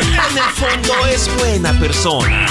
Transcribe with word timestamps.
En 0.00 0.38
el 0.38 0.44
fondo 0.54 1.06
es 1.06 1.30
buena 1.36 1.78
persona. 1.78 2.46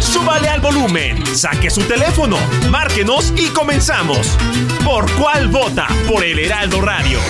Súbale 0.00 0.48
al 0.48 0.60
volumen, 0.60 1.24
saque 1.34 1.70
su 1.70 1.82
teléfono, 1.82 2.38
márquenos 2.70 3.32
y 3.36 3.48
comenzamos. 3.48 4.36
¿Por 4.84 5.10
cuál 5.12 5.48
vota? 5.48 5.86
Por 6.08 6.24
el 6.24 6.38
Heraldo 6.38 6.80
Radio. 6.80 7.20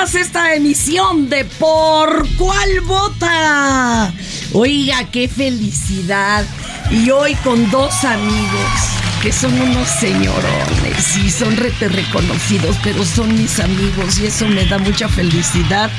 Esta 0.00 0.54
emisión 0.54 1.28
de 1.28 1.44
Por 1.44 2.26
cuál 2.36 2.80
vota. 2.86 4.10
Oiga, 4.54 5.10
qué 5.10 5.28
felicidad. 5.28 6.46
Y 6.90 7.10
hoy 7.10 7.34
con 7.44 7.70
dos 7.70 8.02
amigos 8.04 8.89
que 9.22 9.32
son 9.32 9.52
unos 9.60 9.86
señorones 9.86 11.16
y 11.18 11.30
son 11.30 11.54
rete 11.56 11.88
reconocidos, 11.88 12.76
pero 12.82 13.04
son 13.04 13.36
mis 13.36 13.60
amigos 13.60 14.18
y 14.18 14.26
eso 14.26 14.46
me 14.46 14.64
da 14.64 14.78
mucha 14.78 15.08
felicidad. 15.08 15.90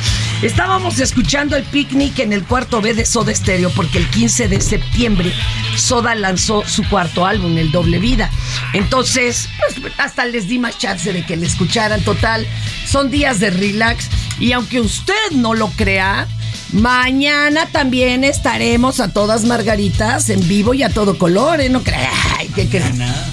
Estábamos 0.41 0.99
escuchando 0.99 1.55
el 1.55 1.63
picnic 1.63 2.17
en 2.19 2.33
el 2.33 2.43
cuarto 2.43 2.81
B 2.81 2.95
de 2.95 3.05
Soda 3.05 3.33
Stereo 3.33 3.69
porque 3.75 3.99
el 3.99 4.07
15 4.07 4.47
de 4.47 4.59
septiembre 4.59 5.31
Soda 5.75 6.15
lanzó 6.15 6.63
su 6.65 6.83
cuarto 6.89 7.25
álbum, 7.25 7.55
El 7.59 7.71
Doble 7.71 7.99
Vida. 7.99 8.31
Entonces, 8.73 9.49
pues, 9.81 9.93
hasta 9.99 10.25
les 10.25 10.47
di 10.47 10.57
más 10.57 10.79
chance 10.79 11.13
de 11.13 11.23
que 11.23 11.37
le 11.37 11.45
escucharan. 11.45 12.01
Total, 12.01 12.47
son 12.87 13.11
días 13.11 13.39
de 13.39 13.51
relax. 13.51 14.09
Y 14.39 14.53
aunque 14.53 14.79
usted 14.79 15.31
no 15.31 15.53
lo 15.53 15.69
crea, 15.69 16.27
mañana 16.73 17.65
también 17.67 18.23
estaremos 18.23 18.99
a 18.99 19.11
todas 19.11 19.43
margaritas 19.45 20.29
en 20.29 20.47
vivo 20.47 20.73
y 20.73 20.83
a 20.83 20.89
todo 20.89 21.17
color, 21.17 21.59
¿eh? 21.61 21.69
No 21.69 21.83
crea. 21.83 22.11
Ay, 22.37 22.49
¿qué 22.55 22.67
crees? 22.67 22.85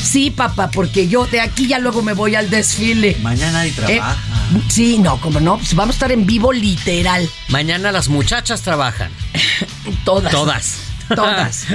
Sí, 0.02 0.30
papá, 0.30 0.70
porque 0.70 1.08
yo 1.08 1.26
de 1.26 1.40
aquí 1.40 1.66
ya 1.66 1.78
luego 1.78 2.02
me 2.02 2.12
voy 2.12 2.34
al 2.34 2.50
desfile. 2.50 3.16
Mañana 3.22 3.60
hay 3.60 3.70
Eh, 3.70 3.72
trabajo. 3.74 4.18
sí, 4.68 4.98
no, 4.98 5.20
como 5.20 5.40
no, 5.40 5.58
pues 5.58 5.74
vamos 5.74 5.94
a 5.94 5.96
estar 5.96 6.12
en 6.12 6.26
vivo 6.26 6.52
literal. 6.52 7.28
Mañana 7.48 7.92
las 7.92 8.08
muchachas 8.08 8.62
trabajan. 8.62 9.10
Todas. 10.04 10.32
Todas. 10.32 10.74
Todas. 11.14 11.66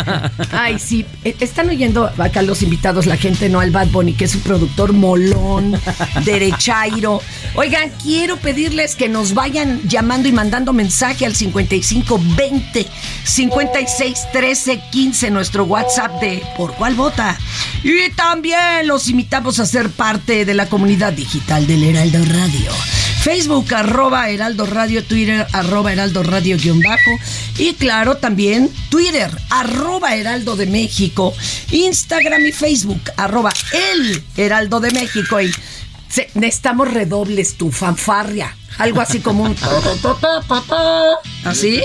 Ay, 0.52 0.78
sí. 0.78 1.06
eh, 1.24 1.36
Están 1.40 1.68
oyendo 1.68 2.10
acá 2.18 2.42
los 2.42 2.62
invitados, 2.62 3.06
la 3.06 3.16
gente, 3.16 3.48
no 3.48 3.60
al 3.60 3.70
Bad 3.70 3.88
Bunny, 3.88 4.14
que 4.14 4.24
es 4.26 4.34
un 4.34 4.42
productor 4.42 4.92
molón, 4.92 5.78
derechairo. 6.24 7.20
Oigan, 7.54 7.90
quiero 8.02 8.36
pedirles 8.36 8.94
que 8.96 9.08
nos 9.08 9.34
vayan 9.34 9.80
llamando 9.88 10.28
y 10.28 10.32
mandando 10.32 10.72
mensaje 10.72 11.26
al 11.26 11.34
5520 11.34 12.86
56 13.24 14.18
13 14.32 14.82
15, 14.90 15.30
nuestro 15.30 15.64
WhatsApp 15.64 16.20
de 16.20 16.42
Por 16.56 16.74
cuál 16.74 16.94
vota. 16.94 17.38
Y 17.82 18.10
también 18.10 18.86
los 18.86 19.08
invitamos 19.08 19.58
a 19.58 19.66
ser 19.66 19.90
parte 19.90 20.44
de 20.44 20.54
la 20.54 20.66
comunidad 20.66 21.12
digital 21.12 21.66
del 21.66 21.84
Heraldo 21.84 22.18
Radio. 22.24 22.70
Facebook, 23.22 23.72
arroba 23.72 24.28
Heraldo 24.30 24.66
Radio, 24.66 25.04
Twitter, 25.04 25.46
arroba 25.52 25.92
Heraldo 25.92 26.22
Radio 26.24 26.56
guion 26.56 26.80
bajo. 26.80 27.10
Y 27.56 27.74
claro, 27.74 28.16
también 28.16 28.68
Twitter, 28.90 29.30
arroba 29.50 30.16
Heraldo 30.16 30.56
de 30.56 30.66
México. 30.66 31.32
Instagram 31.70 32.44
y 32.46 32.52
Facebook, 32.52 33.00
arroba 33.16 33.52
El 33.72 34.22
Heraldo 34.36 34.80
de 34.80 34.90
México. 34.90 35.40
Y 35.40 35.52
se- 36.08 36.30
necesitamos 36.34 36.92
redobles, 36.92 37.54
tu 37.56 37.70
fanfarria. 37.70 38.56
Algo 38.78 39.00
así 39.00 39.20
como 39.20 39.44
un... 39.44 39.54
¿Así? 41.44 41.80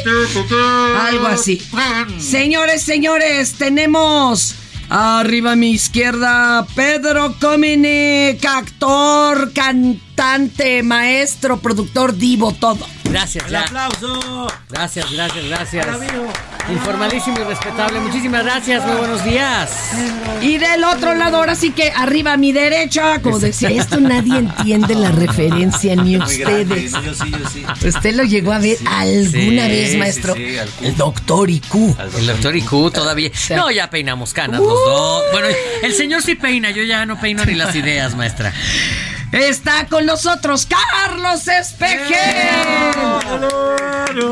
Algo 1.08 1.28
así. 1.28 1.62
Señores, 2.20 2.82
señores, 2.82 3.54
tenemos 3.60 4.56
Arriba 4.90 5.52
a 5.52 5.56
mi 5.56 5.72
izquierda, 5.72 6.66
Pedro 6.74 7.36
Cominic, 7.42 8.46
actor, 8.46 9.52
cantante, 9.52 10.82
maestro, 10.82 11.58
productor, 11.58 12.16
divo, 12.16 12.54
todo. 12.54 12.86
Gracias, 13.10 13.48
ya. 13.50 13.62
aplauso! 13.62 14.48
Gracias, 14.70 15.12
gracias, 15.12 15.46
gracias. 15.46 15.88
Informalísimo 16.70 17.40
y 17.40 17.44
respetable. 17.44 18.00
Muchísimas 18.02 18.44
gracias. 18.44 18.86
Muy 18.86 18.98
buenos 18.98 19.24
días. 19.24 19.72
Y 20.42 20.58
del 20.58 20.84
otro 20.84 21.16
lado, 21.16 21.38
ahora 21.38 21.56
sí 21.56 21.72
que 21.72 21.92
arriba 21.96 22.34
a 22.34 22.38
mi 22.38 22.52
derecha, 22.52 23.20
como 23.22 23.40
decía, 23.40 23.70
esto 23.70 24.00
nadie 24.02 24.38
entiende 24.40 24.94
la 24.96 25.12
referencia, 25.12 25.96
ni 25.96 26.18
ustedes. 26.18 26.92
Yo 26.92 27.14
sí, 27.14 27.32
yo 27.32 27.50
sí. 27.50 27.66
¿Usted 27.88 28.16
lo 28.16 28.24
llegó 28.24 28.52
a 28.52 28.60
ver 28.60 28.78
alguna 28.86 29.64
Sí, 29.66 29.70
vez, 29.72 29.92
sí, 29.92 29.98
maestro? 29.98 30.36
sí, 30.36 30.58
al 30.58 30.68
Q. 30.70 30.86
El 30.86 30.98
doctor 30.98 31.50
IQ. 31.50 31.76
El 32.18 32.28
doctor 32.28 32.56
IQ 32.56 32.92
todavía. 32.94 33.32
No, 33.56 33.72
ya 33.72 33.90
peinamos 33.90 34.34
canas 34.34 34.60
los 34.60 34.68
dos. 34.68 35.24
Bueno, 35.32 35.48
el 35.84 35.94
señor 35.94 36.22
sí 36.22 36.36
peina. 36.36 36.72
Yo 36.72 36.84
ya 36.84 37.06
no 37.06 37.20
peino 37.20 37.46
ni 37.46 37.56
las 37.56 37.74
ideas, 37.76 38.16
maestra. 38.16 38.54
Está 39.32 39.88
con 39.88 40.06
nosotros 40.06 40.66
Carlos 40.68 41.48
Espejel. 41.48 42.16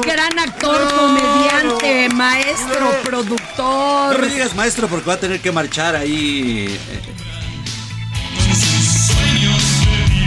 Gran 0.04 0.40
actor, 0.40 0.88
comediante, 0.96 2.10
maestro, 2.10 2.80
No 2.80 2.92
me 2.92 2.98
productor. 3.04 4.30
digas 4.30 4.56
maestro 4.56 4.88
porque 4.88 5.06
va 5.08 5.14
a 5.16 5.20
tener 5.20 5.42
que 5.42 5.52
marchar 5.52 5.96
ahí. 5.96 6.80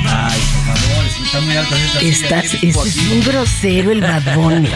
Ay, 0.06 0.40
está 1.28 1.40
muy 1.40 1.56
alto. 1.56 1.75
Estás, 2.00 2.44
ese 2.54 2.69
es 2.69 2.76
un 3.12 3.22
grosero 3.25 3.92
el 3.92 4.00
Bad 4.00 4.34
Bunny. 4.34 4.69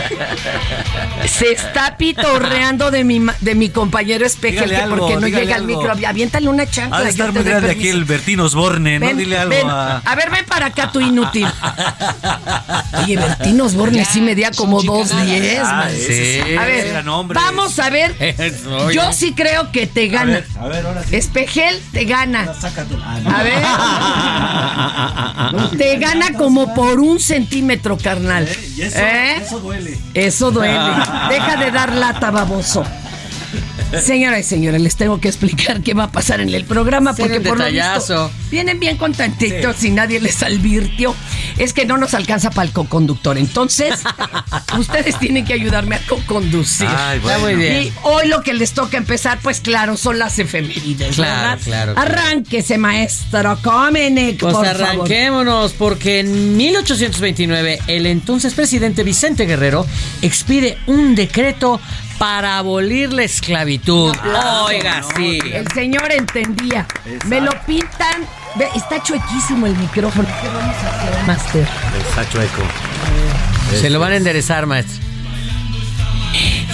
Se 1.27 1.53
está 1.53 1.97
pitorreando 1.97 2.91
de 2.91 3.05
mi, 3.05 3.21
ma- 3.21 3.35
de 3.41 3.55
mi 3.55 3.69
compañero 3.71 4.27
Espejel 4.27 4.69
que 4.71 4.77
algo, 4.77 4.97
porque 5.09 5.17
no 5.17 5.27
llega 5.29 5.57
al 5.57 5.65
micro. 5.65 5.93
Aviéntale 6.07 6.49
una 6.49 6.69
chancla. 6.69 6.99
Ha 6.99 7.03
de 7.03 7.11
estar 7.11 7.33
muy 7.33 7.43
grande 7.43 7.71
aquí 7.71 7.89
el 7.89 8.05
Bertín 8.05 8.41
Osborne, 8.41 8.99
¿no? 8.99 9.07
Ven, 9.07 9.17
Dile 9.17 9.39
algo 9.39 9.51
ven. 9.55 9.69
a. 9.69 9.99
A 9.99 10.15
ver, 10.15 10.31
ven 10.31 10.45
para 10.47 10.67
acá, 10.67 10.91
tu 10.93 11.01
inútil. 11.01 11.47
Oye, 13.03 13.17
Bertín 13.17 13.61
Osborne 13.61 14.05
sí 14.05 14.21
medía 14.21 14.51
como 14.51 14.83
dos 14.83 15.11
diez, 15.25 15.61
Ah, 15.65 15.89
Sí. 15.91 16.41
A 16.59 16.65
ver, 16.67 17.03
vamos 17.35 17.79
a 17.79 17.89
ver. 17.91 18.15
Yo 18.93 19.13
sí 19.13 19.33
creo 19.33 19.71
que 19.73 19.87
te 19.87 20.09
A 20.09 20.13
gana. 20.13 20.33
ver, 20.33 20.47
a 20.61 20.67
ver, 20.69 20.87
ahora 20.87 21.03
sí. 21.05 21.17
Espejel 21.17 21.81
te 21.93 22.05
gana. 22.05 22.53
Ah, 22.63 23.39
A 23.39 23.43
ver. 23.43 23.63
Te 25.79 25.97
gana 25.99 26.33
como 26.43 26.75
por 26.75 26.99
un 26.99 27.21
centímetro, 27.21 27.97
carnal. 27.97 28.49
Y 28.77 28.83
eso, 28.83 28.99
¿Eh? 28.99 29.37
eso 29.37 29.61
duele. 29.61 29.97
Eso 30.13 30.51
duele. 30.51 30.75
Deja 31.31 31.57
de 31.57 31.71
dar 31.71 31.95
lata, 31.95 32.33
baboso. 32.33 32.85
Señoras 34.01 34.41
y 34.41 34.43
señores, 34.43 34.81
les 34.81 34.97
tengo 34.97 35.21
que 35.21 35.29
explicar 35.29 35.83
qué 35.83 35.95
va 35.95 36.05
a 36.05 36.11
pasar 36.11 36.41
en 36.41 36.49
el 36.49 36.65
programa 36.65 37.15
porque 37.15 37.41
por 37.41 37.59
lo 37.59 37.67
visto 37.67 38.31
vienen 38.51 38.81
bien 38.81 38.97
contentitos 38.97 39.85
y 39.85 39.91
nadie 39.91 40.19
les 40.19 40.43
advirtió. 40.43 41.15
Es 41.59 41.73
que 41.73 41.85
no 41.87 41.97
nos 41.97 42.15
alcanza 42.15 42.51
para 42.51 42.67
el 42.67 42.73
coconductor. 42.73 43.39
Entonces, 43.39 44.01
ustedes 44.79 45.19
tienen 45.19 45.45
que 45.45 45.53
ayudarme 45.53 45.97
a 45.97 46.01
coconducir. 46.07 46.89
Muy 46.89 47.19
bueno. 47.21 47.59
bien. 47.59 47.83
Y 47.85 47.93
hoy 48.03 48.29
lo 48.29 48.43
que 48.43 48.55
les 48.55 48.73
toca 48.73 48.97
empezar, 48.97 49.39
pues 49.43 49.61
claro, 49.61 49.97
son 49.97 50.19
las 50.19 50.39
efemérides. 50.39 51.15
Claro, 51.17 51.33
¿verdad? 51.35 51.59
claro, 51.65 51.95
claro. 51.95 52.11
Arránquese, 52.13 52.79
maestro 52.79 53.59
Comenic, 53.63 54.41
Pues 54.41 54.55
por 54.55 54.67
favor. 54.67 54.83
arranquémonos, 54.83 55.73
porque 55.73 56.21
en 56.21 56.57
1829 56.57 57.81
el 57.87 58.07
entonces 58.07 58.55
presidente 58.55 59.03
Vicente 59.03 59.47
Guerrero 59.47 59.87
expide 60.23 60.79
un 60.87 61.15
decreto 61.15 61.81
para 62.19 62.59
abolir 62.59 63.13
la 63.13 63.25
esclavitud. 63.25 64.15
Oiga, 64.67 65.03
sí. 65.17 65.41
El 65.53 65.67
señor 65.73 66.13
entendía. 66.13 66.87
Me 67.27 67.41
lo 67.41 67.51
pintan. 67.67 68.27
Ve, 68.57 68.69
está 68.75 69.03
chuequísimo 69.03 69.67
el 69.67 69.77
micrófono. 69.77 70.29
¿Qué 70.41 70.49
vamos 70.49 70.77
a 70.77 70.89
hacer, 70.89 71.27
Master? 71.27 71.69
Está 72.09 72.29
chueco. 72.29 72.63
Se 73.81 73.89
lo 73.89 73.99
van 73.99 74.13
a 74.13 74.17
enderezar, 74.17 74.67
maestro. 74.67 75.12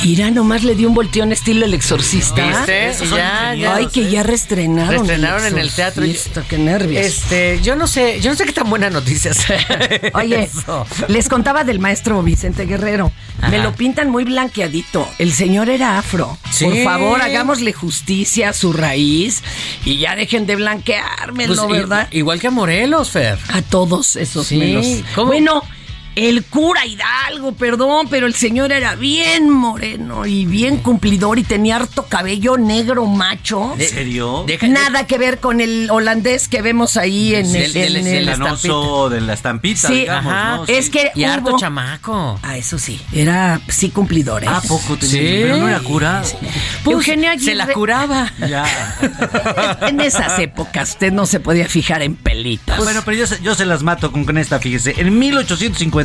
Irá 0.05 0.31
nomás 0.31 0.63
le 0.63 0.75
dio 0.77 0.89
un 0.89 0.95
volteón 0.95 1.33
estilo 1.33 1.65
el 1.67 1.75
exorcista. 1.75 2.47
¿Viste? 2.47 2.93
Ya, 3.11 3.55
ya. 3.55 3.75
Ay, 3.75 3.89
que 3.93 4.09
ya 4.11 4.23
reestrenaron. 4.23 4.91
Reestrenaron 4.91 5.45
en 5.45 5.59
el 5.59 5.71
teatro. 5.73 6.05
Exorcista, 6.05 6.45
qué 6.49 6.57
nervios. 6.57 7.05
Este, 7.05 7.61
yo 7.63 7.75
no 7.77 7.87
sé, 7.87 8.21
yo 8.21 8.31
no 8.31 8.37
sé 8.37 8.45
qué 8.47 8.53
tan 8.53 8.71
buena 8.71 8.91
noticia 8.91 9.33
Oye, 10.15 10.45
eso. 10.45 10.87
les 11.09 11.29
contaba 11.29 11.65
del 11.65 11.81
maestro 11.81 12.23
Vicente 12.23 12.65
Guerrero. 12.65 13.13
Me 13.51 13.59
lo 13.59 13.75
pintan 13.75 14.09
muy 14.11 14.25
blanqueadito. 14.25 15.07
El 15.19 15.33
señor 15.33 15.69
era 15.69 15.99
afro. 15.99 16.39
Sí. 16.51 16.65
Por 16.65 16.85
favor, 16.85 17.21
hagámosle 17.21 17.73
justicia 17.73 18.51
a 18.51 18.53
su 18.53 18.73
raíz 18.73 19.43
y 19.85 19.99
ya 19.99 20.15
dejen 20.17 20.47
de 20.47 20.57
blanqueármelo, 20.57 21.67
Pues, 21.67 21.81
¿verdad? 21.81 22.09
igual 22.13 22.41
que 22.41 22.47
a 22.47 22.51
Morelos, 22.51 23.11
Fer. 23.11 23.39
A 23.49 23.63
todos 23.63 24.17
esos 24.17 24.47
Sí, 24.47 24.57
menos. 24.59 24.87
¿cómo? 25.15 25.29
Bueno, 25.29 25.63
el 26.19 26.45
cura 26.45 26.85
Hidalgo, 26.87 27.53
perdón, 27.53 28.09
pero 28.11 28.27
el 28.27 28.35
señor 28.35 28.73
era 28.73 28.95
bien 28.97 29.51
moreno 29.51 30.27
y 30.27 30.47
bien 30.47 30.79
cumplidor 30.79 31.39
y 31.39 31.45
tenía 31.45 31.77
harto 31.77 32.05
cabello 32.07 32.57
negro 32.57 33.07
macho. 33.07 33.75
¿En 33.79 33.89
serio? 33.89 34.45
Nada 34.63 35.07
que 35.07 35.19
ver 35.19 35.39
con 35.39 35.61
el 35.61 35.89
holandés 35.91 36.49
que 36.49 36.63
vemos 36.63 36.97
ahí 36.97 37.35
en 37.35 37.47
el... 37.55 37.73
Del- 37.73 37.97
en 37.97 38.05
del 38.05 38.29
el- 38.29 38.39
Canoso 38.39 39.09
de 39.11 39.21
la 39.21 39.35
estampita, 39.35 39.89
Sí, 39.89 39.95
digamos, 40.01 40.33
Ajá. 40.33 40.57
¿no? 40.57 40.65
Es 40.67 40.91
que 40.91 41.11
Y 41.15 41.25
harto 41.25 41.51
hubo- 41.53 41.59
chamaco. 41.59 42.39
Ah, 42.43 42.57
eso 42.57 42.79
sí, 42.79 43.01
era 43.13 43.61
sí 43.69 43.91
cumplidor. 43.91 44.45
¿eh? 44.45 44.49
¿A 44.49 44.61
poco 44.61 44.97
tenía? 44.97 45.09
Sí. 45.09 45.19
Pero 45.43 45.57
no 45.59 45.69
era 45.69 45.81
cura. 45.81 46.23
Pues, 46.85 46.95
Eugenia 46.95 47.39
se 47.39 47.55
la 47.55 47.65
Aguirre- 47.65 47.75
curaba. 47.75 48.33
Ya. 48.49 48.67
En 49.89 50.01
esas 50.01 50.39
épocas 50.39 50.91
usted 50.91 51.13
no 51.13 51.27
se 51.27 51.41
podía 51.41 51.69
fijar 51.69 52.03
en 52.03 52.15
pelitos. 52.17 52.77
Bueno, 52.79 53.03
pero 53.05 53.17
yo, 53.17 53.27
se- 53.27 53.41
yo 53.43 53.55
se 53.55 53.65
las 53.67 53.83
mato 53.83 54.11
con, 54.13 54.25
con 54.25 54.39
esta, 54.39 54.59
fíjese. 54.59 54.95
En 54.99 55.19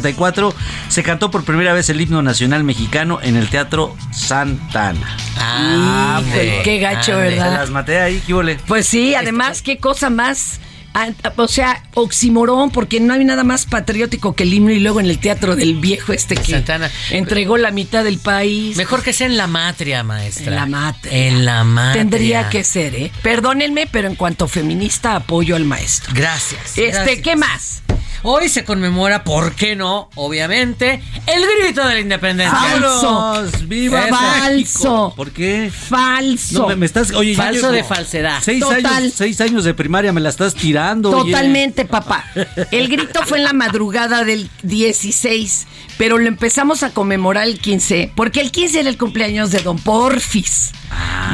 1854 0.04 0.54
se 0.90 1.04
cantó 1.04 1.32
por 1.32 1.44
primera 1.44 1.74
vez 1.74 1.90
el 1.90 2.02
himno 2.02 2.22
nacional 2.22 2.64
mexicano 2.64 3.20
en 3.22 3.36
el 3.38 3.50
Teatro 3.50 3.96
Santana. 4.12 5.18
Ah, 5.38 6.22
Híjole, 6.28 6.62
qué 6.64 6.80
gacho, 6.80 7.14
ande. 7.14 7.30
Se 7.32 7.36
¿verdad? 7.36 7.54
las 7.60 7.70
maté 7.70 8.00
ahí, 8.00 8.22
¿qué 8.26 8.34
huele? 8.34 8.60
Pues 8.68 8.88
sí, 8.88 9.16
además, 9.16 9.62
qué 9.62 9.78
cosa 9.78 10.10
más. 10.10 10.60
ah, 10.94 11.08
O 11.38 11.48
sea, 11.48 11.82
oximorón, 11.96 12.70
porque 12.72 13.00
no 13.00 13.14
hay 13.14 13.24
nada 13.26 13.44
más 13.44 13.66
patriótico 13.66 14.34
que 14.36 14.44
el 14.44 14.54
himno 14.54 14.72
y 14.72 14.80
luego 14.80 15.00
en 15.00 15.08
el 15.08 15.18
teatro 15.20 15.56
del 15.56 15.76
viejo 15.76 16.14
este 16.14 16.36
que 16.36 16.52
Santana. 16.54 16.90
entregó 17.12 17.58
la 17.58 17.72
mitad 17.72 18.04
del 18.04 18.20
país. 18.20 18.78
Mejor 18.78 19.02
que 19.04 19.12
sea 19.14 19.28
en 19.28 19.38
la 19.38 19.48
matria, 19.48 20.04
maestra. 20.04 20.46
En 20.46 20.56
la 20.56 20.66
matria. 20.66 21.28
En 21.28 21.46
la 21.46 21.64
matria. 21.64 22.02
Tendría 22.02 22.50
que 22.50 22.64
ser, 22.64 22.96
¿eh? 22.96 23.12
Perdónenme, 23.22 23.88
pero 23.92 24.08
en 24.08 24.16
cuanto 24.16 24.48
feminista 24.48 25.16
apoyo 25.16 25.56
al 25.56 25.66
maestro. 25.66 26.12
Gracias. 26.16 26.78
Este, 26.78 26.92
gracias. 26.92 27.20
¿qué 27.22 27.36
más? 27.36 27.83
Hoy 28.26 28.48
se 28.48 28.64
conmemora, 28.64 29.26
¿por 29.26 29.54
qué 29.54 29.76
no? 29.76 30.10
Obviamente, 30.16 31.04
el 31.28 31.44
grito 31.62 31.86
de 31.86 31.96
la 31.96 32.00
independencia. 32.00 32.58
Falso. 32.58 33.44
¡Viva 33.66 34.02
Falso. 34.08 34.50
México! 34.54 35.14
¿Por 35.16 35.32
qué? 35.32 35.70
Falso. 35.70 36.62
No, 36.62 36.68
me, 36.70 36.78
me 36.78 36.86
estás, 36.86 37.12
oye, 37.12 37.36
ya 37.36 37.44
Falso 37.44 37.72
de 37.74 37.84
falsedad. 37.84 38.40
Seis 38.42 38.62
Total. 38.62 38.86
años, 38.86 39.14
seis 39.14 39.42
años 39.42 39.66
de 39.66 39.74
primaria 39.74 40.14
me 40.14 40.22
la 40.22 40.30
estás 40.30 40.56
tirando. 40.56 41.12
oye. 41.12 41.32
Totalmente, 41.34 41.84
papá. 41.84 42.24
El 42.72 42.88
grito 42.88 43.24
fue 43.26 43.40
en 43.40 43.44
la 43.44 43.54
madrugada 43.54 44.24
del 44.24 44.50
16, 44.64 45.68
pero 45.98 46.18
lo 46.18 46.28
empezamos 46.30 46.84
a 46.84 46.92
conmemorar 46.92 47.46
el 47.46 47.60
15, 47.60 48.14
porque 48.16 48.40
el 48.40 48.52
15 48.52 48.80
era 48.80 48.90
el 48.90 48.98
cumpleaños 48.98 49.52
de 49.52 49.60
Don 49.60 49.78
Porfis. 49.78 50.72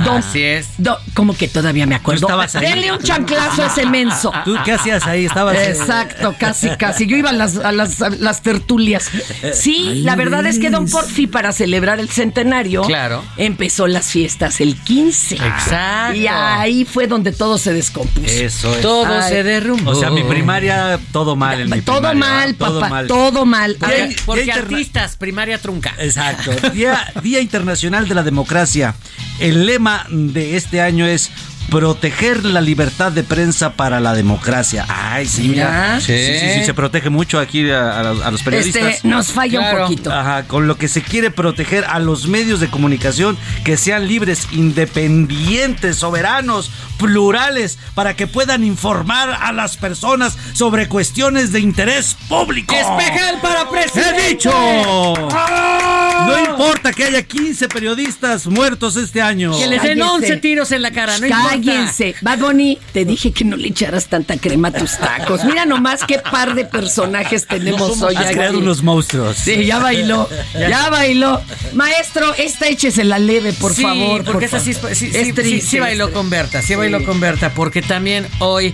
Don, 0.05 0.17
así 0.17 0.41
es. 0.41 0.67
Do- 0.77 0.97
como 1.13 1.35
que 1.35 1.47
todavía 1.49 1.85
me 1.85 1.93
acuerdo. 1.95 2.21
Tú 2.21 2.27
estabas 2.27 2.55
ahí. 2.55 2.65
Denle 2.65 2.93
un 2.93 2.99
chanclazo 2.99 3.63
a 3.63 3.67
ese 3.67 3.85
menso. 3.85 4.31
¿Tú 4.45 4.55
qué 4.63 4.71
hacías 4.71 5.05
ahí? 5.05 5.25
Estabas. 5.25 5.57
Exacto, 5.57 6.33
casi, 6.39 6.69
casi. 6.79 7.05
Yo 7.05 7.15
iba 7.15 7.29
a 7.29 7.33
las, 7.33 7.57
a 7.57 7.71
las, 7.71 8.01
a 8.01 8.09
las 8.09 8.41
tertulias. 8.41 9.11
Sí, 9.53 10.01
la 10.03 10.15
verdad 10.15 10.45
es 10.47 10.57
que 10.57 10.71
Don 10.71 10.87
Porfi, 10.89 11.27
para 11.27 11.51
celebrar 11.51 11.99
el 11.99 12.09
centenario, 12.09 12.81
Claro. 12.81 13.23
empezó 13.37 13.85
las 13.87 14.07
fiestas 14.07 14.59
el 14.61 14.75
15. 14.75 15.35
Exacto. 15.35 16.15
Y 16.17 16.25
ahí 16.27 16.85
fue 16.85 17.05
donde 17.07 17.31
todo 17.31 17.57
se 17.57 17.73
descompuso. 17.73 18.25
Eso 18.27 18.73
es. 18.75 18.81
Todo 18.81 19.05
Ay. 19.21 19.29
se 19.29 19.43
derrumbó. 19.43 19.91
O 19.91 19.95
sea, 19.95 20.09
mi 20.09 20.23
primaria, 20.23 20.99
todo 21.11 21.35
mal 21.35 21.59
en 21.61 21.69
mi 21.69 21.81
todo 21.81 21.97
primaria, 21.97 22.19
mal, 22.19 22.53
¿verdad? 22.53 22.57
Todo 22.67 22.79
papá, 22.79 22.89
mal. 22.89 23.07
todo 23.07 23.45
mal. 23.45 23.77
Porque, 24.25 24.51
artistas, 24.51 25.17
primaria 25.17 25.57
trunca. 25.59 25.93
Exacto. 25.99 26.51
Día, 26.73 27.11
Día 27.21 27.41
Internacional 27.41 28.07
de 28.07 28.15
la 28.15 28.23
Democracia. 28.23 28.95
El 29.39 29.65
lema 29.65 30.05
de 30.09 30.55
este 30.57 30.81
año 30.81 31.05
es 31.05 31.31
proteger 31.69 32.45
la 32.45 32.61
libertad 32.61 33.11
de 33.11 33.23
prensa 33.23 33.73
para 33.73 33.99
la 33.99 34.13
democracia. 34.15 34.87
Ay, 34.89 35.27
sí, 35.27 35.49
mira. 35.49 35.65
Mira. 35.69 36.01
Sí, 36.01 36.13
sí, 36.17 36.59
sí, 36.59 36.65
se 36.65 36.73
protege 36.73 37.11
mucho 37.11 37.37
aquí 37.39 37.69
a, 37.69 37.99
a 37.99 38.03
los- 38.03 38.21
a 38.25 38.31
los 38.31 38.41
periodistas. 38.41 38.95
Este, 38.95 39.07
nos 39.07 39.27
falla 39.31 39.59
Claro. 39.59 39.77
un 39.77 39.83
poquito. 39.83 40.11
Ajá, 40.11 40.43
con 40.47 40.67
lo 40.67 40.77
que 40.79 40.87
se 40.87 41.03
quiere 41.03 41.29
proteger 41.29 41.85
a 41.85 41.99
los 41.99 42.27
medios 42.27 42.59
de 42.59 42.69
comunicación 42.69 43.37
que 43.63 43.77
sean 43.77 44.07
libres, 44.07 44.47
independientes, 44.51 45.97
soberanos, 45.97 46.71
plurales, 46.97 47.77
para 47.93 48.15
que 48.15 48.25
puedan 48.25 48.63
informar 48.63 49.29
a 49.39 49.51
las 49.51 49.77
personas 49.77 50.37
sobre 50.53 50.87
cuestiones 50.87 51.51
de 51.51 51.59
interés 51.59 52.17
público. 52.27 52.73
¡Espejel 52.73 53.39
para 53.43 53.69
presidente! 53.69 54.25
¡He 54.25 54.29
dicho! 54.29 54.51
No 54.51 56.39
importa 56.51 56.91
que 56.93 57.05
haya 57.05 57.21
15 57.21 57.67
periodistas 57.69 58.47
muertos 58.47 58.95
este 58.95 59.21
año. 59.21 59.28
Que 59.29 59.67
les 59.67 59.81
den 59.83 59.99
Cállese. 59.99 60.03
11 60.03 60.37
tiros 60.37 60.71
en 60.71 60.81
la 60.81 60.91
cara, 60.91 61.17
no 61.17 61.27
importa. 61.27 61.49
Cállense. 61.49 62.15
Bad 62.21 62.39
Bunny, 62.39 62.77
te 62.93 63.05
dije 63.05 63.31
que 63.31 63.45
no 63.45 63.55
le 63.57 63.67
echaras 63.69 64.07
tanta 64.07 64.37
crema 64.37 64.69
a 64.69 64.71
tus 64.71 64.97
tacos. 64.97 65.43
Mira 65.45 65.65
nomás 65.65 66.03
qué 66.03 66.19
par 66.19 66.55
de 66.55 66.65
personajes 66.65 67.45
tenemos 67.47 68.01
hoy 68.01 68.15
Has 68.15 68.25
aquí. 68.25 68.33
creado 68.35 68.59
unos 68.59 68.81
monstruos. 68.83 69.37
Sí, 69.37 69.65
ya 69.65 69.79
bailó, 69.79 70.27
ya 70.53 70.89
bailó. 70.89 71.41
Maestro, 71.73 72.33
esta 72.35 72.67
échese 72.67 73.03
la 73.03 73.19
leve, 73.19 73.53
por 73.53 73.73
Sí, 73.73 73.81
favor. 73.83 74.23
porque 74.23 74.31
por 74.31 74.43
esa 74.43 74.59
sí, 74.59 74.73
favor. 74.73 74.95
sí, 74.95 75.05
Es 75.07 75.13
sí, 75.13 75.25
sí, 75.25 75.33
triste, 75.33 75.69
sí 75.69 75.79
bailó 75.79 76.11
con 76.11 76.29
Berta, 76.29 76.61
sí 76.61 76.75
bailó 76.75 76.99
Sí. 76.99 77.05
con 77.05 77.19
Berta, 77.19 77.53
porque 77.53 77.81
también 77.81 78.27
hoy 78.39 78.73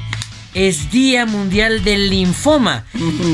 es 0.55 0.89
Día 0.89 1.25
Mundial 1.25 1.83
del 1.83 2.09
Linfoma, 2.09 2.85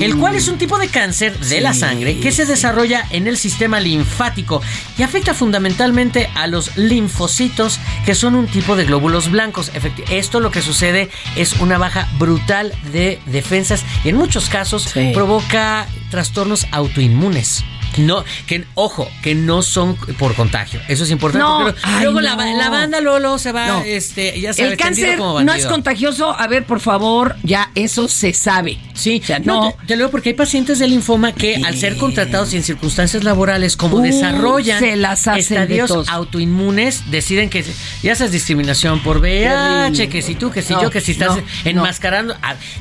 el 0.01 0.17
cual 0.17 0.35
es 0.35 0.47
un 0.49 0.57
tipo 0.57 0.77
de 0.79 0.89
cáncer 0.89 1.37
de 1.39 1.61
la 1.61 1.73
sangre 1.73 2.19
que 2.19 2.31
se 2.31 2.45
desarrolla 2.45 3.05
en 3.11 3.27
el 3.27 3.37
sistema 3.37 3.79
linfático 3.79 4.61
y 4.97 5.03
afecta 5.03 5.33
fundamentalmente 5.33 6.29
a 6.35 6.47
los 6.47 6.75
linfocitos, 6.75 7.79
que 8.05 8.15
son 8.15 8.35
un 8.35 8.47
tipo 8.47 8.75
de 8.75 8.85
glóbulos 8.85 9.29
blancos. 9.31 9.71
Esto 10.09 10.39
lo 10.39 10.51
que 10.51 10.61
sucede 10.61 11.09
es 11.35 11.53
una 11.61 11.77
baja 11.77 12.09
brutal 12.17 12.73
de 12.91 13.19
defensas 13.27 13.83
y 14.03 14.09
en 14.09 14.17
muchos 14.17 14.49
casos 14.49 14.81
Sí. 14.91 15.11
provoca 15.13 15.87
trastornos 16.09 16.65
autoinmunes. 16.71 17.63
No, 17.97 18.23
que 18.47 18.65
ojo, 18.75 19.09
que 19.21 19.35
no 19.35 19.61
son 19.61 19.95
por 19.95 20.35
contagio. 20.35 20.79
Eso 20.87 21.03
es 21.03 21.11
importante. 21.11 21.45
No, 21.45 21.65
pero 21.65 21.77
ay, 21.83 22.03
luego 22.03 22.21
la, 22.21 22.35
no. 22.35 22.57
la 22.57 22.69
banda 22.69 23.01
luego, 23.01 23.19
luego 23.19 23.37
se 23.39 23.51
va, 23.51 23.67
No. 23.67 23.81
este, 23.81 24.39
ya 24.39 24.53
sabes, 24.53 24.71
El 24.73 24.77
cáncer 24.77 25.17
como 25.17 25.41
no 25.43 25.53
es 25.53 25.65
contagioso. 25.65 26.31
A 26.37 26.47
ver, 26.47 26.65
por 26.65 26.79
favor, 26.79 27.35
ya 27.43 27.69
eso 27.75 28.07
se 28.07 28.33
sabe. 28.33 28.77
Sí, 28.93 29.19
O 29.23 29.25
sea, 29.27 29.39
no, 29.39 29.73
te, 29.81 29.87
te 29.87 29.95
lo 29.95 30.01
digo 30.03 30.11
porque 30.11 30.29
hay 30.29 30.35
pacientes 30.35 30.79
de 30.79 30.87
linfoma 30.87 31.33
que 31.33 31.55
al 31.65 31.75
ser 31.77 31.97
contratados 31.97 32.53
y 32.53 32.57
en 32.57 32.63
circunstancias 32.63 33.23
laborales, 33.23 33.75
como 33.77 33.97
Uh, 33.97 34.01
desarrollan 34.01 34.79
se 34.79 34.95
las 34.95 35.25
de 35.25 35.39
estadios 35.39 35.87
tos. 35.89 36.07
autoinmunes, 36.09 37.09
deciden 37.11 37.49
que 37.49 37.65
ya 38.03 38.15
sabes 38.15 38.31
discriminación 38.31 39.01
por 39.01 39.17
VIH, 39.19 40.07
que 40.09 40.21
si 40.21 40.35
tú, 40.35 40.51
que 40.51 40.61
si 40.61 40.73
yo, 40.73 40.89
que 40.89 41.01
si 41.01 41.11
estás 41.11 41.37
enmascarando. 41.65 42.35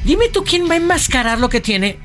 Dime 0.04 0.28
tú 0.28 0.44
quién 0.44 0.68
va 0.68 0.74
a 0.74 0.76
enmascarar 0.76 1.38
lo 1.40 1.48
que 1.48 1.60
tiene. 1.60 1.98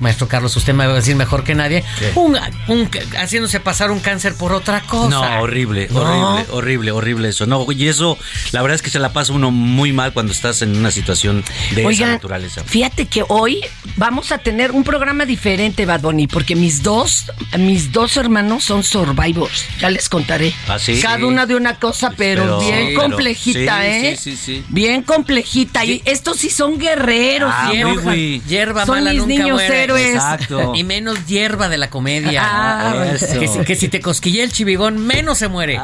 Maestro 0.00 0.28
Carlos, 0.28 0.54
usted 0.56 0.74
me 0.74 0.86
va 0.86 0.92
a 0.92 0.96
decir 0.96 1.16
mejor 1.16 1.44
que 1.44 1.54
nadie. 1.54 1.84
Un, 2.14 2.36
un- 2.68 2.90
haciéndose 3.18 3.60
pasar 3.60 3.90
un 3.90 4.00
cáncer 4.00 4.34
por 4.34 4.52
otra 4.52 4.80
cosa. 4.82 5.08
No, 5.08 5.40
horrible, 5.42 5.88
No. 5.90 6.00
horrible, 6.00 6.46
horrible, 6.52 6.90
horrible 6.92 7.28
eso. 7.30 7.46
No, 7.46 7.66
y 7.72 7.88
eso, 7.88 8.18
la 8.52 8.62
verdad 8.62 8.76
es 8.76 8.82
que 8.82 8.90
se 8.90 8.98
la 8.98 9.12
pasa 9.12 9.32
uno 9.32 9.50
muy 9.50 9.92
mal 9.92 10.12
cuando 10.12 10.32
estás 10.32 10.62
en 10.62 10.76
una 10.76 10.90
situación 10.90 11.44
de 11.74 11.84
esa 11.86 12.06
naturaleza. 12.06 12.62
fíjate 12.64 13.06
que 13.06 13.24
hoy 13.28 13.60
vamos 13.96 14.32
a 14.32 14.38
tener 14.38 14.70
un 14.72 14.84
programa 14.84 15.24
diferente, 15.26 15.84
Bad 15.86 16.00
Bunny, 16.00 16.26
porque 16.26 16.54
mis 16.54 16.82
dos, 16.82 17.24
mis 17.58 17.90
dos 17.92 18.16
hermanos 18.16 18.64
son 18.64 18.82
survivors. 18.84 19.64
Ya 19.80 19.90
les 19.90 20.08
contaré. 20.08 20.52
¿Ah, 20.68 20.78
sí? 20.78 21.00
Cada 21.02 21.16
Sí. 21.18 21.22
una 21.24 21.46
de 21.46 21.56
una 21.56 21.76
cosa, 21.78 22.12
pero, 22.16 22.42
Pero- 22.42 22.60
bien 22.60 22.78
sí, 22.78 22.84
pero- 22.94 23.00
complejita, 23.02 23.80
sí, 23.82 23.86
¿eh? 23.88 24.16
sí, 24.18 24.36
sí, 24.36 24.42
sí. 24.44 24.64
Bien 24.68 25.02
complejita. 25.02 25.84
Y 25.84 26.02
estos 26.04 26.38
sí 26.38 26.50
son 26.50 26.78
guerreros. 26.78 27.52
Ah, 27.54 27.72
muy. 28.04 28.40
Hierba 28.48 28.86
Son 28.86 28.96
mala 28.96 29.10
mis 29.12 29.20
nunca 29.22 29.34
niños 29.34 29.54
muere. 29.56 29.68
Héroes. 29.96 30.14
Exacto. 30.14 30.72
Y 30.74 30.84
menos 30.84 31.26
hierba 31.26 31.68
de 31.68 31.78
la 31.78 31.90
comedia. 31.90 32.42
Ah, 32.44 33.06
eso. 33.14 33.38
que, 33.38 33.48
si, 33.48 33.58
que 33.60 33.74
si 33.76 33.88
te 33.88 34.00
cosquilla 34.00 34.44
el 34.44 34.52
chivigón, 34.52 34.98
menos 35.06 35.38
se 35.38 35.48
muere. 35.48 35.80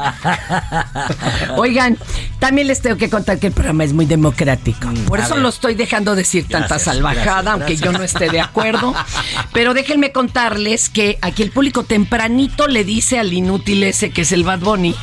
Oigan, 1.57 1.97
también 2.39 2.67
les 2.67 2.81
tengo 2.81 2.97
que 2.97 3.09
contar 3.09 3.39
que 3.39 3.47
el 3.47 3.53
programa 3.53 3.83
es 3.83 3.93
muy 3.93 4.05
democrático. 4.05 4.87
Por 5.07 5.19
Mm, 5.19 5.21
a 5.21 5.25
eso 5.25 5.33
ver. 5.35 5.43
lo 5.43 5.49
estoy 5.49 5.75
dejando 5.75 6.15
decir 6.15 6.47
tanta 6.47 6.79
salvajada, 6.79 7.23
gracias, 7.23 7.47
aunque 7.53 7.75
yo 7.77 7.91
no 7.91 8.03
esté 8.03 8.29
de 8.29 8.39
acuerdo. 8.41 8.93
Pero 9.53 9.73
déjenme 9.73 10.11
contarles 10.11 10.89
que 10.89 11.17
aquí 11.21 11.43
el 11.43 11.51
público 11.51 11.83
tempranito 11.83 12.67
le 12.67 12.83
dice 12.83 13.19
al 13.19 13.33
inútil 13.33 13.83
ese 13.83 14.11
que 14.11 14.21
es 14.21 14.31
el 14.31 14.43
Bad 14.43 14.59
Bunny, 14.59 14.95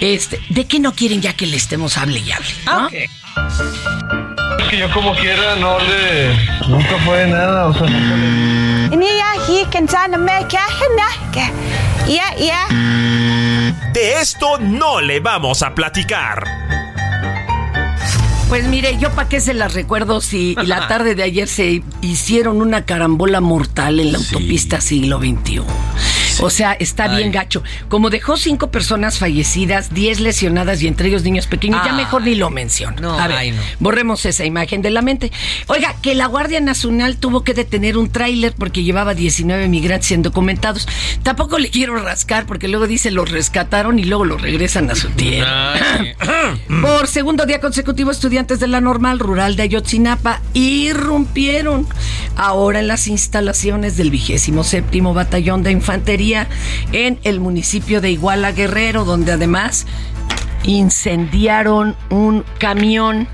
este, 0.00 0.40
de 0.50 0.66
que 0.66 0.78
no 0.80 0.92
quieren 0.94 1.20
ya 1.20 1.34
que 1.34 1.46
le 1.46 1.56
estemos 1.56 1.96
hable 1.98 2.20
y 2.20 2.32
hable. 2.32 2.48
¿no? 2.66 2.88
Es 2.88 3.10
que 4.70 4.78
yo 4.78 4.90
como 4.92 5.14
quiera 5.14 5.56
no 5.56 5.78
le... 5.78 6.34
Nunca 6.68 6.96
fue 7.04 7.26
nada, 7.26 7.66
o 7.66 7.74
sea, 7.74 7.82
nunca 7.82 8.16
le... 8.16 8.94
Yeah, 12.06 12.34
yeah. 12.36 12.66
De 13.92 14.20
esto 14.20 14.58
no 14.58 15.00
le 15.00 15.20
vamos 15.20 15.62
a 15.62 15.74
platicar. 15.74 16.44
Pues 18.48 18.68
mire, 18.68 18.98
yo 18.98 19.10
para 19.10 19.28
qué 19.28 19.40
se 19.40 19.54
las 19.54 19.74
recuerdo 19.74 20.20
si 20.20 20.54
la 20.54 20.86
tarde 20.88 21.14
de 21.14 21.22
ayer 21.22 21.48
se 21.48 21.82
hicieron 22.02 22.60
una 22.60 22.84
carambola 22.84 23.40
mortal 23.40 24.00
en 24.00 24.12
la 24.12 24.18
autopista 24.18 24.80
siglo 24.80 25.18
XXI. 25.18 25.62
O 26.44 26.50
sea, 26.50 26.74
está 26.74 27.08
bien 27.08 27.32
gacho. 27.32 27.62
Como 27.88 28.10
dejó 28.10 28.36
cinco 28.36 28.70
personas 28.70 29.18
fallecidas, 29.18 29.94
diez 29.94 30.20
lesionadas 30.20 30.82
y 30.82 30.88
entre 30.88 31.08
ellos 31.08 31.22
niños 31.22 31.46
pequeños, 31.46 31.80
ya 31.84 31.92
Ay. 31.92 31.96
mejor 31.96 32.22
ni 32.22 32.34
lo 32.34 32.50
menciono. 32.50 33.00
No, 33.00 33.18
A 33.18 33.26
ver, 33.28 33.36
ay, 33.38 33.50
no. 33.52 33.62
borremos 33.80 34.26
esa 34.26 34.44
imagen 34.44 34.82
de 34.82 34.90
la 34.90 35.00
mente. 35.00 35.32
Oiga, 35.68 35.94
que 36.02 36.14
la 36.14 36.26
Guardia 36.26 36.60
Nacional 36.60 37.16
tuvo 37.16 37.44
que 37.44 37.54
detener 37.54 37.96
un 37.96 38.10
tráiler 38.10 38.52
porque 38.52 38.82
llevaba 38.82 39.14
19 39.14 39.68
migrantes 39.68 40.10
indocumentados. 40.10 40.86
Tampoco 41.22 41.58
le 41.58 41.70
quiero 41.70 41.96
rascar 41.96 42.44
porque 42.46 42.68
luego 42.68 42.86
dice 42.86 43.10
los 43.10 43.30
rescataron 43.30 43.98
y 43.98 44.04
luego 44.04 44.24
los 44.26 44.42
regresan 44.42 44.90
a 44.90 44.94
su 44.94 45.08
tierra. 45.10 45.74
Por 46.82 47.06
segundo 47.06 47.46
día 47.46 47.60
consecutivo, 47.60 48.10
estudiantes 48.10 48.60
de 48.60 48.68
la 48.68 48.80
normal 48.82 49.18
rural 49.18 49.56
de 49.56 49.62
Ayotzinapa 49.62 50.40
irrumpieron 50.52 51.86
ahora 52.36 52.80
en 52.80 52.88
las 52.88 53.06
instalaciones 53.06 53.96
del 53.96 54.10
vigésimo 54.10 54.64
séptimo 54.64 55.14
batallón 55.14 55.62
de 55.62 55.70
infantería 55.70 56.33
en 56.92 57.18
el 57.24 57.40
municipio 57.40 58.00
de 58.00 58.10
Iguala 58.10 58.52
Guerrero, 58.52 59.04
donde 59.04 59.32
además 59.32 59.86
incendiaron 60.64 61.96
un 62.10 62.44
camión. 62.58 63.28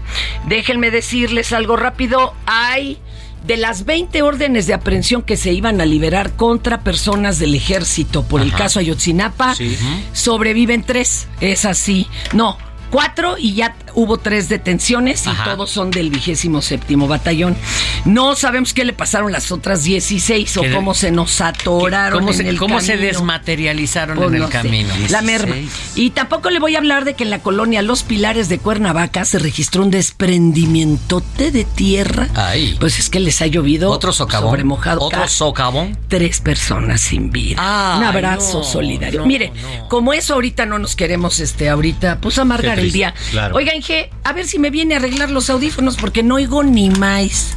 Déjenme 0.49 0.91
decirles 0.91 1.53
algo 1.53 1.77
rápido. 1.77 2.35
Hay 2.47 2.99
de 3.47 3.57
las 3.57 3.85
20 3.87 4.23
órdenes 4.23 4.67
de 4.67 4.75
aprehensión 4.75 5.23
que 5.23 5.37
se 5.37 5.53
iban 5.53 5.81
a 5.81 5.87
liberar 5.87 6.33
contra 6.37 6.81
personas 6.81 7.39
del 7.39 7.55
ejército 7.55 8.23
por 8.25 8.43
el 8.43 8.53
caso 8.53 8.79
Ayotzinapa, 8.81 9.55
Sí. 9.55 9.77
sobreviven 10.13 10.83
tres. 10.83 11.27
Es 11.41 11.65
así. 11.65 12.07
No. 12.33 12.59
Cuatro 12.91 13.37
y 13.39 13.55
ya 13.55 13.77
hubo 13.95 14.19
tres 14.19 14.49
detenciones 14.49 15.27
y 15.27 15.31
todos 15.45 15.71
son 15.71 15.91
del 15.91 16.11
vigésimo 16.11 16.63
séptimo 16.63 17.09
batallón. 17.09 17.57
No 18.05 18.35
sabemos 18.37 18.73
qué 18.75 18.85
le 18.85 18.93
pasaron 18.93 19.33
las 19.33 19.53
otras 19.53 19.83
16 19.85 20.57
o 20.57 20.61
¿Qué 20.63 20.69
de- 20.69 20.75
cómo 20.75 20.95
se 20.95 21.11
nos 21.11 21.41
atoraron 21.41 22.21
¿Cómo, 22.21 22.31
en 22.33 22.37
se, 22.37 22.49
el 22.49 22.59
cómo 22.59 22.81
se 22.81 22.97
desmaterializaron 22.97 24.17
Pues 24.17 24.29
en 24.31 24.35
el 24.37 24.45
sé. 24.47 24.49
camino? 24.51 24.89
La 25.11 25.23
merma. 25.23 25.55
16. 25.55 25.93
Y 25.97 26.11
tampoco 26.11 26.51
le 26.51 26.59
voy 26.59 26.75
a 26.75 26.79
hablar 26.79 27.05
de 27.05 27.15
que 27.15 27.25
en 27.25 27.31
la 27.31 27.41
colonia 27.41 27.83
Los 27.83 28.03
Pilares 28.03 28.49
de 28.49 28.59
Cuernavaca 28.59 29.25
se 29.25 29.39
registró 29.39 29.83
un 29.83 29.91
desprendimientote 29.91 31.51
de 31.51 31.65
tierra. 31.65 32.29
Ay. 32.35 32.77
Pues 32.81 32.99
es 32.99 33.11
que 33.11 33.21
les 33.21 33.41
ha 33.43 33.47
llovido 33.47 33.91
¿Otro 33.91 34.13
socavón? 34.13 34.51
sobre 34.51 34.65
mojado. 34.65 35.01
¿Otro 35.03 35.23
Ca- 35.23 35.29
socavón? 35.29 35.99
Tres 36.09 36.41
personas 36.41 37.01
sin 37.01 37.31
vida. 37.31 37.57
Ay, 37.59 37.99
un 37.99 38.05
abrazo 38.05 38.59
no, 38.59 38.65
solidario. 38.65 39.21
no, 39.21 39.27
Mire, 39.27 39.53
como 39.89 40.13
eso 40.13 40.35
ahorita 40.35 40.67
no 40.67 40.79
nos 40.79 40.97
queremos 40.97 41.41
este 41.41 41.69
ahorita, 41.69 42.19
pues 42.21 42.39
amargar 42.39 42.79
el 42.79 42.93
día. 42.93 43.15
claro. 43.31 43.57
Oiga, 43.57 43.73
Inge, 43.81 44.11
a 44.25 44.35
ver 44.35 44.47
si 44.47 44.59
me 44.59 44.69
viene 44.69 44.93
a 44.93 44.99
arreglar 44.99 45.31
los 45.31 45.49
audífonos 45.49 45.97
porque 45.97 46.23
no 46.23 46.35
oigo 46.35 46.63
ni 46.63 46.91
más. 46.91 47.55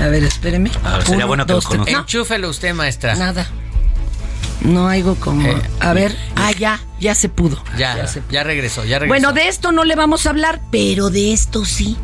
A 0.00 0.06
ver, 0.06 0.22
espéreme. 0.22 0.70
A 0.84 0.98
ver, 0.98 1.02
sería 1.02 1.16
Uno, 1.16 1.26
bueno 1.26 1.46
que 1.46 1.52
dos, 1.52 1.66
Enchúfelo 1.88 2.48
usted, 2.48 2.72
maestra. 2.74 3.16
Nada. 3.16 3.48
No 4.60 4.86
oigo 4.86 5.16
como. 5.16 5.48
Eh, 5.48 5.60
a 5.80 5.92
ver. 5.92 6.16
Ah, 6.36 6.52
ya, 6.52 6.80
ya 7.00 7.16
se 7.16 7.28
pudo. 7.28 7.60
Ya, 7.76 8.06
se 8.06 8.22
ya 8.30 8.44
regresó, 8.44 8.84
ya 8.84 9.00
regresó. 9.00 9.08
Bueno, 9.08 9.32
de 9.32 9.48
esto 9.48 9.72
no 9.72 9.82
le 9.82 9.96
vamos 9.96 10.26
a 10.26 10.30
hablar, 10.30 10.60
pero 10.70 11.10
de 11.10 11.32
esto 11.32 11.64
sí. 11.64 11.96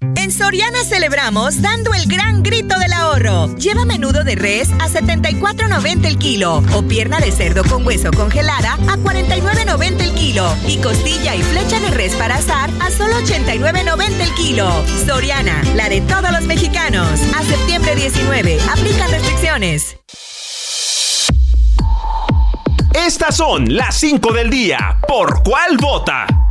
En 0.00 0.30
Soriana 0.30 0.84
celebramos 0.84 1.62
dando 1.62 1.94
el 1.94 2.06
gran 2.06 2.42
grito 2.42 2.78
del 2.78 2.92
ahorro. 2.92 3.54
Lleva 3.56 3.84
menudo 3.84 4.24
de 4.24 4.34
res 4.34 4.70
a 4.80 4.88
74.90 4.88 6.06
el 6.06 6.18
kilo 6.18 6.62
o 6.74 6.82
pierna 6.82 7.18
de 7.20 7.32
cerdo 7.32 7.62
con 7.64 7.86
hueso 7.86 8.10
congelada 8.10 8.74
a 8.74 8.96
49.90 8.96 10.00
el 10.00 10.14
kilo 10.14 10.48
y 10.66 10.78
costilla 10.78 11.34
y 11.34 11.42
flecha 11.42 11.80
de 11.80 11.90
res 11.90 12.14
para 12.16 12.36
asar 12.36 12.70
a 12.80 12.90
solo 12.90 13.14
89.90 13.20 14.20
el 14.20 14.34
kilo. 14.34 14.70
Soriana, 15.06 15.62
la 15.74 15.88
de 15.88 16.00
todos 16.02 16.30
los 16.32 16.42
mexicanos. 16.42 17.08
A 17.36 17.42
septiembre 17.42 17.94
19. 17.94 18.58
Aplican 18.70 19.10
restricciones. 19.10 19.96
Estas 22.94 23.36
son 23.36 23.76
las 23.76 23.94
5 23.98 24.32
del 24.32 24.50
día. 24.50 24.98
¿Por 25.06 25.42
cuál 25.42 25.76
vota? 25.76 26.45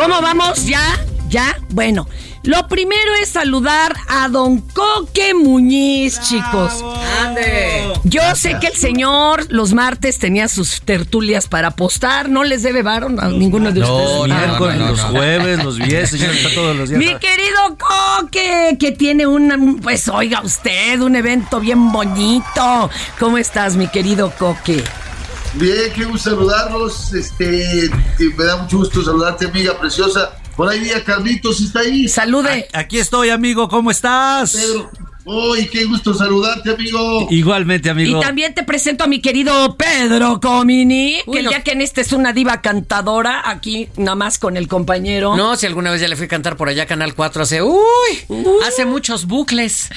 ¿Cómo 0.00 0.22
vamos? 0.22 0.64
¿Ya? 0.64 0.80
¿Ya? 1.28 1.58
Bueno, 1.68 2.08
lo 2.42 2.66
primero 2.68 3.14
es 3.22 3.28
saludar 3.28 3.94
a 4.08 4.30
don 4.30 4.62
Coque 4.62 5.34
Muñiz, 5.34 6.18
chicos. 6.22 6.82
¡Ande! 7.22 7.92
Yo 8.04 8.22
sé 8.34 8.56
que 8.58 8.68
el 8.68 8.76
señor 8.76 9.44
los 9.50 9.74
martes 9.74 10.18
tenía 10.18 10.48
sus 10.48 10.80
tertulias 10.80 11.48
para 11.48 11.68
apostar. 11.68 12.30
No 12.30 12.44
les 12.44 12.62
debe 12.62 12.82
varo 12.82 13.08
a 13.18 13.28
ninguno 13.28 13.72
de 13.72 13.80
No, 13.80 13.94
ustedes. 13.94 14.28
no, 14.28 14.34
Miércoles, 14.38 14.76
no, 14.78 14.84
no, 14.86 14.90
los 14.92 15.00
no. 15.02 15.08
jueves, 15.10 15.64
los 15.64 15.76
viernes, 15.76 16.10
señor, 16.10 16.30
está 16.34 16.54
todos 16.54 16.74
los 16.74 16.88
días. 16.88 16.98
Mi 16.98 17.14
querido 17.18 17.76
Coque, 17.78 18.78
que 18.80 18.92
tiene 18.92 19.26
un, 19.26 19.80
pues 19.82 20.08
oiga 20.08 20.40
usted, 20.40 20.98
un 21.02 21.14
evento 21.14 21.60
bien 21.60 21.92
bonito. 21.92 22.88
¿Cómo 23.18 23.36
estás, 23.36 23.76
mi 23.76 23.86
querido 23.86 24.32
Coque? 24.38 24.82
Bien, 25.54 25.92
qué 25.94 26.04
gusto 26.04 26.30
saludarlos. 26.30 27.12
Este, 27.12 27.90
me 28.36 28.44
da 28.44 28.56
mucho 28.56 28.78
gusto 28.78 29.02
saludarte, 29.02 29.46
amiga 29.46 29.78
preciosa. 29.78 30.36
Por 30.56 30.68
ahí 30.68 30.80
día 30.80 31.02
Carlitos 31.02 31.60
está 31.60 31.80
ahí. 31.80 32.08
Salude. 32.08 32.68
Aquí 32.72 32.98
estoy, 32.98 33.30
amigo, 33.30 33.68
¿cómo 33.68 33.90
estás? 33.90 34.52
Pedro. 34.52 34.90
Uy, 35.24 35.68
qué 35.68 35.84
gusto 35.84 36.14
saludarte, 36.14 36.70
amigo. 36.70 37.26
Igualmente, 37.30 37.90
amigo. 37.90 38.18
Y 38.18 38.20
también 38.20 38.54
te 38.54 38.62
presento 38.62 39.04
a 39.04 39.06
mi 39.06 39.20
querido 39.20 39.76
Pedro 39.76 40.40
Comini, 40.40 41.18
Uy, 41.26 41.36
que 41.36 41.42
no. 41.42 41.50
ya 41.50 41.62
que 41.62 41.72
en 41.72 41.82
este 41.82 42.00
es 42.00 42.12
una 42.12 42.32
diva 42.32 42.62
cantadora, 42.62 43.48
aquí 43.48 43.88
nada 43.96 44.14
más 44.14 44.38
con 44.38 44.56
el 44.56 44.66
compañero. 44.66 45.36
No, 45.36 45.56
si 45.56 45.66
alguna 45.66 45.90
vez 45.90 46.00
ya 46.00 46.08
le 46.08 46.16
fui 46.16 46.24
a 46.24 46.28
cantar 46.28 46.56
por 46.56 46.68
allá 46.68 46.84
a 46.84 46.86
Canal 46.86 47.14
4 47.14 47.42
hace... 47.42 47.62
¡Uy! 47.62 47.82
Hace 48.66 48.86
muchos 48.86 49.26
bucles. 49.26 49.90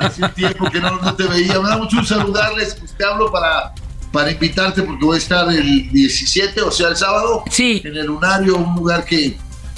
Hace 0.00 0.24
un 0.24 0.34
tiempo 0.34 0.68
que 0.70 0.80
no, 0.80 1.00
no 1.00 1.14
te 1.14 1.24
veía. 1.24 1.60
Me 1.60 1.68
da 1.68 1.78
mucho 1.78 1.98
gusto 1.98 2.16
saludarles. 2.16 2.74
Pues 2.74 2.92
te 2.96 3.04
hablo 3.04 3.30
para, 3.30 3.72
para 4.12 4.30
invitarte 4.30 4.82
porque 4.82 5.04
voy 5.04 5.16
a 5.16 5.18
estar 5.18 5.50
el 5.50 5.90
17, 5.90 6.60
o 6.62 6.70
sea, 6.70 6.88
el 6.88 6.96
sábado, 6.96 7.44
Sí. 7.50 7.80
en 7.84 7.96
el 7.96 8.06
Lunario, 8.06 8.56
un 8.56 8.74
lugar 8.76 9.04
que 9.04 9.36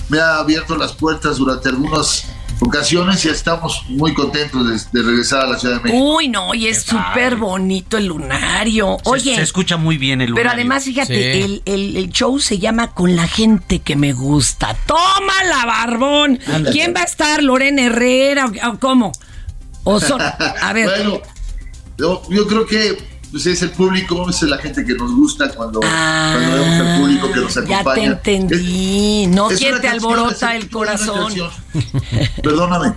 me 0.08 0.18
ha 0.18 0.38
abierto 0.38 0.76
las 0.76 0.92
puertas 0.92 1.36
durante 1.38 1.68
algunas 1.68 2.26
ocasiones 2.60 3.24
y 3.24 3.28
estamos 3.28 3.82
muy 3.88 4.14
contentos 4.14 4.90
de, 4.92 5.00
de 5.00 5.06
regresar 5.06 5.42
a 5.42 5.46
la 5.48 5.58
Ciudad 5.58 5.76
de 5.76 5.82
México. 5.84 6.14
Uy, 6.16 6.28
no, 6.28 6.54
y 6.54 6.66
es 6.68 6.82
súper 6.82 7.36
bonito 7.36 7.96
el 7.96 8.06
lunario. 8.06 8.96
Se- 9.02 9.10
Oye, 9.10 9.36
se, 9.36 9.42
escucha 9.42 9.76
muy 9.76 9.98
bien 9.98 10.20
el 10.20 10.28
pero 10.34 10.44
lunario. 10.50 10.60
además, 10.60 10.84
fíjate, 10.84 11.14
Sí. 11.32 11.40
el, 11.42 11.62
el- 11.64 11.96
el 11.96 12.10
show 12.10 12.38
se 12.38 12.58
llama 12.58 12.92
Con 12.92 13.16
la 13.16 13.26
gente 13.26 13.80
que 13.80 13.96
me 13.96 14.12
gusta. 14.12 14.76
¡Tómala, 14.86 15.64
barbón! 15.66 16.38
¿Quién 16.70 16.94
va 16.94 17.00
a 17.00 17.04
estar? 17.04 17.42
¿Lorena 17.42 17.82
Herrera 17.82 18.46
o, 18.46 18.70
o 18.70 18.78
cómo? 18.78 19.12
O 19.84 20.00
son, 20.00 20.20
a 20.62 20.72
ver, 20.72 20.88
Bueno, 20.88 21.20
yo, 21.98 22.22
yo 22.30 22.46
creo 22.46 22.66
que 22.66 22.96
pues, 23.34 23.46
es 23.46 23.62
el 23.62 23.70
público, 23.70 24.30
es 24.30 24.42
la 24.42 24.58
gente 24.58 24.84
que 24.84 24.94
nos 24.94 25.12
gusta 25.12 25.48
cuando, 25.50 25.80
cuando 25.80 26.52
vemos 26.54 26.68
al 26.86 27.00
público 27.00 27.32
que 27.32 27.40
nos 27.40 27.56
Ah, 27.56 27.64
ya 27.68 27.80
acompaña. 27.80 28.20
te 28.20 28.34
entendí. 28.36 29.26
No, 29.26 29.48
Es- 29.50 29.54
es 29.54 29.58
¿quién 29.60 29.72
una 29.72 29.80
te 29.82 29.88
alborota 29.88 30.54
es 30.54 30.62
el 30.62 30.70
corazón? 30.70 31.32
Perdóname. 32.42 32.94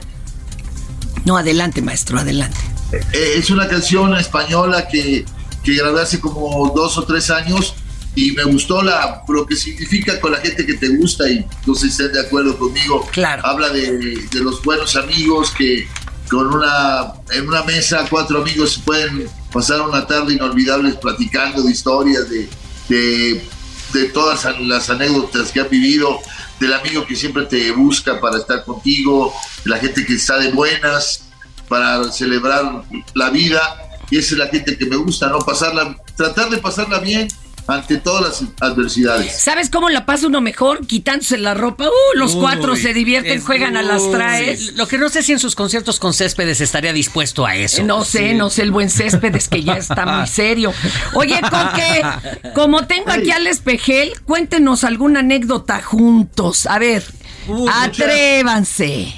No, 1.25 1.38
adelante, 1.38 1.82
maestro, 1.82 2.20
adelante. 2.20 2.58
Eh, 2.91 3.34
es 3.38 3.50
una 3.50 3.67
canción 3.67 4.15
española 4.15 4.88
que, 4.88 5.25
que 5.63 5.75
grabé 5.75 6.01
hace 6.01 6.20
como 6.20 6.72
dos 6.75 6.98
o 6.98 7.03
tres 7.03 7.29
años 7.29 7.74
y 8.15 8.32
me 8.32 8.44
gustó 8.46 8.82
la, 8.82 9.24
lo 9.27 9.46
que 9.46 9.56
significa 9.56 10.20
con 10.22 10.32
la 10.32 10.38
gente 10.38 10.65
que 10.65 10.75
te 10.75 10.88
gusta 10.89 11.29
y 11.29 11.46
no 11.65 11.75
sé 11.75 11.82
si 11.82 11.88
estén 11.88 12.13
de 12.13 12.22
acuerdo 12.22 12.58
conmigo. 12.58 13.06
Claro. 13.12 13.46
Habla 13.46 13.70
de, 13.70 13.98
de 14.32 14.39
los 14.39 14.63
buenos 14.63 14.96
amigos 14.96 15.51
que 15.58 15.88
con 16.29 16.48
una, 16.53 17.13
en 17.31 17.48
una 17.48 17.63
mesa 17.63 18.05
cuatro 18.10 18.41
amigos 18.41 18.81
pueden 18.84 19.29
pasar 19.51 19.81
una 19.81 20.05
tarde 20.05 20.34
inolvidable 20.34 20.93
platicando 20.93 21.63
de 21.63 21.72
historias, 21.72 22.29
de, 22.29 22.50
de, 22.89 23.46
de 23.93 24.05
todas 24.10 24.46
las 24.60 24.89
anécdotas 24.89 25.51
que 25.51 25.62
han 25.62 25.69
vivido, 25.69 26.19
del 26.60 26.74
amigo 26.74 27.05
que 27.05 27.15
siempre 27.15 27.46
te 27.46 27.72
busca 27.72 28.19
para 28.19 28.38
estar 28.38 28.63
contigo, 28.65 29.34
de 29.63 29.69
la 29.69 29.77
gente 29.77 30.05
que 30.05 30.15
está 30.15 30.38
de 30.38 30.51
buenas, 30.51 31.29
para 31.67 32.12
celebrar 32.12 32.84
la 33.13 33.29
vida 33.29 33.62
y 34.10 34.17
esa 34.17 34.36
es 34.36 34.39
la 34.39 34.48
gente 34.48 34.77
que 34.77 34.86
me 34.86 34.96
gusta, 34.96 35.27
¿no? 35.27 35.39
Pasarla, 35.39 35.96
tratar 36.15 36.50
de 36.50 36.57
pasarla 36.57 37.00
bien 37.00 37.27
ante 37.67 37.97
todas 37.97 38.21
las 38.41 38.50
adversidades. 38.62 39.39
¿Sabes 39.41 39.69
cómo 39.69 39.89
la 39.89 40.05
pasa 40.05 40.27
uno 40.27 40.39
mejor? 40.41 40.88
Quitándose 40.88 41.38
la 41.38 41.53
ropa. 41.53 41.86
Uh, 41.86 42.17
los 42.17 42.33
Uy, 42.36 42.41
cuatro 42.41 42.75
se 42.75 42.93
divierten, 42.93 43.39
es- 43.39 43.43
juegan 43.43 43.75
a 43.77 43.81
las 43.81 44.09
traes. 44.09 44.74
Lo 44.75 44.88
que 44.88 44.97
no 44.97 45.09
sé 45.09 45.21
si 45.24 45.33
en 45.33 45.39
sus 45.39 45.53
conciertos 45.55 46.00
con 46.00 46.13
céspedes 46.13 46.62
estaría 46.62 46.93
dispuesto 46.93 47.45
a 47.45 47.55
eso. 47.55 47.83
No 47.83 48.05
sé, 48.05 48.33
no 48.33 48.50
sé, 48.50 48.62
el 48.63 48.71
buen 48.71 48.89
Céspedes 48.89 49.50
que 49.50 49.63
ya 49.63 49.74
está 49.74 50.05
muy 50.05 50.27
serio. 50.27 50.74
Oye, 51.13 51.39
Coque, 51.41 52.51
como 52.55 52.88
tengo 52.88 53.12
aquí 53.12 53.31
al 53.31 53.45
espejel, 53.47 54.13
cuéntenos 54.25 54.83
alguna 54.83 55.19
anécdota 55.19 55.81
juntos. 55.81 56.65
A 56.67 56.79
ver, 56.79 57.03
Uy, 57.47 57.69
atrévanse. 57.74 59.13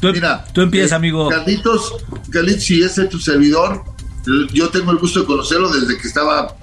Tú, 0.00 0.12
Mira, 0.12 0.44
tú 0.52 0.60
empiezas, 0.60 0.92
eh, 0.92 0.94
amigo. 0.94 1.28
Carlitos, 1.28 1.92
Carlitos, 2.30 2.62
si 2.62 2.82
ese 2.82 3.02
es 3.04 3.08
tu 3.08 3.18
servidor, 3.18 3.82
yo 4.52 4.68
tengo 4.68 4.92
el 4.92 4.98
gusto 4.98 5.20
de 5.20 5.26
conocerlo 5.26 5.68
desde 5.70 5.98
que 6.00 6.06
estaba, 6.06 6.56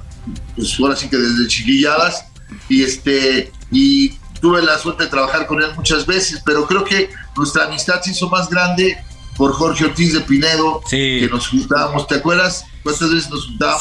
pues 0.55 0.77
ahora 0.79 0.95
sí 0.95 1.09
que 1.09 1.17
desde 1.17 1.47
chiquilladas, 1.47 2.25
y 2.69 2.83
este, 2.83 3.51
y 3.71 4.09
tuve 4.41 4.61
la 4.61 4.77
suerte 4.77 5.05
de 5.05 5.09
trabajar 5.09 5.47
con 5.47 5.61
él 5.61 5.69
muchas 5.75 6.05
veces, 6.05 6.41
pero 6.45 6.65
creo 6.67 6.83
que 6.83 7.09
nuestra 7.35 7.65
amistad 7.65 8.01
se 8.01 8.11
hizo 8.11 8.29
más 8.29 8.49
grande 8.49 8.97
por 9.37 9.51
Jorge 9.53 9.85
Ortiz 9.85 10.13
de 10.13 10.21
Pinedo, 10.21 10.81
Sí. 10.89 11.17
que 11.21 11.27
nos 11.29 11.47
juntábamos, 11.47 12.07
¿te 12.07 12.15
acuerdas? 12.15 12.65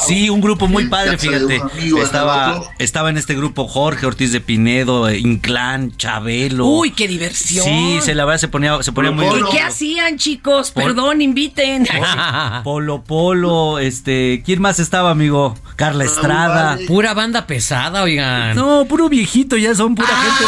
Sí, 0.07 0.29
un 0.29 0.41
grupo 0.41 0.67
muy 0.67 0.87
padre, 0.87 1.17
fíjate. 1.17 1.61
amigo, 1.61 2.01
Estaba, 2.01 2.61
estaba 2.79 3.09
en 3.09 3.17
este 3.17 3.35
grupo 3.35 3.67
Jorge 3.67 4.05
Ortiz 4.05 4.31
de 4.31 4.41
Pinedo, 4.41 5.07
eh, 5.09 5.17
Inclán, 5.19 5.95
Chabelo. 5.97 6.65
Uy, 6.65 6.91
qué 6.91 7.07
diversión. 7.07 7.65
Sí, 7.65 7.99
se 8.01 8.15
la 8.15 8.25
verdad 8.25 8.39
se 8.39 8.47
ponía, 8.47 8.81
se 8.83 8.91
ponía 8.91 9.11
muy 9.11 9.25
Polo 9.25 9.49
¿Y 9.49 9.51
qué 9.55 9.61
hacían, 9.61 10.17
chicos? 10.17 10.71
Perdón, 10.71 11.21
inviten. 11.21 11.87
Polo 12.63 13.03
Polo, 13.03 13.79
este, 13.79 14.41
¿quién 14.45 14.61
más 14.61 14.79
estaba, 14.79 15.11
amigo? 15.11 15.55
Carla 15.75 16.05
Estrada. 16.05 16.65
vale. 16.75 16.85
Pura 16.87 17.13
banda 17.13 17.45
pesada, 17.47 18.03
oigan. 18.03 18.55
No, 18.55 18.85
puro 18.85 19.09
viejito, 19.09 19.57
ya 19.57 19.75
son 19.75 19.93
pura 19.95 20.07
gente 20.07 20.45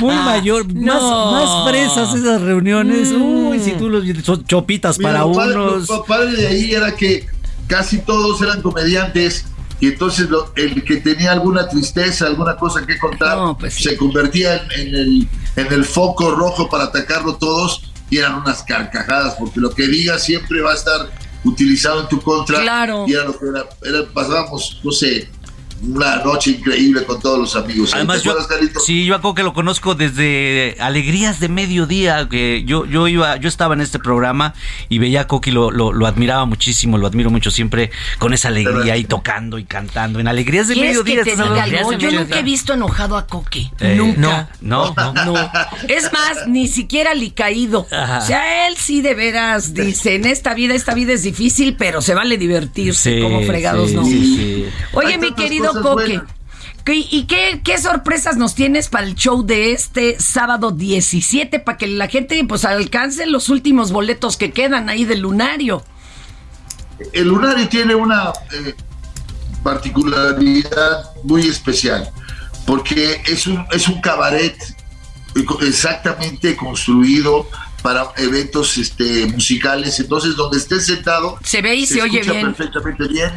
muy, 0.00 0.14
muy 0.14 0.24
mayor, 0.24 0.66
Ah. 0.70 0.72
No. 0.74 1.32
más, 1.32 1.44
más 1.44 1.68
fresas 1.70 2.14
esas 2.14 2.40
reuniones. 2.40 3.10
Uy, 3.12 3.60
si 3.60 3.72
tú 3.72 3.88
los 3.88 4.04
son 4.24 4.44
chopitas 4.46 4.98
Mira, 4.98 5.10
para 5.12 5.24
lo 5.24 5.32
padre- 5.32 5.54
unos. 5.54 5.88
Lo 5.88 6.04
padre 6.04 6.32
de 6.32 6.46
ahí 6.48 6.72
era 6.72 6.94
que 6.96 7.26
casi 7.70 7.98
todos 8.00 8.42
eran 8.42 8.60
comediantes 8.60 9.44
y 9.80 9.86
entonces 9.86 10.28
lo- 10.28 10.52
el 10.56 10.82
que 10.84 10.96
tenía 10.96 11.32
alguna 11.32 11.66
tristeza, 11.68 12.26
alguna 12.26 12.56
cosa 12.56 12.84
que 12.84 12.98
contar, 12.98 13.38
No, 13.38 13.56
pues 13.56 13.74
sí. 13.74 13.84
se 13.84 13.96
convertía 13.96 14.56
en, 14.56 14.70
en 14.88 14.94
el, 14.94 15.28
en 15.56 15.72
el 15.72 15.84
foco 15.84 16.32
rojo 16.32 16.68
para 16.68 16.84
atacarlo 16.84 17.36
todos 17.36 17.80
y 18.10 18.18
eran 18.18 18.34
unas 18.34 18.62
carcajadas, 18.64 19.36
porque 19.38 19.60
lo 19.60 19.70
que 19.70 19.86
digas 19.86 20.22
siempre 20.24 20.60
va 20.60 20.72
a 20.72 20.74
estar 20.74 21.10
utilizado 21.44 22.02
en 22.02 22.08
tu 22.08 22.20
contra. 22.20 22.60
Claro. 22.60 23.04
Y 23.08 23.12
era 23.14 23.24
lo 23.24 23.38
que 23.38 23.46
era, 23.46 23.64
era- 23.82 24.06
pasábamos, 24.12 24.80
no 24.84 24.90
sé, 24.92 25.30
una 25.82 26.16
noche 26.16 26.50
increíble 26.50 27.04
con 27.04 27.20
todos 27.20 27.38
los 27.38 27.56
amigos. 27.56 27.94
Además, 27.94 28.22
¿Te 28.22 28.28
yo, 28.28 28.34
sí, 28.84 29.04
yo 29.04 29.34
que 29.34 29.42
lo 29.42 29.52
conozco 29.52 29.94
desde 29.94 30.76
Alegrías 30.80 31.40
de 31.40 31.48
Mediodía, 31.48 32.28
que 32.28 32.64
yo, 32.64 32.84
yo 32.84 33.06
iba, 33.08 33.36
yo 33.36 33.48
estaba 33.48 33.74
en 33.74 33.80
este 33.80 33.98
programa 33.98 34.54
y 34.88 34.98
veía 34.98 35.22
a 35.22 35.26
Coqui, 35.26 35.50
lo, 35.50 35.70
lo, 35.70 35.92
lo 35.92 36.06
admiraba 36.06 36.44
muchísimo, 36.46 36.98
lo 36.98 37.06
admiro 37.06 37.30
mucho 37.30 37.50
siempre 37.50 37.90
con 38.18 38.34
esa 38.34 38.48
alegría 38.48 38.96
y 38.96 39.04
tocando 39.04 39.58
y 39.58 39.64
cantando. 39.64 40.20
En 40.20 40.28
Alegrías 40.28 40.68
de 40.68 40.74
¿Quieres 40.74 41.04
Mediodía. 41.04 41.24
que 41.24 41.98
Yo 41.98 42.10
nunca 42.10 42.38
he 42.38 42.42
visto 42.42 42.72
enojado 42.74 43.16
a 43.16 43.26
Coque. 43.26 43.70
Eh, 43.80 43.94
nunca. 43.96 44.50
No, 44.60 44.94
no, 44.94 45.12
no. 45.14 45.24
No. 45.32 45.50
Es 45.88 46.12
más, 46.12 46.46
ni 46.48 46.66
siquiera 46.68 47.14
licaído. 47.14 47.86
Ajá. 47.90 48.18
O 48.18 48.26
sea, 48.26 48.68
él 48.68 48.76
sí 48.76 49.00
de 49.02 49.14
veras 49.14 49.74
dice, 49.74 50.14
en 50.14 50.26
esta 50.26 50.54
vida, 50.54 50.74
esta 50.74 50.94
vida 50.94 51.12
es 51.12 51.22
difícil, 51.22 51.76
pero 51.76 52.02
se 52.02 52.14
vale 52.14 52.36
divertirse 52.36 53.16
Sí, 53.16 53.22
como 53.22 53.42
fregados, 53.42 53.90
sí, 53.90 53.96
¿no? 53.96 54.04
sí, 54.04 54.36
sí. 54.36 54.66
Oye, 54.92 55.18
mi 55.18 55.28
tantas 55.28 55.69
querido 55.72 55.82
cosas 55.82 55.82
Coque. 55.82 56.04
buenas. 56.18 56.34
¿qué- 56.84 56.94
¿Y 57.10 57.24
qué, 57.26 57.60
qué 57.64 57.78
sorpresas 57.78 58.36
nos 58.36 58.54
tienes 58.54 58.88
para 58.88 59.06
el 59.06 59.14
show 59.14 59.42
de 59.44 59.72
este 59.72 60.18
sábado 60.20 60.70
17? 60.70 61.58
Para 61.60 61.78
que 61.78 61.86
la 61.86 62.08
gente 62.08 62.42
pues 62.48 62.64
alcance 62.64 63.26
los 63.26 63.48
últimos 63.48 63.92
boletos 63.92 64.36
que 64.36 64.50
quedan 64.52 64.88
ahí 64.88 65.04
del 65.04 65.20
lunario. 65.20 65.82
el 67.12 67.28
lunario 67.28 67.68
tiene 67.68 67.94
una 67.94 68.32
eh, 68.52 68.74
particularidad 69.62 71.10
muy 71.24 71.42
especial, 71.46 72.10
porque 72.66 73.22
es 73.26 73.46
un, 73.46 73.64
es 73.72 73.88
un 73.88 74.00
cabaret 74.00 74.56
exactamente 75.62 76.56
construido 76.56 77.48
para 77.82 78.08
eventos 78.16 78.76
este, 78.78 79.26
musicales, 79.28 79.98
entonces 80.00 80.36
donde 80.36 80.58
estés 80.58 80.84
sentado 80.86 81.38
Se 81.44 81.62
ve 81.62 81.74
y 81.76 81.86
se, 81.86 82.02
oye 82.02 82.20
bien. 82.22 82.52
perfectamente 82.52 83.08
bien 83.08 83.30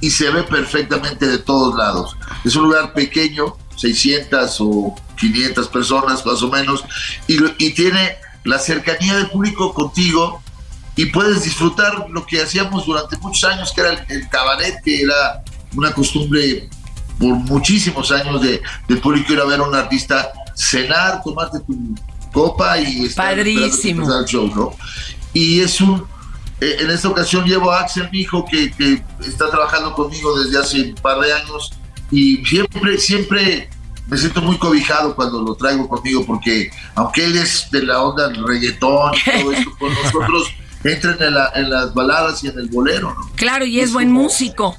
y 0.00 0.10
se 0.10 0.30
ve 0.30 0.42
perfectamente 0.42 1.26
de 1.26 1.38
todos 1.38 1.76
lados. 1.76 2.16
Es 2.44 2.56
un 2.56 2.64
lugar 2.64 2.92
pequeño, 2.92 3.56
600 3.76 4.56
o 4.60 4.94
500 5.18 5.68
personas 5.68 6.24
más 6.24 6.42
o 6.42 6.50
menos, 6.50 6.84
y, 7.26 7.38
y 7.58 7.70
tiene 7.70 8.16
la 8.44 8.58
cercanía 8.58 9.16
del 9.16 9.28
público 9.28 9.74
contigo 9.74 10.42
y 10.96 11.06
puedes 11.06 11.44
disfrutar 11.44 12.06
lo 12.10 12.26
que 12.26 12.42
hacíamos 12.42 12.86
durante 12.86 13.16
muchos 13.18 13.44
años, 13.44 13.72
que 13.72 13.80
era 13.82 13.90
el, 13.92 14.04
el 14.08 14.28
cabaret, 14.28 14.82
que 14.84 15.02
era 15.02 15.44
una 15.76 15.92
costumbre 15.92 16.68
por 17.18 17.34
muchísimos 17.34 18.10
años 18.10 18.40
de, 18.42 18.60
del 18.88 18.98
público 19.00 19.32
ir 19.32 19.40
a 19.40 19.44
ver 19.44 19.60
a 19.60 19.64
un 19.64 19.74
artista 19.74 20.32
cenar, 20.54 21.22
tomarte 21.22 21.60
tu 21.60 21.94
copa 22.32 22.78
y 22.78 23.06
estar 23.06 23.36
Padrísimo. 23.36 24.12
el 24.12 24.24
show, 24.24 24.50
¿no? 24.54 24.74
Y 25.32 25.60
es 25.60 25.80
un, 25.80 26.04
eh, 26.60 26.76
en 26.80 26.90
esta 26.90 27.08
ocasión 27.08 27.44
llevo 27.44 27.70
a 27.70 27.80
Axel, 27.80 28.08
mi 28.12 28.20
hijo, 28.20 28.44
que, 28.50 28.70
que 28.72 29.02
está 29.26 29.48
trabajando 29.50 29.92
conmigo 29.94 30.38
desde 30.42 30.58
hace 30.58 30.82
un 30.90 30.94
par 30.96 31.20
de 31.20 31.32
años 31.32 31.72
y 32.10 32.44
siempre, 32.44 32.98
siempre 32.98 33.68
me 34.08 34.16
siento 34.16 34.40
muy 34.40 34.56
cobijado 34.58 35.14
cuando 35.14 35.42
lo 35.42 35.54
traigo 35.54 35.88
conmigo 35.88 36.24
porque 36.26 36.70
aunque 36.94 37.24
él 37.26 37.36
es 37.36 37.70
de 37.70 37.82
la 37.82 38.02
onda 38.02 38.28
del 38.28 38.42
reggaetón 38.46 39.12
y 39.14 39.30
todo 39.42 39.52
esto, 39.52 39.70
con 39.78 39.92
nosotros 40.04 40.48
entran 40.84 41.16
en, 41.20 41.34
la- 41.34 41.52
en 41.54 41.70
las 41.70 41.92
baladas 41.92 42.42
y 42.44 42.48
en 42.48 42.58
el 42.58 42.68
bolero, 42.68 43.14
¿no? 43.14 43.30
Claro, 43.36 43.64
y 43.66 43.80
es 43.80 43.86
Es 43.88 43.92
buen 43.92 44.08
como- 44.08 44.22
músico. 44.22 44.76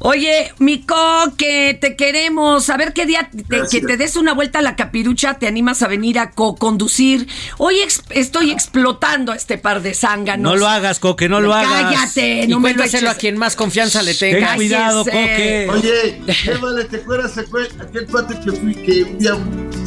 Oye, 0.00 0.52
Mico, 0.58 0.94
que 1.36 1.76
te 1.80 1.96
queremos. 1.96 2.70
A 2.70 2.76
ver 2.76 2.92
qué 2.92 3.04
día 3.04 3.28
te- 3.30 3.62
que 3.70 3.80
te 3.80 3.96
des 3.96 4.14
una 4.16 4.32
vuelta 4.32 4.60
a 4.60 4.62
la 4.62 4.76
capirucha, 4.76 5.34
te 5.34 5.46
animas 5.48 5.82
a 5.82 5.88
venir 5.88 6.18
a 6.20 6.30
co-conducir. 6.30 7.26
Hoy 7.58 7.80
ex- 7.80 8.02
estoy 8.10 8.50
explotando 8.52 9.32
a 9.32 9.36
este 9.36 9.58
par 9.58 9.82
de 9.82 9.94
zánganos. 9.94 10.52
No 10.52 10.56
lo 10.56 10.68
hagas, 10.68 11.00
Coque, 11.00 11.28
no 11.28 11.40
lo 11.40 11.52
hagas. 11.52 11.94
Cállate, 11.94 12.44
Y 12.44 12.46
no 12.48 12.60
me 12.60 12.70
lo 12.70 12.76
cuéntaselo 12.76 13.08
a 13.08 13.12
eches. 13.12 13.20
quien 13.20 13.38
más 13.38 13.56
confianza 13.56 14.02
le 14.02 14.14
Ten 14.14 14.34
tenga. 14.36 14.54
cuidado, 14.54 15.04
Cállese. 15.04 15.66
Coque. 15.66 15.88
Oye, 15.88 16.22
llévale, 16.44 16.84
¿te 16.84 16.96
acuerdas 16.98 17.36
aquel, 17.38 17.68
aquel 17.80 18.06
cuate 18.06 18.34
que, 18.40 18.52
fui, 18.52 18.74
que 18.76 19.02
un 19.02 19.18
día 19.18 19.34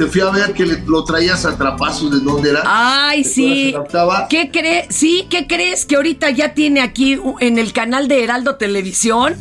te 0.02 0.08
fui 0.08 0.22
a 0.22 0.32
ver 0.32 0.54
que 0.54 0.66
le- 0.66 0.84
lo 0.88 1.04
traías 1.04 1.46
a 1.46 1.56
trapazos 1.56 2.10
de 2.10 2.20
dónde 2.22 2.50
era? 2.50 2.64
Ay, 2.66 3.22
¿Te 3.24 3.76
acuerdas 3.78 4.22
sí. 4.22 4.28
¿Qué 4.30 4.50
crees? 4.52 4.86
Sí, 4.90 5.28
¿qué 5.30 5.46
crees? 5.46 5.86
Que 5.86 5.96
ahorita 5.96 6.32
ya 6.32 6.56
tiene 6.56 6.82
aquí 6.82 7.20
en 7.40 7.60
el 7.60 7.72
canal 7.72 8.08
de 8.08 8.24
Heraldo 8.24 8.56
Televisión. 8.56 9.36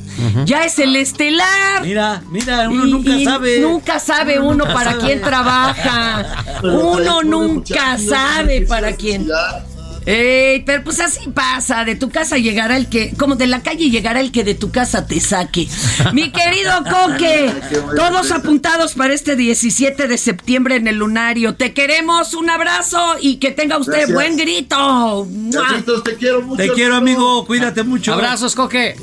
Ya 0.44 0.64
es 0.64 0.79
el 0.79 0.96
estelar. 0.96 1.83
Mira, 1.83 2.23
mira, 2.31 2.68
uno 2.68 2.87
Y- 2.87 2.90
nunca 2.90 3.11
y 3.16 3.25
sabe. 3.25 3.61
Nunca 3.61 3.99
sabe 4.01 4.38
uno 4.38 4.53
nunca 4.53 4.75
para 4.75 4.90
sabe. 4.92 5.03
quién 5.05 5.20
trabaja. 5.23 6.44
Pero 6.61 6.88
Uno 6.90 7.23
nunca 7.23 7.96
sabe 7.96 8.66
para 8.66 8.92
quién. 8.92 9.27
Ey, 10.11 10.64
pero 10.66 10.83
pues 10.83 10.99
así 10.99 11.29
pasa, 11.33 11.85
de 11.85 11.94
tu 11.94 12.11
casa 12.11 12.37
llegará 12.37 12.77
el 12.77 12.88
que, 12.88 13.12
como 13.16 13.37
de 13.37 13.46
la 13.46 13.62
calle 13.62 13.90
llegará 13.90 14.20
el 14.20 14.33
que 14.33 14.42
de 14.42 14.57
tu 14.57 14.73
casa 14.73 15.07
te 15.07 15.20
saque. 15.20 15.68
Mi 16.12 16.33
querido 16.33 16.73
Coque, 16.83 17.53
todos 17.96 18.33
apuntados 18.33 18.94
para 18.94 19.14
este 19.14 19.37
17 19.37 20.09
de 20.09 20.18
septiembre 20.18 20.75
en 20.75 20.88
el 20.88 20.96
lunario. 20.96 21.55
Te 21.55 21.73
queremos, 21.73 22.35
un 22.35 22.51
abrazo 22.51 23.16
y 23.20 23.37
que 23.37 23.53
tenga 23.53 23.79
usted 23.79 23.92
Gracias. 23.92 24.12
buen 24.14 24.37
grito. 24.37 25.29
Carlitos, 25.53 26.03
te 26.03 26.16
quiero 26.16 26.42
mucho. 26.42 26.57
Te 26.57 26.73
quiero, 26.73 26.96
amigo. 26.96 27.46
Cuídate 27.46 27.85
mucho. 27.85 28.12
Abrazos, 28.12 28.57
Coque. 28.57 28.96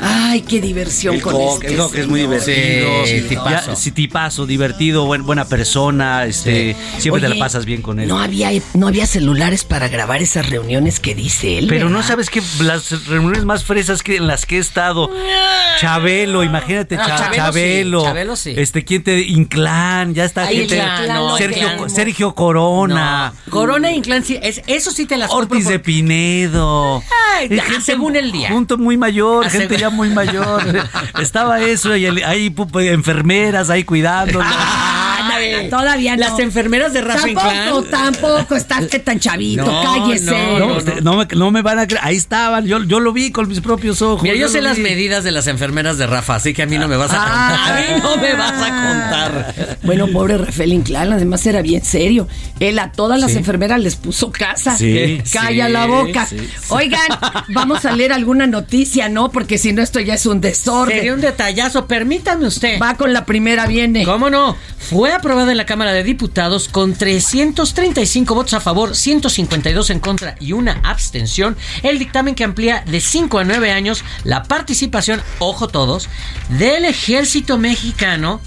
Ay, 0.00 0.42
qué 0.42 0.60
diversión 0.60 1.16
El 1.16 1.22
con 1.22 1.32
Coque, 1.32 1.66
este. 1.66 1.74
el 1.76 1.76
Coque 1.80 2.00
es 2.02 2.06
muy 2.08 2.20
divertido. 2.20 3.06
Sí, 3.06 3.20
Ya, 3.22 3.28
tipazo. 3.28 3.76
sí, 3.76 3.90
tipazo, 3.92 4.46
divertido, 4.46 5.06
buen- 5.06 5.24
buena 5.24 5.44
persona. 5.46 6.24
Este, 6.26 6.76
siempre 6.98 7.20
te 7.20 7.26
Oye, 7.28 7.36
la 7.36 7.44
pasas 7.44 7.64
bien 7.64 7.82
con 7.82 7.98
él. 8.00 8.08
No 8.08 8.18
había, 8.18 8.50
no 8.74 8.88
había 8.88 9.06
celulares 9.06 9.64
para 9.64 9.88
grabar 9.88 10.22
esas 10.22 10.48
reuniones 10.50 11.00
que 11.00 11.14
dice 11.14 11.58
él. 11.58 11.66
Pero 11.68 11.88
no 11.88 11.96
¿verdad? 11.98 12.08
sabes 12.08 12.30
que 12.30 12.42
las 12.62 13.06
reuniones 13.06 13.44
más 13.44 13.64
fresas 13.64 14.02
que 14.02 14.16
en 14.16 14.26
las 14.26 14.46
que 14.46 14.56
he 14.56 14.60
estado. 14.60 15.10
Chabelo, 15.80 16.42
imagínate, 16.44 16.96
Cha- 16.96 17.06
Chabelo 17.06 17.34
Chabelo. 17.36 18.00
sí, 18.00 18.06
Chabelo 18.06 18.36
sí. 18.36 18.54
Este, 18.56 18.84
¿quién 18.84 19.02
te. 19.02 19.20
Inclán, 19.20 20.14
ya 20.14 20.24
está. 20.24 20.42
Ay, 20.44 20.58
gente- 20.60 20.76
Inclán, 20.76 21.08
no, 21.08 21.36
Sergio, 21.36 21.72
Inclán. 21.72 21.90
Sergio 21.90 22.34
Corona. 22.34 23.32
No. 23.46 23.52
Corona 23.52 23.90
e 23.90 23.94
Inclán, 23.96 24.24
sí, 24.24 24.38
es- 24.42 24.62
eso 24.66 24.90
sí 24.90 25.06
te 25.06 25.16
las 25.16 25.30
Ortiz 25.30 25.66
de 25.68 25.78
Pinedo. 25.78 27.02
Ay, 27.36 27.60
según 27.84 28.16
el 28.16 28.32
día. 28.32 28.48
Junto 28.50 28.78
muy 28.78 28.96
mayor, 28.96 29.46
Ah, 29.46 29.50
gente 29.50 29.76
según- 29.78 29.80
ya 29.88 29.94
muy 29.96 30.10
mayor. 30.10 30.62
Estaba 31.20 31.60
eso, 31.60 31.96
y 31.96 32.06
el- 32.06 32.24
ahí 32.24 32.50
pu- 32.50 32.68
enfermeras 32.92 33.70
ahí 33.70 33.84
cuidándolo. 33.84 34.44
No, 35.18 35.68
todavía 35.78 36.16
no. 36.16 36.20
Las 36.28 36.38
enfermeras 36.38 36.92
de 36.92 37.00
Rafa 37.00 37.22
Tampoco, 37.26 37.48
Inclán. 37.84 38.12
tampoco 38.12 38.54
estás 38.56 38.84
tan 39.04 39.18
chavito, 39.20 39.64
No, 39.64 39.82
cállese. 39.82 40.30
no, 40.58 40.76
usted- 40.76 41.00
no 41.02 41.16
me, 41.16 41.26
no 41.36 41.50
me 41.50 41.62
van 41.62 41.78
a 41.78 41.86
creer. 41.86 42.00
Ahí 42.04 42.16
estaban, 42.16 42.66
yo, 42.66 42.82
yo 42.84 43.00
lo 43.00 43.12
vi 43.12 43.30
con 43.30 43.48
mis 43.48 43.60
propios 43.60 44.02
ojos. 44.02 44.22
Mira, 44.22 44.34
yo 44.36 44.46
lo 44.46 44.52
sé 44.52 44.60
las 44.60 44.76
vi. 44.76 44.82
medidas 44.82 45.24
de 45.24 45.32
las 45.32 45.46
enfermeras 45.46 45.98
de 45.98 46.06
Rafa, 46.06 46.36
así 46.36 46.52
que 46.54 46.62
a 46.62 46.66
mí 46.66 46.78
no 46.78 46.88
me 46.88 46.96
vas 46.96 47.10
a 47.12 47.16
Ah. 47.20 47.56
contar. 47.56 47.76
A 47.76 47.80
mí 47.80 47.86
no 48.02 48.16
me 48.16 48.34
vas 48.34 48.52
a 48.62 48.68
contar. 48.68 49.78
Bueno, 49.82 50.06
pobre 50.08 50.38
Rafael 50.38 50.72
Inclán, 50.72 51.12
además 51.12 51.44
era 51.46 51.62
bien 51.62 51.84
serio. 51.84 52.28
Él 52.60 52.78
a 52.78 52.92
todas 52.92 53.20
las 53.20 53.34
enfermeras 53.34 53.80
les 53.80 53.96
puso 53.96 54.30
casa. 54.30 54.76
Sí, 54.76 55.20
Calla 55.32 55.66
sí, 55.66 55.72
la 55.72 55.86
boca. 55.86 56.26
sí, 56.26 56.38
sí. 56.38 56.46
Oigan, 56.70 57.00
vamos 57.48 57.84
a 57.84 57.92
leer 57.92 58.12
alguna 58.12 58.46
noticia, 58.46 59.08
¿no? 59.08 59.30
Porque 59.30 59.58
si 59.58 59.72
no, 59.72 59.82
esto 59.82 60.00
ya 60.00 60.14
es 60.14 60.26
un 60.26 60.40
desorden. 60.40 60.96
Sería 60.96 61.14
un 61.14 61.20
detallazo, 61.20 61.86
permítame 61.86 62.46
usted. 62.46 62.80
Va 62.80 62.94
con 62.94 63.12
la 63.12 63.24
primera, 63.24 63.66
viene. 63.66 64.04
¿Cómo 64.04 64.30
no? 64.30 64.56
Fue 64.78 65.07
aprobada 65.14 65.50
en 65.50 65.56
la 65.56 65.66
Cámara 65.66 65.92
de 65.92 66.02
Diputados 66.02 66.68
con 66.68 66.94
335 66.94 68.34
votos 68.34 68.54
a 68.54 68.60
favor, 68.60 68.96
152 68.96 69.90
en 69.90 70.00
contra 70.00 70.36
y 70.40 70.52
una 70.52 70.80
abstención. 70.84 71.56
El 71.82 71.98
dictamen 71.98 72.34
que 72.34 72.44
amplía 72.44 72.82
de 72.86 73.00
5 73.00 73.38
a 73.38 73.44
9 73.44 73.70
años 73.70 74.04
la 74.24 74.42
participación, 74.44 75.22
ojo 75.38 75.68
todos, 75.68 76.08
del 76.48 76.84
ejército 76.84 77.58
mexicano 77.58 78.40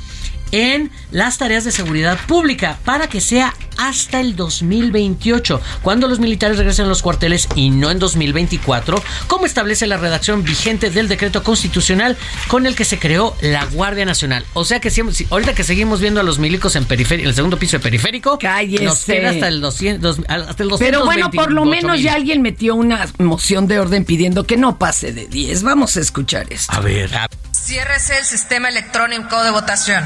en 0.51 0.91
las 1.11 1.37
tareas 1.37 1.63
de 1.63 1.71
seguridad 1.71 2.17
pública 2.27 2.77
para 2.85 3.07
que 3.07 3.21
sea 3.21 3.53
hasta 3.77 4.19
el 4.19 4.35
2028, 4.35 5.59
cuando 5.81 6.07
los 6.07 6.19
militares 6.19 6.57
regresen 6.57 6.85
a 6.85 6.89
los 6.89 7.01
cuarteles 7.01 7.47
y 7.55 7.69
no 7.71 7.89
en 7.89 7.97
2024, 7.99 9.01
como 9.27 9.45
establece 9.45 9.87
la 9.87 9.97
redacción 9.97 10.43
vigente 10.43 10.91
del 10.91 11.07
decreto 11.07 11.41
constitucional 11.43 12.15
con 12.47 12.65
el 12.67 12.75
que 12.75 12.85
se 12.85 12.99
creó 12.99 13.35
la 13.41 13.65
Guardia 13.65 14.05
Nacional. 14.05 14.45
O 14.53 14.65
sea 14.65 14.79
que 14.79 14.91
si, 14.91 15.01
si- 15.13 15.25
ahorita 15.31 15.55
que 15.55 15.63
seguimos 15.63 15.99
viendo 15.99 16.19
a 16.19 16.23
los 16.23 16.37
milicos 16.37 16.75
en 16.75 16.85
periférico, 16.85 17.23
en 17.23 17.29
el 17.29 17.35
segundo 17.35 17.57
piso 17.57 17.77
de 17.77 17.83
periférico, 17.83 18.37
Cállese. 18.37 18.83
nos 18.83 19.03
queda 19.05 19.29
hasta 19.31 19.47
el 19.47 19.61
200, 19.61 20.19
hasta 20.19 20.33
el 20.63 20.69
228 20.69 20.77
Pero 20.79 21.05
bueno, 21.05 21.31
por 21.31 21.51
lo 21.51 21.65
menos 21.65 21.93
mil. 21.97 22.03
ya 22.03 22.13
alguien 22.13 22.41
metió 22.41 22.75
una 22.75 23.07
moción 23.17 23.67
de 23.67 23.79
orden 23.79 24.05
pidiendo 24.05 24.43
que 24.45 24.57
no 24.57 24.77
pase 24.77 25.11
de 25.11 25.25
10. 25.27 25.63
Vamos 25.63 25.97
a 25.97 26.01
escuchar 26.01 26.45
esto. 26.51 26.71
A 26.73 26.81
ver. 26.81 27.09
Ciérrese 27.51 28.17
el 28.17 28.25
sistema 28.25 28.69
electrónico 28.69 29.41
de 29.43 29.51
votación. 29.51 30.03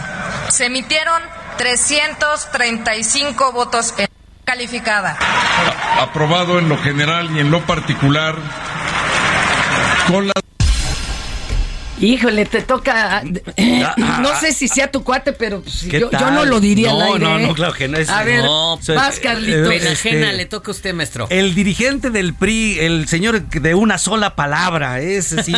Se 0.50 0.66
emitieron 0.66 1.22
335 1.58 3.52
votos 3.52 3.94
calificada. 4.44 5.18
aprobado 6.00 6.60
en 6.60 6.70
lo 6.70 6.78
general 6.78 7.36
y 7.36 7.40
en 7.40 7.50
lo 7.52 7.62
particular 7.66 8.36
con 10.08 10.28
la 10.28 10.34
Híjole, 12.00 12.46
te 12.46 12.62
toca. 12.62 13.24
No 14.22 14.40
sé 14.40 14.52
si 14.52 14.68
sea 14.68 14.92
tu 14.92 15.04
cuate, 15.04 15.34
pero 15.34 15.62
pues, 15.62 15.86
¿Qué 15.90 16.00
yo, 16.00 16.10
no 16.32 16.46
lo 16.46 16.60
diría 16.60 16.90
No, 16.92 17.02
al 17.02 17.08
aire. 17.08 17.20
no, 17.20 17.40
no, 17.40 17.52
¿eh? 17.52 17.54
claro 17.56 17.74
que 17.74 17.88
no 17.88 17.98
es- 17.98 18.10
A 18.10 18.24
ver, 18.24 18.44
No, 18.44 18.78
soy- 18.82 18.96
vas, 18.96 19.18
eh, 19.18 19.22
Carlito. 19.22 19.72
eh, 19.72 19.78
este- 19.92 20.34
le 20.34 20.46
toca 20.46 20.72
a 20.72 20.74
usted, 20.74 20.94
maestro. 20.94 21.28
El 21.30 21.56
dirigente 21.56 22.10
del 22.10 22.34
PRI, 22.34 22.80
el 22.80 23.08
señor 23.08 23.42
de 23.48 23.76
una 23.76 23.98
sola 23.98 24.36
palabra, 24.36 25.00
es 25.00 25.32
así, 25.34 25.54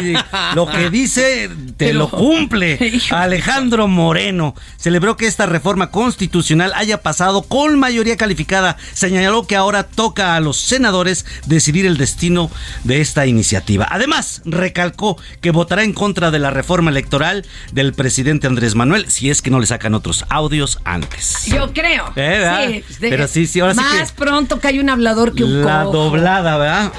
lo 0.54 0.68
que 0.70 0.90
dice 0.92 1.50
te 1.78 1.94
lo 1.94 2.10
cumple. 2.10 2.78
Alejandro 3.12 3.88
Moreno 3.88 4.56
celebró 4.78 5.18
que 5.18 5.26
esta 5.28 5.46
reforma 5.48 5.90
constitucional 5.92 6.72
haya 6.76 7.02
pasado 7.02 7.42
con 7.44 7.80
mayoría 7.80 8.18
calificada. 8.18 8.78
Señaló 8.94 9.48
que 9.48 9.56
ahora 9.56 9.84
toca 9.84 10.36
a 10.36 10.40
los 10.40 10.58
senadores 10.58 11.26
decidir 11.46 11.86
el 11.86 11.98
destino 11.98 12.52
de 12.84 13.02
esta 13.02 13.26
iniciativa. 13.26 13.88
Además, 13.90 14.42
recalcó 14.46 15.18
que 15.42 15.52
votará 15.52 15.84
en 15.84 15.94
contra 15.94 16.27
de 16.32 16.40
la 16.40 16.52
reforma 16.52 16.92
electoral 16.92 17.46
del 17.72 17.94
presidente 17.94 18.48
Andrés 18.48 18.76
Manuel 18.76 19.10
si 19.10 19.30
es 19.30 19.42
que 19.42 19.50
no 19.50 19.60
le 19.60 19.66
sacan 19.66 19.94
otros 19.94 20.26
audios 20.30 20.80
antes. 20.84 21.46
Yo 21.48 21.74
creo. 21.74 22.08
Eh, 22.16 22.40
¿verdad? 22.40 22.68
Sí, 22.68 22.84
de- 23.00 23.10
Pero 23.10 23.28
sí, 23.28 23.48
sí, 23.48 23.60
ahora 23.60 23.74
sí 23.74 23.80
Más 23.80 24.12
que- 24.12 24.18
pronto 24.18 24.60
que 24.60 24.68
hay 24.68 24.80
un 24.80 24.90
hablador 24.90 25.34
que 25.34 25.44
un 25.44 25.64
La 25.66 25.84
cojo. 25.84 25.98
doblada, 25.98 26.58
¿verdad? 26.58 26.92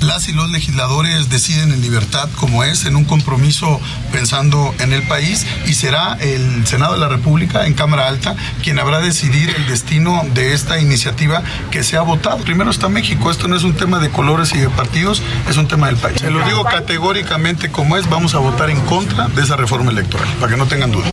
Las 0.00 0.28
y 0.28 0.32
los 0.32 0.48
legisladores 0.50 1.28
deciden 1.28 1.72
en 1.72 1.80
libertad 1.82 2.28
como 2.36 2.62
es, 2.62 2.84
en 2.84 2.94
un 2.94 3.04
compromiso 3.04 3.80
pensando 4.12 4.72
en 4.78 4.92
el 4.92 5.02
país 5.02 5.44
y 5.66 5.74
será 5.74 6.16
el 6.20 6.64
Senado 6.68 6.92
de 6.92 7.00
la 7.00 7.08
República 7.08 7.66
en 7.66 7.74
Cámara 7.74 8.06
Alta 8.06 8.36
quien 8.62 8.78
habrá 8.78 9.00
de 9.00 9.06
decidir 9.06 9.52
el 9.56 9.66
destino 9.66 10.22
de 10.34 10.52
esta 10.52 10.78
iniciativa 10.78 11.42
que 11.72 11.82
se 11.82 11.96
ha 11.96 12.02
votado. 12.02 12.38
Primero 12.44 12.70
está 12.70 12.88
México, 12.88 13.28
esto 13.28 13.48
no 13.48 13.56
es 13.56 13.64
un 13.64 13.74
tema 13.74 13.98
de 13.98 14.08
colores 14.10 14.54
y 14.54 14.58
de 14.58 14.68
partidos, 14.70 15.20
es 15.50 15.56
un 15.56 15.66
tema 15.66 15.88
del 15.88 15.96
país. 15.96 16.20
Se 16.20 16.30
lo 16.30 16.44
digo 16.46 16.62
categóricamente 16.62 17.72
como 17.72 17.96
es, 17.96 18.08
vamos 18.08 18.36
a 18.36 18.38
votar 18.38 18.70
en 18.70 18.80
contra 18.82 19.26
de 19.26 19.42
esa 19.42 19.56
reforma 19.56 19.90
electoral, 19.90 20.28
para 20.38 20.52
que 20.52 20.56
no 20.58 20.66
tengan 20.66 20.92
duda. 20.92 21.10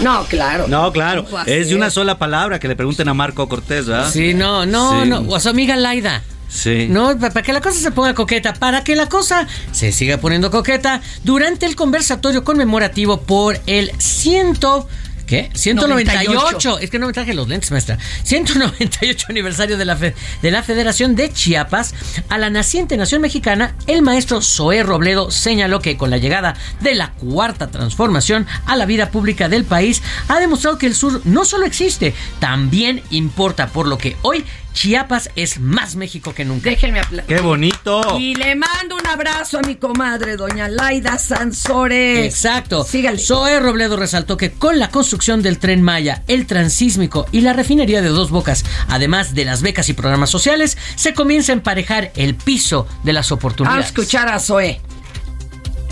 No, 0.00 0.24
claro. 0.24 0.66
No, 0.66 0.92
claro. 0.92 1.22
¿Cómo 1.24 1.36
va 1.36 1.42
a 1.42 1.44
Es 1.44 1.68
de 1.68 1.76
una 1.76 1.88
sola 1.90 2.18
palabra 2.18 2.58
que 2.58 2.66
le 2.66 2.74
pregunten 2.74 3.08
a 3.08 3.14
Marco 3.14 3.48
Cortés, 3.48 3.86
¿verdad? 3.86 4.10
Sí, 4.10 4.34
no, 4.34 4.66
no, 4.66 5.04
Sí. 5.04 5.08
no. 5.08 5.20
O 5.28 5.38
su 5.38 5.48
amiga 5.48 5.76
Laida. 5.76 6.20
Sí. 6.48 6.86
No, 6.88 7.18
pa- 7.18 7.30
para 7.30 7.42
que 7.42 7.52
la 7.52 7.60
cosa 7.60 7.78
se 7.80 7.90
ponga 7.90 8.14
coqueta, 8.14 8.54
para 8.54 8.84
que 8.84 8.94
la 8.96 9.08
cosa 9.08 9.46
se 9.72 9.90
siga 9.92 10.18
poniendo 10.18 10.50
coqueta, 10.50 11.00
durante 11.24 11.66
el 11.66 11.74
conversatorio 11.76 12.44
conmemorativo 12.44 13.20
por 13.22 13.60
el 13.66 13.90
ciento 13.98 14.88
¿Qué? 15.26 15.48
198. 15.54 16.80
Es 16.80 16.90
que 16.90 16.98
no 16.98 17.06
me 17.06 17.14
traje 17.14 17.32
los 17.32 17.48
lentes, 17.48 17.70
maestra. 17.70 17.96
198 18.24 19.26
aniversario 19.30 19.78
de 19.78 19.86
la, 19.86 19.96
fe- 19.96 20.14
de 20.42 20.50
la 20.50 20.62
Federación 20.62 21.16
de 21.16 21.32
Chiapas. 21.32 21.94
A 22.28 22.36
la 22.36 22.50
naciente 22.50 22.98
nación 22.98 23.22
mexicana, 23.22 23.74
el 23.86 24.02
maestro 24.02 24.42
Zoé 24.42 24.82
Robledo 24.82 25.30
señaló 25.30 25.80
que 25.80 25.96
con 25.96 26.10
la 26.10 26.18
llegada 26.18 26.56
de 26.80 26.94
la 26.94 27.12
cuarta 27.12 27.68
transformación 27.70 28.46
a 28.66 28.76
la 28.76 28.84
vida 28.84 29.10
pública 29.10 29.48
del 29.48 29.64
país, 29.64 30.02
ha 30.28 30.38
demostrado 30.40 30.76
que 30.76 30.86
el 30.88 30.94
sur 30.94 31.22
no 31.24 31.46
solo 31.46 31.64
existe, 31.64 32.12
también 32.38 33.02
importa, 33.10 33.68
por 33.68 33.86
lo 33.88 33.96
que 33.96 34.18
hoy 34.20 34.44
Chiapas 34.74 35.30
es 35.36 35.58
más 35.60 35.96
México 35.96 36.34
que 36.34 36.44
nunca. 36.44 36.68
Déjenme 36.68 37.00
aplaudir. 37.00 37.34
¡Qué 37.36 37.40
bonito! 37.40 38.18
Y 38.18 38.34
le 38.34 38.54
mando 38.56 38.96
un 38.96 39.06
abrazo 39.06 39.58
a 39.58 39.62
mi 39.62 39.76
comadre, 39.76 40.36
doña 40.36 40.68
Laida 40.68 41.16
Sansores. 41.16 42.26
Exacto. 42.26 42.84
Sígale. 42.84 43.18
Zoe 43.18 43.60
Robledo 43.60 43.96
resaltó 43.96 44.36
que 44.36 44.50
con 44.52 44.78
la 44.78 44.90
construcción 44.90 45.42
del 45.42 45.58
tren 45.58 45.80
Maya, 45.82 46.22
el 46.28 46.46
transísmico 46.46 47.26
y 47.32 47.40
la 47.40 47.52
refinería 47.52 48.02
de 48.02 48.08
Dos 48.08 48.30
Bocas, 48.30 48.64
además 48.88 49.34
de 49.34 49.44
las 49.44 49.62
becas 49.62 49.88
y 49.88 49.94
programas 49.94 50.28
sociales, 50.30 50.76
se 50.96 51.14
comienza 51.14 51.52
a 51.52 51.54
emparejar 51.54 52.12
el 52.16 52.34
piso 52.34 52.86
de 53.04 53.12
las 53.12 53.24
Vamos 53.24 53.30
a 53.30 53.34
oportunidades. 53.36 53.86
escuchar 53.86 54.28
a 54.28 54.38
Zoe. 54.40 54.80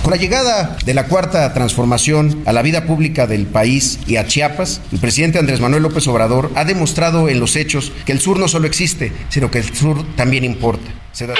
Con 0.02 0.10
la 0.10 0.16
llegada 0.16 0.76
de 0.84 0.94
la 0.94 1.04
cuarta 1.06 1.52
transformación 1.54 2.42
a 2.44 2.52
la 2.52 2.62
vida 2.62 2.84
pública 2.86 3.28
del 3.28 3.46
país 3.46 4.00
y 4.08 4.16
a 4.16 4.26
Chiapas, 4.26 4.80
el 4.92 4.98
presidente 4.98 5.38
Andrés 5.38 5.60
Manuel 5.60 5.84
López 5.84 6.06
Obrador 6.08 6.50
ha 6.56 6.64
demostrado 6.64 7.28
en 7.28 7.38
los 7.38 7.54
hechos 7.54 7.92
que 8.04 8.10
el 8.10 8.20
sur 8.20 8.38
no 8.38 8.48
solo 8.48 8.66
existe, 8.66 9.12
sino 9.28 9.48
que 9.50 9.58
el 9.58 9.74
sur 9.74 10.04
también 10.16 10.42
importa. 10.44 10.90
Se 11.12 11.26
da- 11.28 11.34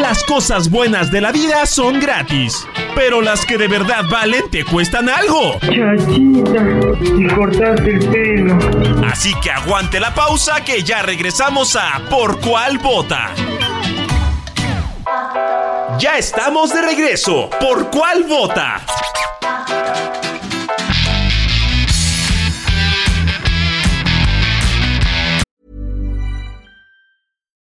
Las 0.00 0.24
cosas 0.24 0.70
buenas 0.70 1.12
de 1.12 1.20
la 1.20 1.30
vida 1.30 1.64
son 1.66 2.00
gratis, 2.00 2.66
pero 2.96 3.20
las 3.20 3.46
que 3.46 3.58
de 3.58 3.68
verdad 3.68 4.06
valen 4.10 4.42
te 4.50 4.64
cuestan 4.64 5.08
algo. 5.08 5.60
Chachita, 5.60 6.64
y 7.16 7.26
cortaste 7.28 7.90
el 7.90 8.08
pelo. 8.08 8.58
Así 9.06 9.32
que 9.40 9.50
aguante 9.52 10.00
la 10.00 10.12
pausa 10.14 10.64
que 10.64 10.82
ya 10.82 11.02
regresamos 11.02 11.76
a 11.76 12.00
Por 12.10 12.40
cuál 12.40 12.78
vota. 12.78 13.30
Ya 15.98 16.16
estamos 16.16 16.72
de 16.72 16.80
regreso. 16.82 17.50
¿Por 17.60 17.90
cuál 17.90 18.24
vota? 18.24 18.80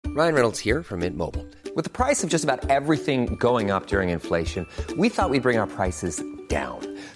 Ryan 0.06 0.34
Reynolds 0.34 0.60
here 0.60 0.82
from 0.82 1.02
Mint 1.02 1.16
Mobile. 1.16 1.46
With 1.76 1.84
the 1.84 1.92
price 1.92 2.24
of 2.24 2.30
just 2.32 2.44
about 2.44 2.72
everything 2.72 3.36
going 3.36 3.70
up 3.70 3.86
during 3.86 4.10
inflation, 4.10 4.66
we 4.98 5.10
thought 5.10 5.30
we'd 5.30 5.44
bring 5.44 5.60
our 5.60 5.68
prices 5.68 6.24
down. 6.48 6.97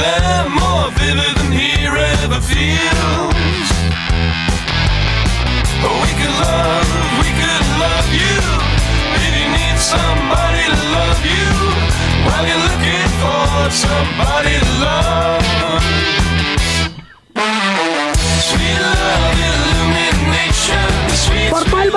there 0.00 0.48
more 0.48 0.88
vivid 0.96 1.32
than 1.36 1.52
here 1.52 1.94
ever 2.22 2.40
feels? 2.40 3.68
Oh, 5.84 5.96
we 6.04 6.12
could 6.20 6.36
love, 6.44 6.88
we 7.20 7.30
could 7.40 7.66
love 7.84 8.08
you. 8.08 8.36
If 9.16 9.32
you 9.38 9.46
need 9.58 9.76
somebody 9.76 10.64
to 10.72 10.80
love 10.96 11.20
you, 11.32 11.48
while 12.26 12.44
you're 12.48 12.64
looking 12.68 13.08
for 13.22 13.44
somebody 13.84 14.54
to 14.64 14.70
love. 14.86 15.82
Sweet 18.48 18.78
love, 18.86 19.38
illumination, 19.50 20.90
sweet 21.24 21.50
¿Por 21.50 21.64
cuál 21.70 21.88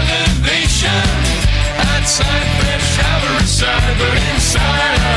elevation. 0.00 1.06
Outside 1.92 2.48
fresh 2.58 2.86
shower 2.96 3.40
inside, 3.40 3.94
but 3.98 4.14
inside 4.32 5.13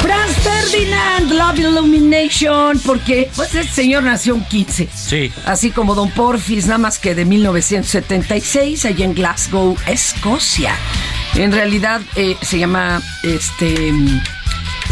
Franz 0.00 0.36
Ferdinand, 0.38 1.30
Love 1.32 1.58
Illumination, 1.58 2.80
porque 2.84 3.30
pues 3.36 3.54
este 3.54 3.72
señor 3.72 4.02
nació 4.02 4.34
un 4.34 4.44
15. 4.44 4.88
Sí. 4.94 5.32
Así 5.44 5.70
como 5.70 5.94
Don 5.94 6.10
Porfis, 6.10 6.66
nada 6.66 6.78
más 6.78 6.98
que 6.98 7.14
de 7.14 7.24
1976, 7.24 8.84
allá 8.84 9.04
en 9.04 9.14
Glasgow, 9.14 9.76
Escocia. 9.86 10.74
En 11.34 11.52
realidad 11.52 12.00
eh, 12.16 12.36
se 12.42 12.58
llama 12.58 13.00
este 13.22 13.92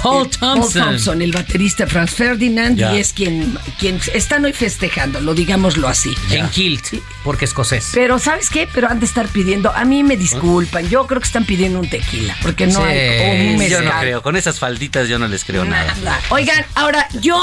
Paul 0.02 0.28
Thompson. 0.30 0.84
Thompson, 0.84 1.22
el 1.22 1.32
baterista 1.32 1.86
Franz 1.86 2.12
Ferdinand, 2.12 2.78
y 2.78 2.98
es 2.98 3.12
quien, 3.12 3.56
quien 3.78 4.00
están 4.14 4.44
hoy 4.44 4.52
festejándolo, 4.52 5.34
digámoslo 5.34 5.88
así. 5.88 6.14
En 6.30 6.48
kilt, 6.48 6.84
porque 7.24 7.44
escocés. 7.44 7.90
Pero 7.92 8.18
¿sabes 8.18 8.50
qué? 8.50 8.68
Pero 8.72 8.88
han 8.88 9.00
de 9.00 9.06
estar 9.06 9.28
pidiendo, 9.28 9.70
a 9.74 9.84
mí 9.84 10.02
me 10.02 10.16
disculpan, 10.16 10.88
yo 10.88 11.06
creo 11.06 11.20
que 11.20 11.26
están 11.26 11.44
pidiendo 11.44 11.78
un 11.80 11.88
tequila, 11.88 12.36
porque 12.42 12.66
no 12.66 12.80
Sí, 12.80 12.88
hay 12.88 13.54
un 13.54 13.62
yo 13.68 13.82
no 13.82 13.90
creo. 14.00 14.22
Con 14.22 14.36
esas 14.36 14.58
falditas 14.58 15.08
yo 15.08 15.18
no 15.18 15.28
les 15.28 15.44
creo 15.44 15.64
nada. 15.64 15.94
Nada. 16.02 16.20
Oigan, 16.30 16.64
ahora 16.74 17.06
yo, 17.20 17.38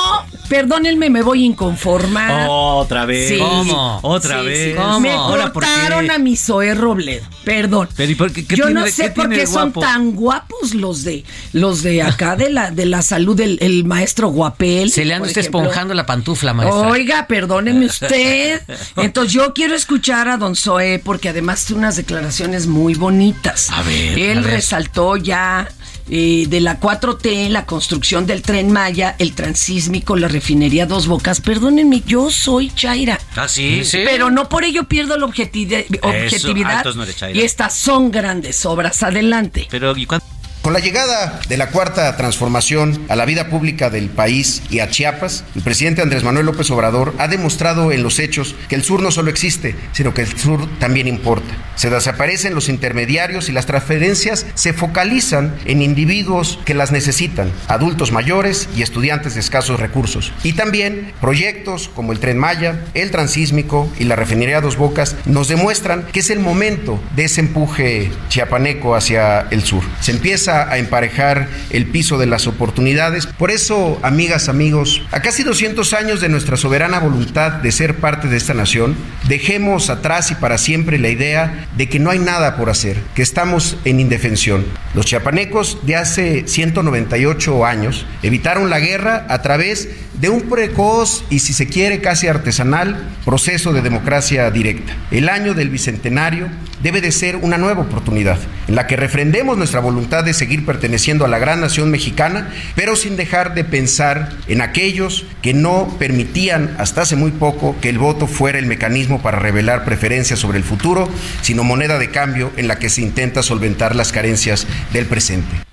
perdónenme, 0.49 1.09
me 1.09 1.21
voy 1.21 1.43
a 1.43 1.45
inconformar. 1.45 2.47
Otra 2.49 3.05
vez. 3.05 3.29
Sí. 3.29 3.37
¿Cómo? 3.37 3.99
Otra 4.03 4.39
Sí, 4.41 4.45
vez. 4.45 4.69
sí. 4.71 4.75
¿Cómo? 4.75 4.99
Me 4.99 5.15
cortaron 5.15 6.11
a 6.11 6.17
mi 6.17 6.35
Zoé 6.35 6.73
Robledo. 6.73 7.25
Perdón. 7.43 7.87
Pero 7.95 8.11
¿y 8.11 8.15
por 8.15 8.31
qué- 8.31 8.45
qué 8.45 8.55
Yo 8.55 8.65
tiene- 8.65 8.81
no 8.81 8.87
sé 8.87 9.03
qué 9.03 9.09
por 9.11 9.29
qué 9.29 9.47
son 9.47 9.71
guapo? 9.71 9.79
tan 9.81 10.11
guapos 10.11 10.73
los 10.73 11.03
de 11.03 11.23
los 11.53 11.81
de 11.83 12.01
acá 12.01 12.35
de 12.35 12.46
la 12.49 12.71
de 12.71 12.85
la 12.85 13.01
salud 13.01 13.35
del 13.35 13.57
el 13.61 13.85
maestro 13.85 14.29
Guapel. 14.29 14.91
Se 14.91 15.05
le 15.05 15.13
anda 15.13 15.27
usted 15.27 15.41
ejemplo. 15.41 15.61
esponjando 15.61 15.93
la 15.93 16.05
pantufla, 16.05 16.53
maestra. 16.53 16.87
Oiga, 16.87 17.27
perdóneme 17.27 17.85
usted. 17.87 18.61
Entonces 18.95 19.33
yo 19.33 19.53
quiero 19.53 19.75
escuchar 19.75 20.27
a 20.27 20.37
don 20.37 20.55
Zoé 20.55 20.99
porque 20.99 21.29
además 21.29 21.65
tiene 21.65 21.79
unas 21.79 21.95
declaraciones 21.95 22.67
muy 22.67 22.95
bonitas. 22.95 23.69
A 23.71 23.81
ver, 23.83 24.17
Él 24.19 24.37
a 24.39 24.41
ver. 24.41 24.51
resaltó 24.51 25.17
ya 25.17 25.67
eh, 26.09 26.45
de 26.47 26.61
la 26.61 26.79
4T, 26.79 27.49
la 27.49 27.65
construcción 27.65 28.25
del 28.25 28.41
tren 28.41 28.71
Maya, 28.71 29.15
el 29.19 29.33
transísmico, 29.33 30.15
la 30.15 30.29
refinería 30.29 30.85
Dos 30.85 31.07
Bocas. 31.07 31.41
Perdónenme, 31.41 32.01
yo 32.05 32.31
soy 32.31 32.69
Chaira. 32.69 33.19
Ah, 33.35 33.47
sí. 33.49 33.81
Pero 33.91 34.29
no 34.29 34.47
por 34.47 34.63
ello 34.63 34.85
pierdo 34.85 35.17
la 35.17 35.25
objetividad, 35.25 35.83
ah, 36.03 36.91
no 36.95 37.05
y 37.33 37.41
estas 37.41 37.73
son 37.75 38.09
grandes 38.11 38.65
obras. 38.65 39.03
Adelante. 39.03 39.67
Pero 39.69 39.97
¿y 39.97 40.05
cuánto? 40.05 40.26
Con 40.67 40.73
la 40.73 40.81
llegada 40.81 41.39
de 41.47 41.55
la 41.55 41.69
cuarta 41.69 42.17
transformación 42.17 43.05
a 43.07 43.15
la 43.15 43.23
vida 43.23 43.47
pública 43.47 43.89
del 43.89 44.09
país 44.09 44.61
y 44.69 44.79
a 44.79 44.89
Chiapas, 44.89 45.45
el 45.55 45.61
presidente 45.61 46.01
Andrés 46.01 46.25
Manuel 46.25 46.45
López 46.45 46.69
Obrador 46.71 47.13
ha 47.19 47.29
demostrado 47.29 47.93
en 47.93 48.03
los 48.03 48.19
hechos 48.19 48.53
que 48.67 48.75
el 48.75 48.83
sur 48.83 49.01
no 49.01 49.11
solo 49.11 49.29
existe, 49.29 49.77
sino 49.93 50.13
que 50.13 50.23
el 50.23 50.37
sur 50.37 50.67
también 50.77 51.07
importa. 51.07 51.55
Se 51.77 51.89
desaparecen 51.89 52.53
los 52.53 52.67
intermediarios 52.67 53.47
y 53.47 53.53
las 53.53 53.65
transferencias 53.65 54.45
se 54.55 54.73
focalizan 54.73 55.55
en 55.63 55.81
individuos 55.81 56.59
que 56.65 56.73
las 56.73 56.91
necesitan, 56.91 57.49
adultos 57.69 58.11
mayores 58.11 58.67
y 58.75 58.81
estudiantes 58.81 59.35
de 59.35 59.39
escasos 59.39 59.79
recursos. 59.79 60.33
Y 60.43 60.51
también 60.53 61.13
proyectos 61.21 61.87
como 61.87 62.11
el 62.11 62.19
Tren 62.19 62.39
Maya, 62.39 62.83
el 62.93 63.11
Transísmico 63.11 63.89
y 63.99 64.03
la 64.03 64.17
refinería 64.17 64.59
Dos 64.59 64.75
Bocas 64.75 65.15
nos 65.23 65.47
demuestran 65.47 66.05
que 66.11 66.19
es 66.19 66.29
el 66.29 66.39
momento 66.39 66.99
de 67.15 67.23
ese 67.23 67.39
empuje 67.39 68.11
chiapaneco 68.27 68.97
hacia 68.97 69.47
el 69.51 69.63
sur. 69.63 69.83
Se 70.01 70.11
empieza 70.11 70.56
a 70.63 70.77
emparejar 70.77 71.47
el 71.69 71.85
piso 71.85 72.17
de 72.17 72.25
las 72.25 72.47
oportunidades. 72.47 73.27
Por 73.27 73.51
eso, 73.51 73.99
amigas, 74.03 74.49
amigos, 74.49 75.01
a 75.11 75.21
casi 75.21 75.43
200 75.43 75.93
años 75.93 76.21
de 76.21 76.29
nuestra 76.29 76.57
soberana 76.57 76.99
voluntad 76.99 77.51
de 77.53 77.71
ser 77.71 77.95
parte 77.97 78.27
de 78.27 78.37
esta 78.37 78.53
nación, 78.53 78.95
dejemos 79.27 79.89
atrás 79.89 80.31
y 80.31 80.35
para 80.35 80.57
siempre 80.57 80.97
la 80.99 81.09
idea 81.09 81.67
de 81.75 81.89
que 81.89 81.99
no 81.99 82.09
hay 82.09 82.19
nada 82.19 82.57
por 82.57 82.69
hacer, 82.69 82.97
que 83.15 83.21
estamos 83.21 83.77
en 83.85 83.99
indefensión. 83.99 84.65
Los 84.93 85.05
chiapanecos 85.05 85.79
de 85.85 85.95
hace 85.95 86.47
198 86.47 87.65
años 87.65 88.05
evitaron 88.23 88.69
la 88.69 88.79
guerra 88.79 89.25
a 89.29 89.41
través 89.41 89.89
de 90.19 90.29
un 90.29 90.41
precoz 90.41 91.23
y 91.29 91.39
si 91.39 91.53
se 91.53 91.67
quiere 91.67 92.01
casi 92.01 92.27
artesanal 92.27 92.97
proceso 93.23 93.73
de 93.73 93.81
democracia 93.81 94.49
directa. 94.49 94.93
El 95.11 95.29
año 95.29 95.53
del 95.53 95.69
bicentenario 95.69 96.47
debe 96.81 97.01
de 97.01 97.11
ser 97.11 97.35
una 97.35 97.57
nueva 97.57 97.81
oportunidad 97.81 98.39
en 98.67 98.75
la 98.75 98.87
que 98.87 98.95
refrendemos 98.95 99.57
nuestra 99.57 99.79
voluntad 99.79 100.23
de 100.23 100.33
seguir 100.33 100.46
perteneciendo 100.65 101.25
a 101.25 101.27
la 101.27 101.39
gran 101.39 101.61
nación 101.61 101.91
mexicana, 101.91 102.49
pero 102.75 102.95
sin 102.95 103.17
dejar 103.17 103.53
de 103.53 103.63
pensar 103.63 104.31
en 104.47 104.61
aquellos 104.61 105.25
que 105.41 105.53
no 105.53 105.95
permitían 105.99 106.75
hasta 106.77 107.01
hace 107.01 107.15
muy 107.15 107.31
poco 107.31 107.75
que 107.81 107.89
el 107.89 107.99
voto 107.99 108.27
fuera 108.27 108.59
el 108.59 108.65
mecanismo 108.65 109.21
para 109.21 109.39
revelar 109.39 109.85
preferencias 109.85 110.39
sobre 110.39 110.57
el 110.57 110.63
futuro, 110.63 111.09
sino 111.41 111.63
moneda 111.63 111.99
de 111.99 112.09
cambio 112.09 112.51
en 112.57 112.67
la 112.67 112.79
que 112.79 112.89
se 112.89 113.01
intenta 113.01 113.43
solventar 113.43 113.95
las 113.95 114.11
carencias 114.11 114.67
del 114.93 115.05
presente. 115.05 115.66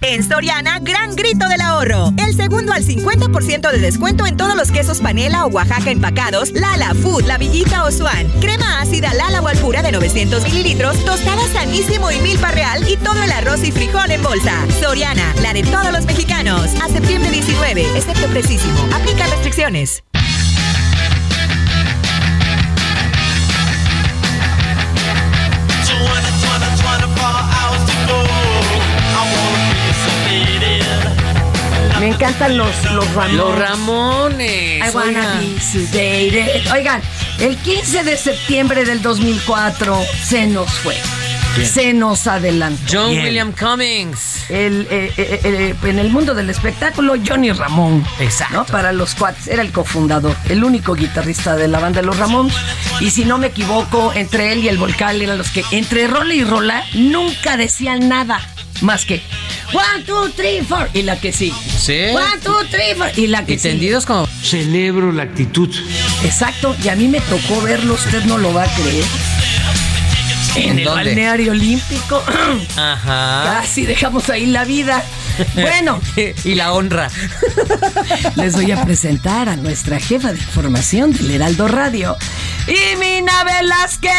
En 0.00 0.22
Soriana, 0.22 0.78
gran 0.78 1.16
grito 1.16 1.48
del 1.48 1.60
ahorro. 1.60 2.12
El 2.24 2.32
segundo 2.32 2.72
al 2.72 2.84
50% 2.84 3.72
de 3.72 3.78
descuento 3.78 4.26
en 4.26 4.36
todos 4.36 4.54
los 4.54 4.70
quesos 4.70 5.00
panela 5.00 5.44
o 5.44 5.48
Oaxaca 5.48 5.90
empacados, 5.90 6.52
Lala, 6.52 6.94
Food, 6.94 7.24
La 7.24 7.36
Villita 7.36 7.82
o 7.82 7.90
Swan. 7.90 8.28
Crema 8.40 8.80
ácida 8.80 9.12
Lala 9.14 9.40
o 9.40 9.48
Alpura 9.48 9.82
de 9.82 9.90
900 9.90 10.44
mililitros, 10.44 11.04
tostada 11.04 11.42
sanísimo 11.48 12.12
y 12.12 12.20
milpa 12.20 12.52
real 12.52 12.88
y 12.88 12.96
todo 12.96 13.20
el 13.20 13.32
arroz 13.32 13.64
y 13.64 13.72
frijol 13.72 14.12
en 14.12 14.22
bolsa. 14.22 14.54
Soriana, 14.80 15.34
la 15.42 15.52
de 15.52 15.64
todos 15.64 15.90
los 15.90 16.04
mexicanos. 16.04 16.70
A 16.80 16.88
septiembre 16.88 17.32
19, 17.32 17.82
excepto 17.96 18.28
precisísimo. 18.28 18.78
Aplica 18.94 19.26
restricciones. 19.26 20.04
Me 32.00 32.08
encantan 32.08 32.56
los, 32.56 32.68
los 32.92 33.12
Ramones. 33.12 33.36
Los 33.36 33.58
Ramones. 33.58 34.86
I 34.86 34.94
wanna 34.94 35.40
be 35.40 35.60
sedated. 35.60 36.70
Oigan, 36.72 37.02
el 37.40 37.56
15 37.56 38.04
de 38.04 38.16
septiembre 38.16 38.84
del 38.84 39.02
2004 39.02 39.98
se 40.22 40.46
nos 40.46 40.70
fue. 40.78 40.94
Se 41.64 41.92
nos 41.92 42.28
adelantó. 42.28 42.84
John 42.88 43.10
Bien. 43.10 43.24
William 43.24 43.52
Cummings. 43.52 44.48
El, 44.48 44.86
eh, 44.90 45.12
eh, 45.16 45.40
eh, 45.42 45.74
en 45.82 45.98
el 45.98 46.10
mundo 46.10 46.34
del 46.34 46.48
espectáculo, 46.50 47.14
Johnny 47.26 47.50
Ramón. 47.50 48.06
Exacto. 48.20 48.58
¿no? 48.58 48.64
Para 48.66 48.92
los 48.92 49.16
cuates, 49.16 49.48
era 49.48 49.62
el 49.62 49.72
cofundador, 49.72 50.36
el 50.48 50.62
único 50.62 50.94
guitarrista 50.94 51.56
de 51.56 51.66
la 51.66 51.80
banda 51.80 52.00
de 52.00 52.06
los 52.06 52.16
Ramones. 52.16 52.54
Y 53.00 53.10
si 53.10 53.24
no 53.24 53.38
me 53.38 53.48
equivoco, 53.48 54.12
entre 54.14 54.52
él 54.52 54.62
y 54.62 54.68
el 54.68 54.78
Volcán 54.78 55.20
eran 55.20 55.36
los 55.36 55.50
que, 55.50 55.64
entre 55.72 56.06
rola 56.06 56.32
y 56.32 56.44
rola, 56.44 56.84
nunca 56.94 57.56
decían 57.56 58.08
nada 58.08 58.40
más 58.80 59.04
que 59.04 59.20
one, 59.72 60.04
two, 60.04 60.28
three, 60.30 60.62
four. 60.62 60.88
Y 60.94 61.02
la 61.02 61.18
que 61.20 61.32
sí. 61.32 61.52
Sí. 61.78 61.98
One, 62.14 62.40
two, 62.42 62.64
three, 62.70 62.94
four. 62.96 63.10
Y 63.16 63.26
la 63.28 63.44
que 63.44 63.54
Y 63.54 63.58
sí. 63.58 63.68
tendidos 63.68 64.06
como. 64.06 64.26
Celebro 64.42 65.12
la 65.12 65.24
actitud. 65.24 65.68
Exacto, 66.24 66.74
y 66.82 66.88
a 66.88 66.96
mí 66.96 67.08
me 67.08 67.20
tocó 67.20 67.60
verlo, 67.62 67.94
usted 67.94 68.24
no 68.24 68.38
lo 68.38 68.52
va 68.54 68.64
a 68.64 68.74
creer. 68.74 69.04
En 70.56 70.78
el 70.78 70.84
¿Dónde? 70.84 71.04
balneario 71.04 71.52
olímpico. 71.52 72.22
Ajá. 72.76 73.60
Casi 73.60 73.86
dejamos 73.86 74.28
ahí 74.30 74.46
la 74.46 74.64
vida. 74.64 75.02
Bueno, 75.54 76.00
y 76.42 76.56
la 76.56 76.72
honra. 76.72 77.08
les 78.34 78.54
voy 78.56 78.72
a 78.72 78.84
presentar 78.84 79.48
a 79.48 79.54
nuestra 79.54 80.00
jefa 80.00 80.32
de 80.32 80.38
información 80.40 81.12
del 81.12 81.30
Heraldo 81.30 81.68
Radio, 81.68 82.16
Imina 82.66 83.44
Velázquez. 83.44 84.12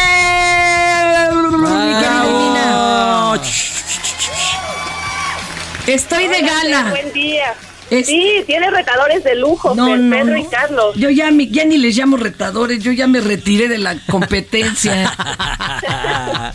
Estoy 5.93 6.27
de 6.27 6.41
gala. 6.41 6.89
Buen 6.91 7.11
día. 7.13 7.53
Es- 7.89 8.05
Sí, 8.05 8.43
tiene 8.45 8.69
retadores 8.69 9.23
de 9.23 9.35
lujo, 9.35 9.73
No, 9.73 9.87
Pedro 9.87 10.25
no. 10.25 10.37
y 10.37 10.45
Carlos. 10.45 10.95
Yo 10.95 11.09
ya, 11.09 11.31
ni 11.31 11.47
les 11.79 11.97
llamo 11.97 12.17
retadores, 12.17 12.83
yo 12.83 12.91
ya 12.91 13.07
me 13.07 13.19
retiré 13.19 13.67
de 13.67 13.79
la 13.79 13.95
competencia. 14.05 15.11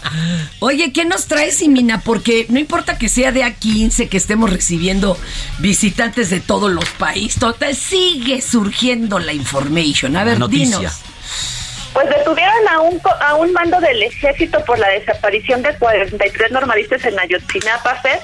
Oye, 0.61 0.92
¿qué 0.92 1.05
nos 1.05 1.27
traes, 1.27 1.57
Simina? 1.57 2.01
Porque 2.01 2.47
no 2.51 2.61
importa 2.61 2.99
que 2.99 3.09
sea 3.09 3.33
de 3.33 3.42
A15, 3.42 4.09
que 4.09 4.16
estemos 4.16 4.49
recibiendo 4.51 5.18
visitantes 5.59 6.31
de 6.31 6.38
todos 6.40 6.70
los 6.70 6.88
países, 6.90 7.40
total, 7.40 7.75
sigue 7.75 8.40
surgiendo 8.40 9.18
la 9.18 9.33
information. 9.33 10.16
A 10.16 10.23
ver, 10.25 10.38
noticia. 10.38 10.79
dinos. 10.79 10.92
Pues 11.94 12.09
detuvieron 12.09 12.68
a 12.68 12.80
un, 12.80 13.00
a 13.20 13.37
un 13.37 13.52
mando 13.52 13.78
del 13.80 14.02
ejército 14.02 14.62
por 14.64 14.80
la 14.80 14.88
desaparición 14.88 15.62
de 15.62 15.74
43 15.78 16.50
normalistas 16.50 17.04
en 17.04 17.18
Ayotzinapa, 17.18 17.94
Fer. 18.02 18.18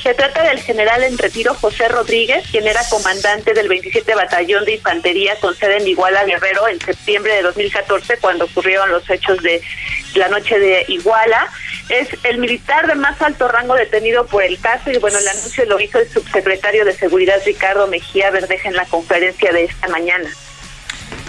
Se 0.00 0.14
trata 0.14 0.44
del 0.44 0.60
general 0.60 1.02
en 1.02 1.18
retiro 1.18 1.52
José 1.54 1.88
Rodríguez, 1.88 2.46
quien 2.52 2.68
era 2.68 2.80
comandante 2.88 3.52
del 3.52 3.68
27 3.68 4.14
Batallón 4.14 4.64
de 4.64 4.74
Infantería 4.74 5.34
con 5.40 5.56
sede 5.56 5.78
en 5.78 5.88
Iguala 5.88 6.24
Guerrero 6.24 6.68
en 6.68 6.80
septiembre 6.80 7.34
de 7.34 7.42
2014, 7.42 8.18
cuando 8.18 8.44
ocurrieron 8.44 8.92
los 8.92 9.10
hechos 9.10 9.42
de 9.42 9.60
la 10.14 10.28
noche 10.28 10.60
de 10.60 10.84
Iguala. 10.86 11.48
Es 11.88 12.08
el 12.22 12.38
militar 12.38 12.86
de 12.86 12.94
más 12.94 13.20
alto 13.20 13.48
rango 13.48 13.74
detenido 13.74 14.24
por 14.26 14.44
el 14.44 14.60
caso 14.60 14.92
y 14.92 14.98
bueno, 14.98 15.18
el 15.18 15.26
anuncio 15.26 15.64
lo 15.64 15.80
hizo 15.80 15.98
el 15.98 16.08
subsecretario 16.08 16.84
de 16.84 16.92
Seguridad 16.92 17.42
Ricardo 17.44 17.88
Mejía 17.88 18.30
Verdeja 18.30 18.68
en 18.68 18.76
la 18.76 18.84
conferencia 18.84 19.52
de 19.52 19.64
esta 19.64 19.88
mañana. 19.88 20.30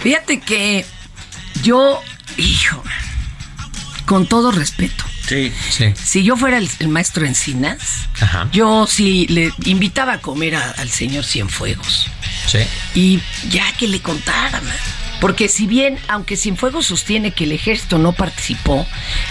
Fíjate 0.00 0.40
que 0.40 0.84
yo, 1.62 2.00
hijo, 2.36 2.82
con 4.06 4.26
todo 4.26 4.50
respeto, 4.52 5.04
Sí. 5.26 5.52
Sí. 5.70 5.92
si 6.02 6.22
yo 6.22 6.36
fuera 6.36 6.56
el, 6.58 6.70
el 6.78 6.88
maestro 6.88 7.26
Encinas, 7.26 8.08
Ajá. 8.20 8.48
yo 8.52 8.86
sí 8.86 9.26
le 9.28 9.52
invitaba 9.66 10.14
a 10.14 10.20
comer 10.20 10.56
a- 10.56 10.70
al 10.78 10.88
señor 10.90 11.24
Cienfuegos. 11.24 12.06
Sí. 12.46 12.58
Y 12.94 13.20
ya 13.50 13.70
que 13.76 13.86
le 13.88 14.00
contara, 14.00 14.60
man. 14.62 14.72
Porque 15.20 15.48
si 15.48 15.66
bien, 15.66 15.98
aunque 16.08 16.36
Cienfuegos 16.36 16.86
sostiene 16.86 17.32
que 17.32 17.44
el 17.44 17.52
ejército 17.52 17.98
no 17.98 18.12
participó, 18.12 18.86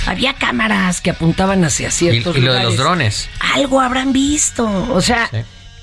había 0.06 0.34
cámaras 0.34 1.00
que 1.02 1.10
apuntaban 1.10 1.63
hacia 1.63 1.88
Y, 1.88 1.92
ciertos 1.92 2.36
y 2.38 2.42
lo 2.42 2.54
de 2.54 2.63
los 2.63 2.74
lugares. 2.76 2.78
drones. 2.78 3.30
Algo 3.56 3.80
habrán 3.82 4.12
visto. 4.13 4.66
O 4.94 5.02
sea, 5.02 5.30
Sí. 5.32 5.38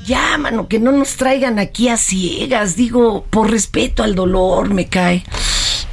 ya, 0.04 0.36
mano, 0.38 0.68
que 0.68 0.78
no 0.78 0.92
nos 0.92 1.16
traigan 1.16 1.58
aquí 1.58 1.88
a 1.88 1.96
ciegas. 1.96 2.76
Digo, 2.76 3.24
por 3.30 3.50
respeto 3.50 4.02
al 4.04 4.14
dolor, 4.14 4.72
me 4.74 4.86
cae. 4.88 5.24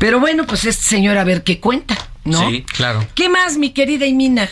Pero 0.02 0.20
bueno, 0.20 0.46
pues 0.48 0.66
este 0.66 0.82
señor 0.84 1.16
a 1.20 1.24
ver 1.24 1.44
qué 1.44 1.60
cuenta, 1.60 1.96
¿no? 2.26 2.40
Sí, 2.50 2.64
claro. 2.64 3.06
¿Qué 3.14 3.30
más, 3.30 3.58
mi 3.60 3.72
querida 3.72 4.08
Imina? 4.08 4.50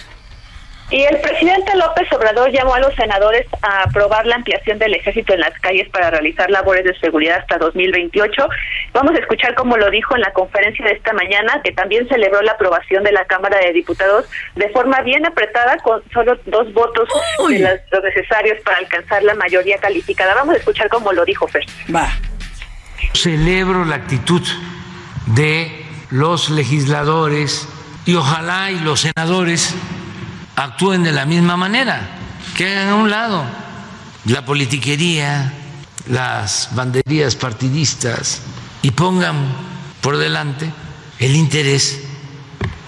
Y 0.91 1.01
el 1.01 1.17
presidente 1.21 1.75
López 1.75 2.07
Obrador 2.13 2.51
llamó 2.51 2.75
a 2.75 2.79
los 2.79 2.93
senadores 2.95 3.47
a 3.63 3.83
aprobar 3.83 4.27
la 4.27 4.35
ampliación 4.35 4.77
del 4.77 4.93
ejército 4.93 5.33
en 5.33 5.39
las 5.39 5.53
calles 5.59 5.89
para 5.89 6.11
realizar 6.11 6.51
labores 6.51 6.83
de 6.83 6.95
seguridad 6.99 7.39
hasta 7.39 7.57
2028. 7.57 8.47
Vamos 8.93 9.15
a 9.15 9.19
escuchar 9.19 9.55
cómo 9.55 9.75
lo 9.77 9.89
dijo 9.89 10.15
en 10.15 10.21
la 10.21 10.31
conferencia 10.33 10.85
de 10.85 10.91
esta 10.91 11.13
mañana, 11.13 11.61
que 11.63 11.71
también 11.71 12.07
celebró 12.09 12.41
la 12.43 12.51
aprobación 12.51 13.03
de 13.03 13.11
la 13.11 13.25
Cámara 13.25 13.57
de 13.59 13.73
Diputados 13.73 14.25
de 14.55 14.69
forma 14.69 15.01
bien 15.01 15.25
apretada, 15.25 15.77
con 15.77 16.03
solo 16.13 16.37
dos 16.45 16.71
votos 16.73 17.09
de 17.49 17.57
las- 17.59 17.79
los 17.91 18.03
necesarios 18.03 18.57
para 18.63 18.77
alcanzar 18.77 19.23
la 19.23 19.33
mayoría 19.33 19.77
calificada. 19.79 20.35
Vamos 20.35 20.53
a 20.55 20.57
escuchar 20.59 20.89
cómo 20.89 21.11
lo 21.11 21.25
dijo 21.25 21.47
Fer. 21.47 21.65
Va. 21.95 22.07
celebro 23.13 23.85
la 23.85 23.95
actitud 23.95 24.41
de 25.35 25.85
los 26.09 26.49
legisladores 26.49 27.67
y 28.05 28.15
ojalá 28.15 28.71
y 28.71 28.79
los 28.79 29.01
senadores 29.01 29.73
actúen 30.55 31.03
de 31.03 31.11
la 31.11 31.25
misma 31.25 31.57
manera, 31.57 32.17
que 32.55 32.67
hagan 32.67 32.89
a 32.89 32.95
un 32.95 33.09
lado 33.09 33.45
la 34.25 34.45
politiquería, 34.45 35.53
las 36.07 36.69
banderías 36.73 37.35
partidistas 37.35 38.41
y 38.81 38.91
pongan 38.91 39.35
por 40.01 40.17
delante 40.17 40.71
el 41.19 41.35
interés 41.35 42.03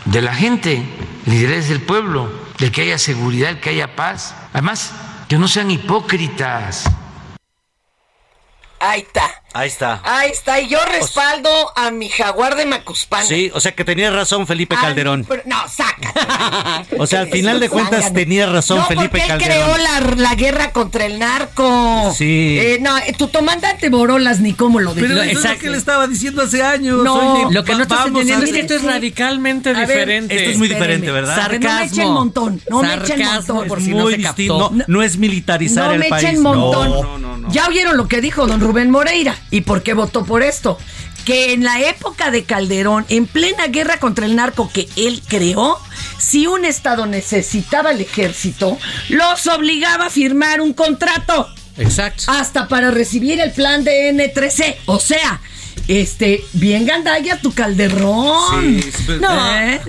de 0.05 0.21
la 0.21 0.33
gente, 0.33 0.83
el 1.25 1.33
interés 1.33 1.69
del 1.69 1.81
pueblo, 1.81 2.31
el 2.59 2.71
que 2.71 2.81
haya 2.81 2.97
seguridad, 2.97 3.51
el 3.51 3.59
que 3.59 3.69
haya 3.69 3.95
paz. 3.95 4.33
Además, 4.53 4.91
que 5.27 5.37
no 5.37 5.47
sean 5.47 5.71
hipócritas. 5.71 6.85
Ahí 8.79 9.01
está. 9.01 9.40
Ahí 9.53 9.67
está. 9.67 9.99
Ahí 10.03 10.31
está. 10.31 10.59
Y 10.61 10.69
yo 10.69 10.79
respaldo 10.85 11.49
a 11.75 11.91
mi 11.91 12.07
jaguar 12.09 12.55
de 12.55 12.65
Macuspana. 12.65 13.25
Sí, 13.25 13.51
o 13.53 13.59
sea 13.59 13.73
que 13.73 13.83
tenía 13.83 14.09
razón 14.09 14.47
Felipe 14.47 14.75
Ah, 14.77 14.81
Calderón. 14.81 15.25
pero- 15.27 15.43
no, 15.45 15.57
sácate. 15.67 16.19
O 16.97 17.07
sea, 17.07 17.21
al 17.21 17.29
final 17.29 17.59
de 17.59 17.67
cuentas 17.69 18.03
Sácate. 18.03 18.21
tenía 18.21 18.45
razón 18.47 18.77
no, 18.79 18.85
Felipe 18.87 19.09
porque 19.09 19.21
él 19.23 19.27
Calderón. 19.27 19.71
creó 19.73 19.77
la, 19.77 19.99
la 20.29 20.35
guerra 20.35 20.71
contra 20.71 21.05
el 21.05 21.19
narco. 21.19 22.13
Sí. 22.17 22.57
Eh, 22.59 22.77
no, 22.81 22.97
eh, 22.97 23.13
tu 23.17 23.29
comandante 23.31 23.89
Borolas 23.89 24.39
ni 24.39 24.53
cómo 24.53 24.79
lo 24.79 24.93
dijo. 24.93 25.07
Pero 25.07 25.21
eso 25.21 25.39
es 25.39 25.45
lo 25.53 25.57
que 25.59 25.69
le 25.69 25.77
estaba 25.77 26.07
diciendo 26.07 26.41
hace 26.43 26.63
años. 26.63 27.03
No, 27.03 27.43
Oye, 27.45 27.53
Lo 27.53 27.63
que 27.63 27.75
no 27.75 27.83
estás 27.83 28.07
entendiendo 28.07 28.45
es 28.45 28.51
que 28.51 28.59
esto 28.61 28.75
es 28.75 28.83
radicalmente 28.83 29.69
A 29.71 29.73
ver, 29.73 29.87
diferente. 29.87 30.35
Esto 30.37 30.49
es 30.51 30.57
muy 30.57 30.67
Espéreme. 30.67 30.95
diferente, 30.97 31.11
¿verdad? 31.11 31.49
Ver, 31.49 31.59
no 31.61 31.69
me 31.69 31.75
echen 31.77 31.89
Sarcasmo. 31.89 32.13
montón. 32.13 32.61
No 32.69 32.81
me 32.81 32.93
echen 32.93 33.07
Sarcasmo, 33.07 33.53
montón. 33.55 33.67
por 33.67 33.81
si 33.81 33.89
muy 33.91 33.99
no 33.99 34.09
se 34.09 34.17
distinto. 34.17 34.59
captó. 34.59 34.75
No, 34.75 34.83
no 34.87 35.03
es 35.03 35.17
militarizar 35.17 35.87
no 35.87 35.93
el 35.93 35.99
me 35.99 36.09
país. 36.09 36.23
echen 36.23 36.41
montón. 36.41 36.89
No, 36.89 37.03
no, 37.03 37.17
no, 37.17 37.37
no. 37.37 37.51
Ya 37.51 37.67
oyeron 37.67 37.97
lo 37.97 38.07
que 38.07 38.21
dijo 38.21 38.47
don 38.47 38.59
Rubén 38.61 38.89
Moreira. 38.91 39.35
¿Y 39.49 39.61
por 39.61 39.83
qué 39.83 39.93
votó 39.93 40.25
por 40.25 40.43
esto? 40.43 40.77
Que 41.25 41.53
en 41.53 41.63
la 41.63 41.79
época 41.81 42.31
de 42.31 42.45
Calderón, 42.45 43.05
en 43.09 43.27
plena 43.27 43.67
guerra 43.67 43.99
contra 43.99 44.25
el 44.25 44.35
narco 44.35 44.71
que 44.71 44.87
él 44.95 45.21
creó, 45.27 45.79
si 46.17 46.47
un 46.47 46.65
estado 46.65 47.05
necesitaba 47.05 47.91
el 47.91 48.01
ejército, 48.01 48.77
los 49.09 49.47
obligaba 49.47 50.07
a 50.07 50.09
firmar 50.09 50.61
un 50.61 50.73
contrato. 50.73 51.47
Exacto. 51.77 52.23
Hasta 52.27 52.67
para 52.67 52.91
recibir 52.91 53.39
el 53.39 53.51
plan 53.51 53.83
de 53.83 54.13
N3C. 54.13 54.77
O 54.85 54.99
sea, 54.99 55.41
este, 55.87 56.43
bien 56.53 56.85
gandalla 56.85 57.39
tu 57.41 57.53
calderón. 57.53 58.81
Sí, 58.81 58.91
sí, 58.91 59.11
no. 59.19 59.55
¿Eh? 59.57 59.81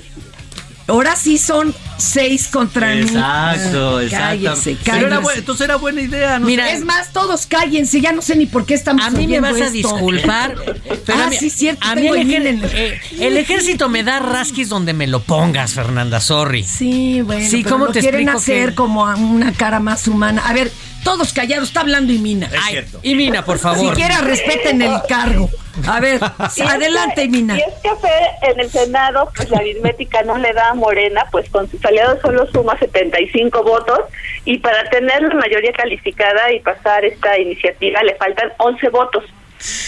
Ahora 0.88 1.14
sí 1.16 1.38
son 1.38 1.74
seis 1.96 2.48
contra 2.48 2.94
mí. 2.94 3.02
Exacto, 3.02 3.98
Ah, 3.98 4.02
exacto. 4.02 4.10
Cállese, 4.10 4.76
Pero 4.84 4.96
era 5.06 5.08
cállese. 5.16 5.22
bu- 5.34 5.38
entonces 5.38 5.64
era 5.64 5.76
buena 5.76 6.00
idea. 6.00 6.38
¿no? 6.38 6.46
Mira, 6.46 6.70
Es 6.72 6.84
más, 6.84 7.12
todos 7.12 7.46
cállense, 7.46 8.00
ya 8.00 8.12
no 8.12 8.20
sé 8.22 8.34
ni 8.36 8.46
por 8.46 8.66
qué 8.66 8.74
estamos 8.74 9.04
A 9.04 9.10
mí 9.10 9.26
me 9.28 9.40
vas 9.40 9.60
a 9.60 9.70
disculpar, 9.70 10.54
pero 11.06 11.18
ah, 11.18 11.26
a 11.26 11.30
mí, 11.30 11.36
sí, 11.36 11.50
cierto, 11.50 11.86
a 11.86 11.94
mí 11.94 12.08
el, 12.08 12.16
el 12.32 12.60
ejer- 12.62 12.70
eh, 12.74 13.00
el 13.20 13.36
ejército 13.36 13.88
me 13.88 14.02
da 14.02 14.18
rasquis 14.18 14.68
donde 14.68 14.92
me 14.92 15.06
lo 15.06 15.22
pongas, 15.22 15.74
Fernanda, 15.74 16.20
sorry. 16.20 16.64
Sí, 16.64 17.20
bueno, 17.22 17.48
Sí, 17.48 17.62
pero 17.62 17.74
¿cómo 17.74 17.86
lo 17.86 17.92
te 17.92 18.00
quieren 18.00 18.28
hacer 18.28 18.70
que- 18.70 18.74
como 18.74 19.06
a 19.06 19.14
una 19.14 19.52
cara 19.52 19.78
más 19.80 20.08
humana. 20.08 20.42
A 20.44 20.52
ver, 20.52 20.72
todos 21.04 21.32
callados, 21.32 21.68
está 21.68 21.80
hablando 21.80 22.12
Imina. 22.12 22.48
Ay, 22.62 22.84
y 23.02 23.14
Mina, 23.14 23.44
por 23.44 23.58
favor. 23.58 23.88
Siquiera 23.94 24.18
respeten 24.20 24.82
el 24.82 24.94
cargo. 25.08 25.48
A 25.88 26.00
ver, 26.00 26.20
Y 26.56 26.60
es 26.62 26.68
adelante, 26.68 27.14
que- 27.16 27.22
Imina. 27.24 27.56
Y 27.56 27.60
es 27.60 27.74
que 27.82 28.50
en 28.50 28.60
el 28.60 28.70
Senado, 28.70 29.30
pues 29.34 29.48
la 29.50 29.58
aritmética 29.58 30.22
no 30.22 30.36
le 30.38 30.52
da 30.52 30.70
a 30.70 30.74
Morena, 30.74 31.26
pues 31.30 31.48
con 31.50 31.70
sus 31.70 31.84
aliados 31.84 32.20
solo 32.20 32.46
suma 32.52 32.78
75 32.78 33.62
votos 33.62 34.00
y 34.44 34.58
para 34.58 34.88
tener 34.90 35.22
la 35.22 35.34
mayoría 35.34 35.72
calificada 35.72 36.52
y 36.52 36.60
pasar 36.60 37.04
esta 37.04 37.38
iniciativa 37.38 38.02
le 38.02 38.14
faltan 38.16 38.52
11 38.58 38.88
votos. 38.90 39.24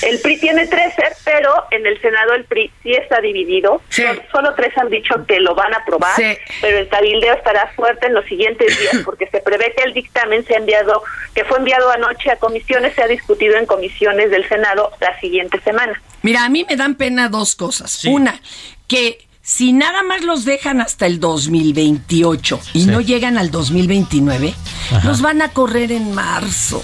El 0.02 0.20
PRI 0.20 0.38
tiene 0.38 0.66
13, 0.66 1.02
pero 1.24 1.52
en 1.70 1.86
el 1.86 2.00
Senado 2.00 2.34
el 2.34 2.44
PRI 2.44 2.70
sí 2.82 2.92
está 2.92 3.20
dividido. 3.20 3.80
Son- 3.88 4.20
Solo 4.30 4.54
tres 4.54 4.76
han 4.78 4.88
dicho 4.90 5.14
que 5.26 5.40
lo 5.40 5.54
van 5.54 5.72
a 5.74 5.78
aprobar, 5.78 6.14
Sí. 6.16 6.36
pero 6.60 6.78
el 6.78 6.88
cabildeo 6.88 7.34
estará 7.34 7.66
fuerte 7.74 8.06
en 8.06 8.14
los 8.14 8.24
siguientes 8.26 8.66
días 8.80 9.02
porque 9.04 9.26
se 9.28 9.40
prevé 9.40 9.72
que 9.76 9.82
el 9.84 9.94
dictamen 9.94 10.44
se 10.46 10.54
ha 10.54 10.58
enviado, 10.58 11.02
que 11.34 11.44
fue 11.44 11.58
enviado 11.58 11.90
anoche 11.90 12.30
a 12.30 12.36
comisiones, 12.36 12.94
se 12.94 13.02
ha 13.02 13.06
discutido 13.08 13.56
en 13.56 13.66
comisiones 13.66 14.30
del 14.30 14.48
Senado 14.48 14.92
la 15.00 15.18
siguiente 15.20 15.60
semana. 15.60 16.00
Mira, 16.22 16.44
a 16.44 16.48
mí 16.48 16.64
me 16.68 16.76
dan 16.76 16.94
pena 16.94 17.28
dos 17.28 17.54
cosas. 17.54 18.04
Una, 18.04 18.40
que 18.88 19.18
si 19.46 19.74
nada 19.74 20.02
más 20.02 20.22
los 20.22 20.46
dejan 20.46 20.80
hasta 20.80 21.04
el 21.04 21.20
2028 21.20 22.60
y 22.72 22.86
no 22.86 23.02
llegan 23.02 23.36
al 23.36 23.50
2029, 23.50 24.54
Ajá. 24.90 25.06
los 25.06 25.20
van 25.20 25.42
a 25.42 25.50
correr 25.50 25.92
en 25.92 26.14
marzo. 26.14 26.82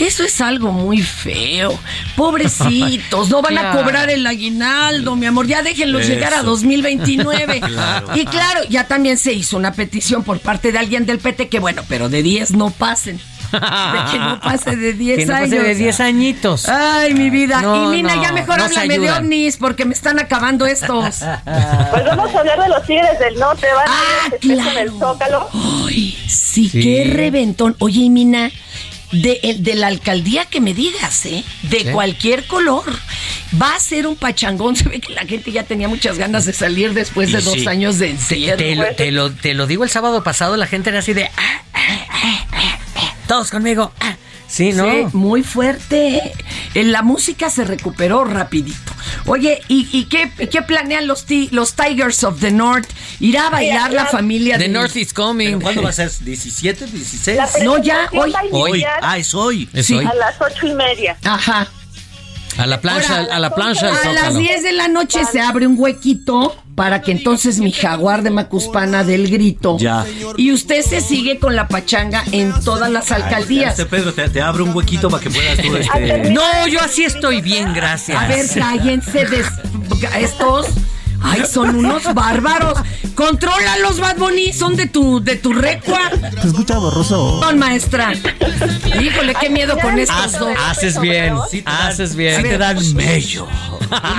Eso 0.00 0.24
es 0.24 0.40
algo 0.40 0.72
muy 0.72 1.02
feo. 1.02 1.78
Pobrecitos, 2.16 3.28
no 3.28 3.42
van 3.42 3.58
a 3.58 3.72
cobrar 3.72 4.08
el 4.08 4.26
aguinaldo, 4.26 5.16
mi 5.16 5.26
amor. 5.26 5.46
Ya 5.46 5.62
déjenlos 5.62 6.02
Eso. 6.02 6.12
llegar 6.14 6.32
a 6.32 6.42
2029. 6.42 7.60
Claro. 7.68 8.16
Y 8.16 8.24
claro, 8.24 8.60
ya 8.70 8.86
también 8.88 9.18
se 9.18 9.32
hizo 9.34 9.56
una 9.58 9.72
petición 9.72 10.24
por 10.24 10.40
parte 10.40 10.72
de 10.72 10.78
alguien 10.78 11.04
del 11.04 11.18
PT 11.18 11.48
que, 11.48 11.60
bueno, 11.60 11.82
pero 11.88 12.08
de 12.08 12.22
10 12.22 12.52
no 12.52 12.70
pasen. 12.70 13.20
De 13.52 14.12
que 14.12 14.18
no 14.18 14.40
pase 14.40 14.76
de 14.76 14.92
10 14.92 15.18
Que 15.18 15.26
no 15.26 15.34
años. 15.34 15.50
pase 15.50 15.62
de 15.62 15.74
10 15.74 16.00
añitos. 16.00 16.68
Ay, 16.68 17.14
mi 17.14 17.30
vida. 17.30 17.60
No, 17.62 17.92
y 17.92 17.96
Mina, 17.96 18.16
no, 18.16 18.22
ya 18.22 18.32
mejor 18.32 18.60
háblame 18.60 18.98
de 18.98 19.10
ovnis 19.12 19.56
porque 19.56 19.84
me 19.84 19.94
están 19.94 20.18
acabando 20.18 20.66
estos. 20.66 21.16
Pues 21.90 22.04
vamos 22.04 22.34
a 22.34 22.38
hablar 22.40 22.60
de 22.62 22.68
los 22.68 22.84
Tigres 22.86 23.18
del 23.18 23.34
Norte, 23.38 23.66
van 23.74 23.86
Ah, 23.88 24.28
a 24.30 24.46
ir 24.46 24.52
en 24.58 24.78
el 24.78 24.90
Zócalo. 24.90 25.48
Ay, 25.88 26.16
sí, 26.28 26.68
Sí. 26.68 26.80
qué 26.80 27.10
reventón. 27.12 27.76
Oye, 27.78 28.00
y 28.02 28.10
Mina, 28.10 28.50
de, 29.12 29.40
el- 29.42 29.62
de 29.62 29.74
la 29.74 29.86
alcaldía 29.86 30.44
que 30.44 30.60
me 30.60 30.74
digas, 30.74 31.24
¿eh? 31.26 31.42
De 31.62 31.80
Sí. 31.80 31.84
cualquier 31.92 32.46
color. 32.46 32.84
Va 33.60 33.74
a 33.74 33.80
ser 33.80 34.06
un 34.06 34.16
pachangón. 34.16 34.76
Se 34.76 34.88
ve 34.88 35.00
que 35.00 35.14
la 35.14 35.22
gente 35.24 35.50
ya 35.52 35.62
tenía 35.62 35.88
muchas 35.88 36.18
ganas 36.18 36.44
de 36.44 36.52
salir 36.52 36.92
después 36.92 37.32
de 37.32 37.38
Y 37.40 37.42
dos 37.42 37.54
sí. 37.54 37.66
años 37.68 37.98
de 37.98 38.10
encierro. 38.10 38.58
Te 38.58 38.74
lo, 38.76 38.84
te, 38.94 39.10
lo, 39.12 39.30
te 39.32 39.54
lo 39.54 39.66
digo 39.66 39.84
el 39.84 39.90
sábado 39.90 40.22
pasado, 40.22 40.56
la 40.56 40.66
gente 40.66 40.90
era 40.90 40.98
así 40.98 41.14
de... 41.14 41.24
"Ah, 41.24 41.30
ah, 41.36 41.42
ah, 41.42 41.62
ah, 41.62 41.62
ah". 41.64 41.67
Todos 43.28 43.50
conmigo. 43.50 43.92
ah". 44.00 44.16
Sí, 44.50 44.72
¿no? 44.72 44.84
Sí, 44.90 45.06
muy 45.12 45.42
fuerte. 45.42 46.32
Eh, 46.74 46.84
La 46.84 47.02
música 47.02 47.50
se 47.50 47.64
recuperó 47.64 48.24
rapidito. 48.24 48.92
Oye, 49.26 49.60
¿y, 49.68 49.86
y 49.92 50.04
qué, 50.06 50.32
qué 50.50 50.62
planean 50.62 51.06
los, 51.06 51.26
ti- 51.26 51.50
los 51.52 51.74
Tigers 51.74 52.24
of 52.24 52.40
the 52.40 52.50
North? 52.50 52.88
¿Irá 53.20 53.48
a 53.48 53.50
bailar 53.50 53.92
la 53.92 54.06
familia 54.06 54.56
The 54.56 54.64
de 54.64 54.68
North 54.70 54.96
is 54.96 55.12
coming. 55.12 55.46
¿Pero 55.48 55.60
¿Cuándo 55.64 55.82
va 55.82 55.90
a 55.90 55.92
ser? 55.92 56.08
¿17? 56.08 56.78
¿16? 56.88 57.34
La 57.36 57.46
No, 57.62 57.76
ya, 57.76 58.08
hoy. 58.14 58.32
Hoy. 58.50 58.84
Ah, 59.02 59.18
es 59.18 59.34
hoy. 59.34 59.68
Es 59.74 59.84
Sí. 59.84 59.94
hoy. 59.96 60.06
A 60.06 60.14
las 60.14 60.34
ocho 60.40 60.66
y 60.66 60.72
media. 60.72 61.18
Ajá. 61.24 61.68
A 62.56 62.66
la 62.66 62.80
plancha, 62.80 63.20
Ahora, 63.20 63.36
a 63.36 63.38
la 63.40 63.54
plancha 63.54 63.88
A 63.88 64.12
las 64.12 64.24
Zócalo. 64.28 64.38
10 64.38 64.62
de 64.62 64.72
la 64.72 64.88
noche 64.88 65.20
se 65.30 65.40
abre 65.42 65.66
un 65.66 65.74
huequito 65.78 66.56
para 66.78 67.02
que 67.02 67.10
entonces 67.10 67.58
mi 67.58 67.72
jaguar 67.72 68.22
de 68.22 68.30
Macuspana 68.30 69.02
dé 69.02 69.16
el 69.16 69.28
grito. 69.28 69.76
Ya. 69.78 70.06
Y 70.36 70.52
usted 70.52 70.82
se 70.82 71.00
sigue 71.00 71.40
con 71.40 71.56
la 71.56 71.66
pachanga 71.66 72.22
en 72.30 72.52
todas 72.64 72.88
las 72.88 73.10
alcaldías. 73.10 73.72
Este 73.72 73.84
Pedro, 73.86 74.14
te, 74.14 74.28
te 74.30 74.40
abro 74.40 74.64
un 74.64 74.72
huequito 74.74 75.10
para 75.10 75.20
que 75.24 75.28
puedas 75.30 75.58
tú. 75.58 75.74
Este... 75.76 76.30
No, 76.30 76.68
yo 76.68 76.80
así 76.80 77.02
estoy 77.04 77.40
bien, 77.42 77.74
gracias. 77.74 78.16
A 78.22 78.28
ver, 78.28 78.46
cállense 78.54 79.24
de 79.26 79.44
estos. 80.20 80.66
Ay, 81.20 81.42
son 81.52 81.74
unos 81.74 82.04
bárbaros. 82.14 82.78
Controla 83.16 83.76
los 83.78 83.98
Bad 83.98 84.18
Bunny, 84.18 84.52
son 84.52 84.76
de 84.76 84.86
tu, 84.86 85.18
de 85.20 85.34
tu 85.34 85.52
recua. 85.52 85.98
Se 86.40 86.46
escucha 86.46 86.78
borroso. 86.78 87.40
Son 87.42 87.58
maestra. 87.58 88.12
Híjole, 89.02 89.34
qué 89.40 89.50
miedo 89.50 89.76
con 89.82 89.98
estos 89.98 90.16
Haz- 90.16 90.38
dos. 90.38 90.52
haces 90.68 91.00
bien, 91.00 91.34
haces 91.64 92.14
bien. 92.14 92.36
Sí 92.36 92.42
te 92.48 92.56
dan 92.56 92.94
mello. 92.94 93.48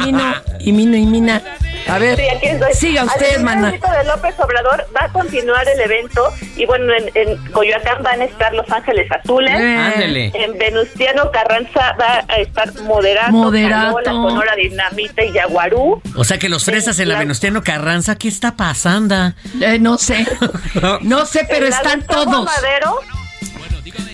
Y 0.01 0.05
Mino, 0.07 0.33
y 0.59 0.71
Mino, 0.73 0.97
y 0.97 1.05
Mina. 1.05 1.41
A 1.87 1.97
ver, 1.99 2.17
Sí, 2.17 2.27
aquí 2.29 2.47
estoy. 2.47 2.73
siga 2.73 3.03
usted, 3.05 3.39
mana. 3.41 3.71
de 3.71 3.77
López 4.05 4.35
Obrador 4.39 4.85
va 4.95 5.05
a 5.05 5.09
continuar 5.11 5.67
el 5.67 5.79
evento 5.81 6.31
y 6.55 6.65
bueno, 6.65 6.93
en, 6.93 7.09
en 7.15 7.37
Coyoacán 7.51 8.03
van 8.03 8.21
a 8.21 8.25
estar 8.25 8.53
Los 8.53 8.69
Ángeles 8.71 9.09
Azules. 9.11 9.53
Eh. 9.59 9.77
Ándele. 9.77 10.31
En 10.35 10.57
Venustiano 10.57 11.31
Carranza 11.31 11.95
va 11.99 12.23
a 12.27 12.35
estar 12.37 12.71
Moderato, 12.83 13.31
Moderato. 13.31 13.95
Canoa, 13.95 14.01
La 14.23 14.29
Sonora 14.29 14.55
Dinamita 14.55 15.23
y 15.23 15.31
Yaguarú. 15.33 16.01
O 16.15 16.23
sea 16.23 16.37
que 16.37 16.49
los 16.49 16.63
fresas 16.65 16.99
en 16.99 17.07
la 17.09 17.13
La- 17.15 17.19
Venustiano 17.21 17.63
Carranza, 17.63 18.15
¿qué 18.15 18.27
está 18.27 18.55
pasando? 18.55 19.33
Eh, 19.61 19.77
no 19.79 19.97
sé. 19.97 20.25
No 21.01 21.25
sé, 21.25 21.45
pero 21.49 21.65
están 21.67 22.03
todos. 22.05 22.45
Madero, 22.45 22.99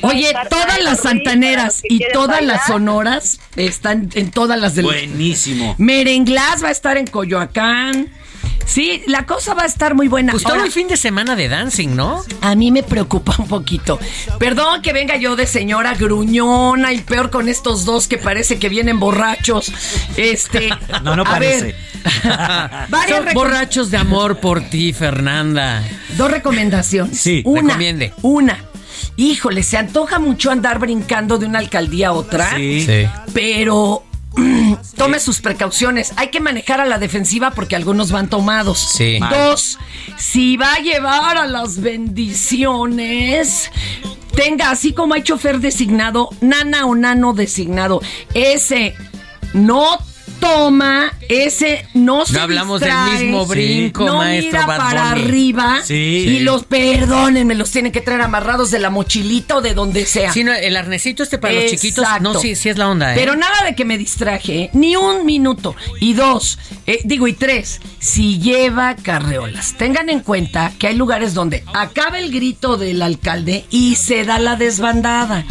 Oye, 0.01 0.33
todas 0.49 0.81
las 0.83 1.01
santaneras 1.01 1.81
y 1.83 1.99
todas 2.13 2.37
bailar. 2.39 2.57
las 2.57 2.67
sonoras 2.67 3.39
están 3.55 4.09
en 4.13 4.31
todas 4.31 4.59
las 4.59 4.75
del. 4.75 4.85
Buenísimo. 4.85 5.75
Merenglás 5.77 6.63
va 6.63 6.69
a 6.69 6.71
estar 6.71 6.97
en 6.97 7.07
Coyoacán. 7.07 8.11
Sí, 8.65 9.03
la 9.07 9.25
cosa 9.25 9.53
va 9.53 9.63
a 9.63 9.65
estar 9.67 9.95
muy 9.95 10.07
buena. 10.07 10.31
Pues 10.31 10.43
todo 10.43 10.63
el 10.63 10.71
fin 10.71 10.87
de 10.87 10.97
semana 10.97 11.35
de 11.35 11.47
dancing, 11.47 11.95
¿no? 11.95 12.23
a 12.41 12.55
mí 12.55 12.71
me 12.71 12.83
preocupa 12.83 13.35
un 13.39 13.47
poquito. 13.47 13.99
Perdón 14.39 14.81
que 14.81 14.93
venga 14.93 15.15
yo 15.17 15.35
de 15.35 15.47
señora 15.47 15.93
gruñona 15.95 16.93
y 16.93 16.99
peor 17.01 17.29
con 17.29 17.47
estos 17.49 17.85
dos 17.85 18.07
que 18.07 18.17
parece 18.17 18.59
que 18.59 18.69
vienen 18.69 18.99
borrachos. 18.99 19.71
Este. 20.17 20.69
No, 21.03 21.15
no 21.15 21.23
a 21.23 21.25
parece. 21.25 21.65
ver, 21.65 21.75
varias 22.89 23.23
Son 23.25 23.33
borrachos 23.33 23.91
de 23.91 23.97
amor 23.97 24.39
por 24.39 24.61
ti, 24.61 24.93
Fernanda. 24.93 25.83
Dos 26.17 26.31
recomendaciones. 26.31 27.19
Sí, 27.19 27.41
una. 27.45 27.61
recomiende. 27.61 28.13
Una. 28.21 28.57
Híjole, 29.17 29.63
se 29.63 29.77
antoja 29.77 30.19
mucho 30.19 30.51
andar 30.51 30.79
brincando 30.79 31.37
de 31.37 31.45
una 31.45 31.59
alcaldía 31.59 32.09
a 32.09 32.13
otra. 32.13 32.55
Sí. 32.55 33.07
Pero 33.33 34.03
mm, 34.04 34.04
tome 34.97 35.19
sus 35.19 35.41
precauciones. 35.41 36.13
Hay 36.17 36.29
que 36.29 36.39
manejar 36.39 36.81
a 36.81 36.85
la 36.85 36.97
defensiva 36.97 37.51
porque 37.51 37.75
algunos 37.75 38.11
van 38.11 38.29
tomados. 38.29 38.79
Sí. 38.79 39.19
Dos, 39.29 39.77
si 40.17 40.57
va 40.57 40.73
a 40.73 40.79
llevar 40.79 41.37
a 41.37 41.47
las 41.47 41.81
bendiciones, 41.81 43.71
tenga 44.35 44.71
así 44.71 44.93
como 44.93 45.13
hay 45.13 45.23
chofer 45.23 45.59
designado, 45.59 46.29
nana 46.41 46.85
o 46.85 46.95
nano 46.95 47.33
designado. 47.33 48.01
Ese 48.33 48.95
no 49.53 49.99
toma, 50.39 51.13
ese 51.29 51.87
no 51.93 52.25
se 52.25 52.33
No 52.33 52.41
hablamos 52.41 52.79
del 52.79 52.89
distrae, 52.89 53.23
mismo 53.23 53.45
brinco, 53.45 54.05
no 54.05 54.17
maestro 54.17 54.51
mira 54.59 54.65
Bad 54.67 54.77
para 54.77 55.09
Bunny. 55.13 55.23
arriba 55.23 55.79
Sí. 55.83 55.93
y 55.93 56.39
los 56.41 56.65
perdónenme, 56.65 57.55
los 57.55 57.71
tienen 57.71 57.91
que 57.91 58.01
traer 58.01 58.21
amarrados 58.21 58.69
de 58.71 58.79
la 58.79 58.89
mochilita 58.89 59.57
o 59.57 59.61
de 59.61 59.73
donde 59.73 60.05
sea. 60.05 60.31
Sí, 60.33 60.43
no, 60.43 60.53
el 60.53 60.75
arnecito 60.77 61.23
este 61.23 61.37
para 61.37 61.53
los 61.53 61.65
chiquitos, 61.65 62.03
Exacto. 62.03 62.33
no, 62.33 62.39
sí, 62.39 62.55
sí 62.55 62.69
es 62.69 62.77
la 62.77 62.89
onda, 62.89 63.13
¿eh? 63.13 63.15
Pero 63.17 63.35
nada 63.35 63.63
de 63.65 63.75
que 63.75 63.85
me 63.85 63.97
distraje, 63.97 64.63
¿eh? 64.63 64.69
ni 64.73 64.95
un 64.95 65.25
minuto. 65.25 65.75
Y 65.99 66.13
dos, 66.13 66.59
eh, 66.85 66.99
digo, 67.03 67.27
y 67.27 67.33
tres, 67.33 67.79
si 67.99 68.39
lleva 68.39 68.95
carreolas, 68.95 69.73
tengan 69.77 70.09
en 70.09 70.19
cuenta 70.19 70.71
que 70.77 70.87
hay 70.87 70.95
lugares 70.95 71.33
donde 71.33 71.63
acaba 71.73 72.19
el 72.19 72.31
grito 72.31 72.77
del 72.77 73.01
alcalde 73.01 73.65
y 73.71 73.95
se 73.95 74.23
da 74.25 74.37
la 74.39 74.55
desbandada. 74.55 75.45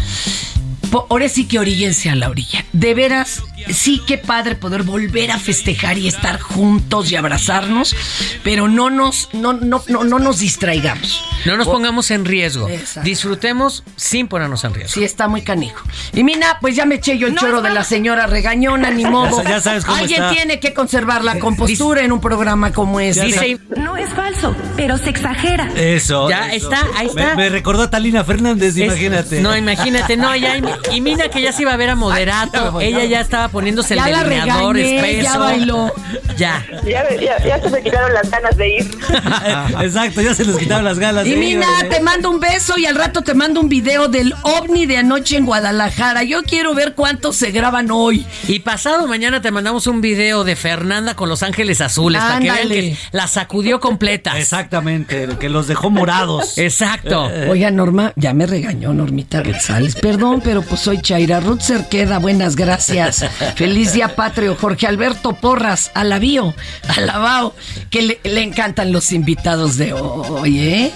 Po- 0.91 1.07
Ahora 1.11 1.29
sí 1.29 1.47
que 1.49 1.59
oríllense 1.59 2.11
a 2.11 2.15
la 2.15 2.29
orilla. 2.29 2.65
De 2.73 2.95
veras, 2.95 3.43
sí, 3.73 4.03
qué 4.07 4.19
padre 4.19 4.55
poder 4.55 4.83
volver 4.83 5.31
a 5.31 5.39
festejar 5.39 5.99
y 5.99 6.09
estar 6.09 6.41
juntos 6.41 7.11
y 7.11 7.17
abrazarnos, 7.17 7.95
pero 8.43 8.69
no 8.69 8.91
nos, 8.91 9.29
no, 9.33 9.53
no, 9.55 9.83
no, 9.89 10.05
no 10.05 10.19
nos 10.19 10.39
distraigamos. 10.41 11.25
No 11.45 11.57
nos 11.57 11.67
pongamos 11.69 12.11
en 12.11 12.25
riesgo. 12.25 12.69
Exacto. 12.69 13.09
Disfrutemos 13.09 13.85
sin 13.97 14.29
ponernos 14.29 14.65
en 14.65 14.75
riesgo. 14.75 14.93
Sí, 14.95 15.05
está 15.05 15.29
muy 15.29 15.43
canijo. 15.43 15.83
Y 16.13 16.25
Mina, 16.25 16.59
pues 16.61 16.75
ya 16.77 16.87
me 16.87 16.97
eché 16.97 17.19
yo 17.19 17.27
el 17.27 17.35
No, 17.35 17.41
choro 17.41 17.61
de 17.63 17.71
la 17.71 17.85
señora 17.85 18.27
regañona, 18.27 18.91
ni 18.91 19.05
modo. 19.05 19.43
Ya 19.45 19.61
sabes 19.61 19.85
cómo 19.85 19.99
Alguien 19.99 20.23
está. 20.23 20.35
tiene 20.35 20.61
que 20.61 20.73
conservar 20.73 21.23
la 21.25 21.39
compostura 21.39 22.03
en 22.03 22.13
un 22.13 22.21
programa 22.21 22.73
como 22.73 23.01
este. 23.01 23.27
Dice, 23.27 23.59
No 23.77 23.97
es 23.97 24.09
falso, 24.11 24.55
pero 24.77 24.97
se 24.99 25.11
exagera. 25.11 25.71
Eso. 25.77 26.29
Ya 26.31 26.53
eso. 26.53 26.71
está, 26.73 26.87
ahí 26.97 27.07
está. 27.09 27.37
Me, 27.37 27.45
me 27.45 27.49
recordó 27.51 27.83
a 27.85 27.91
Talina 27.91 28.25
Fernández, 28.25 28.77
Es- 28.77 28.85
imagínate. 28.85 29.41
No, 29.41 29.57
imagínate, 29.57 30.17
no, 30.17 30.35
ya. 30.35 30.57
Y 30.93 31.01
Mina 31.01 31.29
que 31.29 31.43
ya 31.43 31.53
se 31.53 31.63
iba 31.63 31.73
a 31.73 31.77
ver 31.77 31.91
a 31.91 31.95
moderato. 31.97 32.81
Ella 32.81 33.05
ya 33.05 33.21
estaba 33.21 33.49
poniéndose 33.55 33.97
Ya 33.97 34.09
el 34.09 34.29
delineador 34.29 34.77
regañé, 34.77 34.97
espeso. 34.97 35.23
ya 35.33 35.39
bailó. 35.39 35.95
Ya. 36.37 36.67
Ya, 36.85 37.05
ya, 37.15 37.39
ya 37.47 37.63
se 37.63 37.71
me 37.71 37.81
quitaron 37.81 38.13
las 38.13 38.29
ganas 38.29 38.57
de 38.57 38.69
ir. 38.79 38.91
Exacto, 39.83 40.21
ya 40.21 40.35
se 40.35 40.45
les 40.45 40.57
quitaron 40.57 40.85
las 40.85 40.99
ganas. 40.99 41.25
Y 41.27 41.31
de 41.31 41.37
ir, 41.37 41.39
Mina, 41.39 41.67
oye. 41.81 41.89
te 41.91 42.01
mando 42.01 42.29
un 42.29 42.41
beso 42.41 42.77
y 42.77 42.87
al 42.87 42.97
rato 42.97 43.23
te 43.23 43.35
mando 43.35 43.61
un 43.61 43.69
video 43.69 44.09
del 44.09 44.35
ovni 44.43 44.87
de 44.87 44.97
anoche 44.97 45.37
en 45.37 45.47
Guadalajara. 45.47 46.25
Yo 46.25 46.43
quiero 46.43 46.75
ver 46.75 46.95
cuántos 46.95 47.37
se 47.37 47.53
graban 47.53 47.89
hoy. 47.93 48.27
Y 48.49 48.59
pasado 48.61 49.07
mañana 49.07 49.43
te 49.43 49.53
mandamos 49.53 49.87
un 49.87 50.01
video 50.01 50.43
de 50.43 50.57
Fernanda 50.57 51.15
con 51.15 51.29
Los 51.29 51.45
Ángeles 51.45 51.81
Azules 51.81 52.21
para 52.21 52.41
que 52.41 52.51
vean 52.51 52.69
que 52.69 52.97
la 53.13 53.29
sacudió 53.29 53.79
completa. 53.79 54.37
Exactamente, 54.39 55.29
que 55.39 55.49
los 55.49 55.69
dejó 55.69 55.89
morados. 55.91 56.59
Exacto. 56.59 57.31
Oiga, 57.49 57.71
Norma, 57.71 58.13
ya 58.17 58.35
me 58.35 58.47
regañó 58.47 58.93
Normita 58.93 59.41
González. 59.41 59.95
Perdón, 59.95 60.41
pero 60.43 60.63
pues 60.63 60.81
soy 60.81 61.01
Chaira. 61.01 61.39
Ruth 61.39 61.61
Cerqueda, 61.61 62.19
buenas 62.19 62.57
gracias. 62.57 63.25
Feliz 63.57 63.93
día 63.93 64.15
patrio. 64.17 64.57
Jorge 64.57 64.87
Alberto 64.87 65.33
Porras, 65.35 65.91
alabío, 65.95 66.55
alabao. 66.97 67.55
Que 67.91 68.03
le, 68.03 68.21
le 68.25 68.43
encantan 68.43 68.93
los 68.93 69.13
invitados 69.13 69.77
de 69.77 69.93
hoy, 69.93 70.59
¿eh? 70.61 70.93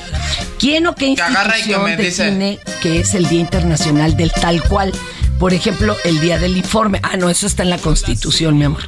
¿Quién 0.59 0.87
o 0.87 0.95
qué 0.95 1.15
Que 1.15 1.23
agarra 1.23 1.59
y 1.59 1.63
que 1.63 1.71
institución 1.73 1.97
dice. 1.97 2.25
define 2.25 2.59
que 2.83 3.01
es 3.01 3.15
el 3.15 3.29
Día 3.29 3.41
Internacional 3.41 4.17
del 4.17 4.33
tal 4.33 4.63
cual? 4.63 4.93
Por 5.39 5.55
ejemplo, 5.55 5.97
el 6.05 6.21
día 6.21 6.39
del 6.39 6.57
informe. 6.57 7.01
Ah, 7.03 7.17
no, 7.17 7.31
eso 7.31 7.47
está 7.47 7.63
en 7.63 7.71
la 7.71 7.79
Constitución, 7.79 8.59
mi 8.59 8.65
amor. 8.65 8.83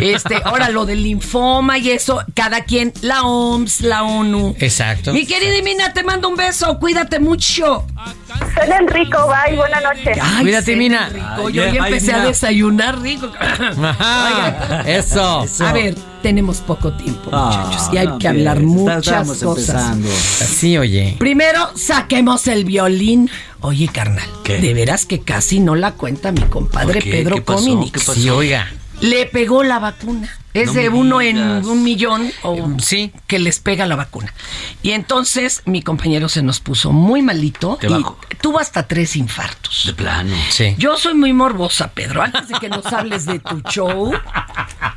Este, 0.00 0.36
ahora 0.44 0.68
lo 0.68 0.84
del 0.84 1.02
linfoma 1.02 1.78
y 1.78 1.90
eso, 1.90 2.22
cada 2.34 2.64
quien, 2.64 2.92
la 3.02 3.22
OMS, 3.22 3.82
la 3.82 4.02
ONU. 4.02 4.56
Exacto. 4.58 5.12
Mi 5.12 5.24
querida 5.26 5.62
Mina, 5.62 5.92
te 5.92 6.02
mando 6.02 6.28
un 6.28 6.36
beso, 6.36 6.78
cuídate 6.78 7.20
mucho. 7.20 7.86
Cenen 8.58 8.88
rico, 8.88 9.18
bye, 9.28 9.56
buena 9.56 9.80
noche. 9.80 10.12
Ay, 10.20 10.42
Cuídate, 10.42 10.74
Mina. 10.76 11.08
rico. 11.08 11.50
Yo 11.50 11.64
ya 11.66 11.84
empecé 11.86 12.12
a 12.12 12.24
desayunar 12.24 13.00
rico. 13.00 13.30
Ajá, 13.40 14.82
eso. 14.86 15.46
A 15.60 15.72
ver, 15.72 15.94
tenemos 16.22 16.58
poco 16.58 16.92
tiempo, 16.94 17.30
Ah, 17.32 17.64
muchachos, 17.66 17.88
y 17.92 17.96
hay 17.98 18.08
que 18.18 18.28
hablar 18.28 18.58
bien, 18.58 18.68
muchas 18.70 19.28
cosas. 19.42 19.96
Así, 20.40 20.76
oye. 20.78 21.16
Primero, 21.18 21.70
saquemos 21.76 22.46
el 22.48 22.64
violín. 22.64 23.30
Oye, 23.62 23.88
carnal, 23.88 24.28
¿Qué? 24.44 24.58
de 24.58 24.74
veras 24.74 25.06
que 25.06 25.20
casi 25.20 25.60
no 25.60 25.76
la 25.76 25.92
cuenta 25.92 26.32
mi 26.32 26.40
compadre. 26.42 27.00
Pedro 27.00 27.36
¿Qué 27.36 27.42
pasó? 27.42 27.60
Cominix. 27.60 27.92
¿Qué 27.92 27.98
pasó? 28.00 28.14
Sí, 28.14 28.28
oiga. 28.28 28.68
Le 29.00 29.26
pegó 29.26 29.62
la 29.62 29.78
vacuna. 29.78 30.28
Es 30.54 30.66
No 30.68 30.72
de 30.74 30.88
uno 30.90 31.18
digas. 31.20 31.64
en 31.64 31.70
un 31.70 31.82
millón 31.82 32.30
o 32.42 32.76
Sí. 32.78 33.12
que 33.26 33.38
les 33.38 33.58
pega 33.58 33.86
la 33.86 33.96
vacuna. 33.96 34.32
Y 34.82 34.90
entonces 34.90 35.62
mi 35.64 35.82
compañero 35.82 36.28
se 36.28 36.42
nos 36.42 36.60
puso 36.60 36.92
muy 36.92 37.22
malito 37.22 37.78
Te 37.80 37.86
y 37.86 37.90
bajo. 37.90 38.18
tuvo 38.40 38.58
hasta 38.58 38.86
tres 38.86 39.16
infartos. 39.16 39.84
De 39.86 39.94
plano. 39.94 40.36
Sí. 40.50 40.74
Yo 40.78 40.96
soy 40.98 41.14
muy 41.14 41.32
morbosa, 41.32 41.92
Pedro. 41.92 42.22
Antes 42.22 42.48
de 42.48 42.54
que 42.60 42.68
nos 42.68 42.84
hables 42.86 43.24
de 43.24 43.38
tu 43.38 43.60
show. 43.70 44.12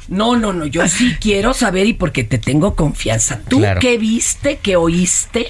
No, 0.07 0.35
no, 0.35 0.53
no. 0.53 0.65
Yo 0.65 0.87
sí 0.87 1.15
quiero 1.19 1.53
saber 1.53 1.87
y 1.87 1.93
porque 1.93 2.23
te 2.23 2.37
tengo 2.37 2.75
confianza. 2.75 3.39
¿Tú 3.47 3.57
Claro. 3.59 3.79
qué 3.79 3.97
viste, 3.97 4.57
qué 4.61 4.75
oíste? 4.75 5.47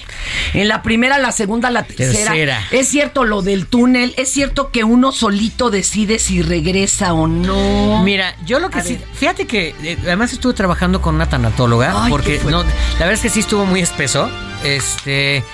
En 0.54 0.68
la 0.68 0.82
primera, 0.82 1.18
la 1.18 1.32
segunda, 1.32 1.70
la 1.70 1.82
tercera. 1.82 2.30
Tercera. 2.32 2.62
Es 2.70 2.88
cierto 2.88 3.24
lo 3.24 3.42
del 3.42 3.66
túnel. 3.66 4.14
Es 4.16 4.30
cierto 4.30 4.70
que 4.70 4.84
uno 4.84 5.12
solito 5.12 5.70
decide 5.70 6.18
si 6.18 6.42
regresa 6.42 7.12
o 7.12 7.26
no. 7.26 8.02
Mira, 8.02 8.36
yo 8.46 8.58
lo 8.60 8.70
que 8.70 8.78
A 8.78 8.82
sí, 8.84 8.94
ver. 8.94 9.04
fíjate 9.14 9.46
que 9.46 9.74
eh, 9.98 10.06
además 10.06 10.32
estuve 10.32 10.54
trabajando 10.54 11.00
con 11.02 11.14
una 11.14 11.28
tanatóloga 11.28 12.04
Ay, 12.04 12.10
porque 12.10 12.40
no, 12.44 12.62
la 12.62 12.98
verdad 12.98 13.12
es 13.12 13.20
que 13.20 13.30
sí 13.30 13.40
estuvo 13.40 13.64
muy 13.66 13.80
espeso. 13.80 14.30
Este, 14.64 15.44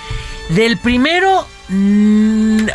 del 0.49 0.77
primero, 0.77 1.47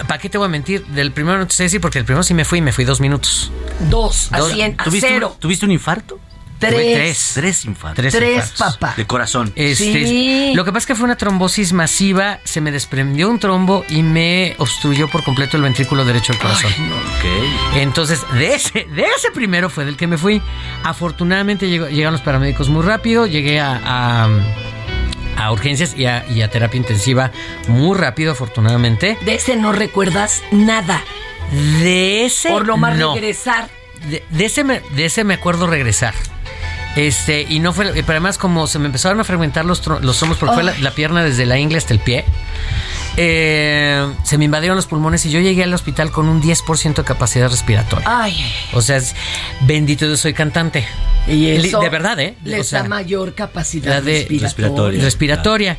¿para 0.06 0.20
qué 0.20 0.28
te 0.28 0.38
voy 0.38 0.46
a 0.46 0.48
mentir? 0.48 0.84
Del 0.86 1.12
primero 1.12 1.38
no 1.38 1.46
te 1.46 1.54
sé 1.54 1.64
decir 1.64 1.80
porque 1.80 1.98
el 1.98 2.04
primero 2.04 2.22
sí 2.22 2.34
me 2.34 2.44
fui 2.44 2.58
y 2.58 2.62
me 2.62 2.72
fui 2.72 2.84
dos 2.84 3.00
minutos. 3.00 3.50
Dos, 3.90 4.28
a 4.32 4.38
Dos. 4.38 4.52
cien, 4.52 4.74
a 4.78 4.84
¿Tuviste, 4.84 5.08
cero. 5.08 5.30
un, 5.34 5.40
¿Tuviste 5.40 5.64
un 5.66 5.72
infarto? 5.72 6.18
Tres. 6.58 6.94
Tres. 6.94 7.30
Tres 7.34 7.64
infartos. 7.64 7.96
Tres 7.96 8.14
Tres, 8.14 8.34
infartos. 8.34 8.76
papá. 8.78 8.94
De 8.96 9.06
corazón. 9.06 9.52
Este, 9.54 10.04
Sí. 10.06 10.52
Lo 10.54 10.64
que 10.64 10.72
pasa 10.72 10.78
es 10.80 10.86
que 10.86 10.94
fue 10.94 11.04
una 11.04 11.16
trombosis 11.16 11.72
masiva, 11.72 12.40
se 12.44 12.60
me 12.60 12.70
desprendió 12.72 13.28
un 13.30 13.38
trombo 13.38 13.84
y 13.88 14.02
me 14.02 14.54
obstruyó 14.58 15.08
por 15.08 15.22
completo 15.24 15.56
el 15.56 15.62
ventrículo 15.62 16.04
derecho 16.04 16.32
del 16.32 16.42
corazón. 16.42 16.72
Ok. 16.72 17.76
Entonces, 17.76 18.20
de 18.34 18.54
ese, 18.54 18.84
de 18.94 19.02
ese 19.16 19.30
primero 19.32 19.70
fue 19.70 19.84
del 19.84 19.96
que 19.96 20.06
me 20.06 20.18
fui. 20.18 20.42
Afortunadamente 20.84 21.68
llegó- 21.68 21.88
llegaron 21.88 22.12
los 22.12 22.22
paramédicos 22.22 22.68
muy 22.68 22.82
rápido, 22.82 23.26
llegué 23.26 23.60
a, 23.60 23.80
a, 23.84 24.28
a 25.36 25.52
urgencias 25.52 25.94
y 25.96 26.06
a, 26.06 26.24
y 26.28 26.42
a 26.42 26.50
terapia 26.50 26.78
intensiva 26.78 27.30
muy 27.68 27.96
rápido, 27.96 28.32
afortunadamente. 28.32 29.16
De 29.24 29.34
ese 29.36 29.54
no 29.56 29.72
recuerdas 29.72 30.42
nada. 30.50 31.02
De 31.52 32.24
ese 32.26 32.48
Por 32.50 32.66
lo 32.66 32.76
más 32.76 32.96
no. 32.96 33.14
regresar. 33.14 33.68
De, 34.10 34.24
de 34.30 34.44
ese 34.44 34.64
me, 34.64 34.80
de 34.94 35.04
ese 35.06 35.24
me 35.24 35.34
acuerdo 35.34 35.66
regresar. 35.66 36.14
Este, 36.96 37.42
y 37.48 37.60
no 37.60 37.72
fue, 37.72 37.92
pero 37.92 38.10
además 38.12 38.38
como 38.38 38.66
se 38.66 38.78
me 38.80 38.86
empezaron 38.86 39.20
a 39.20 39.24
fragmentar 39.24 39.64
los, 39.64 39.86
los 39.86 40.18
trombos 40.18 40.38
porque 40.38 40.54
fue 40.54 40.64
la, 40.64 40.90
pierna 40.92 41.22
desde 41.22 41.46
la 41.46 41.58
ingle 41.58 41.78
hasta 41.78 41.94
el 41.94 42.00
pie, 42.00 42.24
eh, 43.16 44.06
se 44.24 44.38
me 44.38 44.44
invadieron 44.46 44.76
los 44.76 44.86
pulmones 44.86 45.24
y 45.26 45.30
yo 45.30 45.40
llegué 45.40 45.62
al 45.64 45.74
hospital 45.74 46.10
con 46.10 46.28
un 46.28 46.42
10% 46.42 46.94
de 46.94 47.04
capacidad 47.04 47.48
respiratoria. 47.50 48.04
Ay, 48.08 48.36
ay, 48.40 48.52
O 48.72 48.82
sea, 48.82 48.96
es- 48.96 49.14
bendito 49.60 50.06
Dios, 50.06 50.20
soy 50.20 50.34
cantante. 50.34 50.86
Y 51.26 51.48
eso 51.50 51.80
de 51.80 51.88
verdad, 51.88 52.18
¿eh? 52.20 52.36
Les 52.44 52.60
O 52.60 52.64
sea, 52.64 52.82
da 52.82 52.88
mayor 52.88 53.34
capacidad 53.34 53.90
la 53.90 54.00
de- 54.00 54.26
respiratoria. 54.40 55.02
respiratoria. 55.02 55.76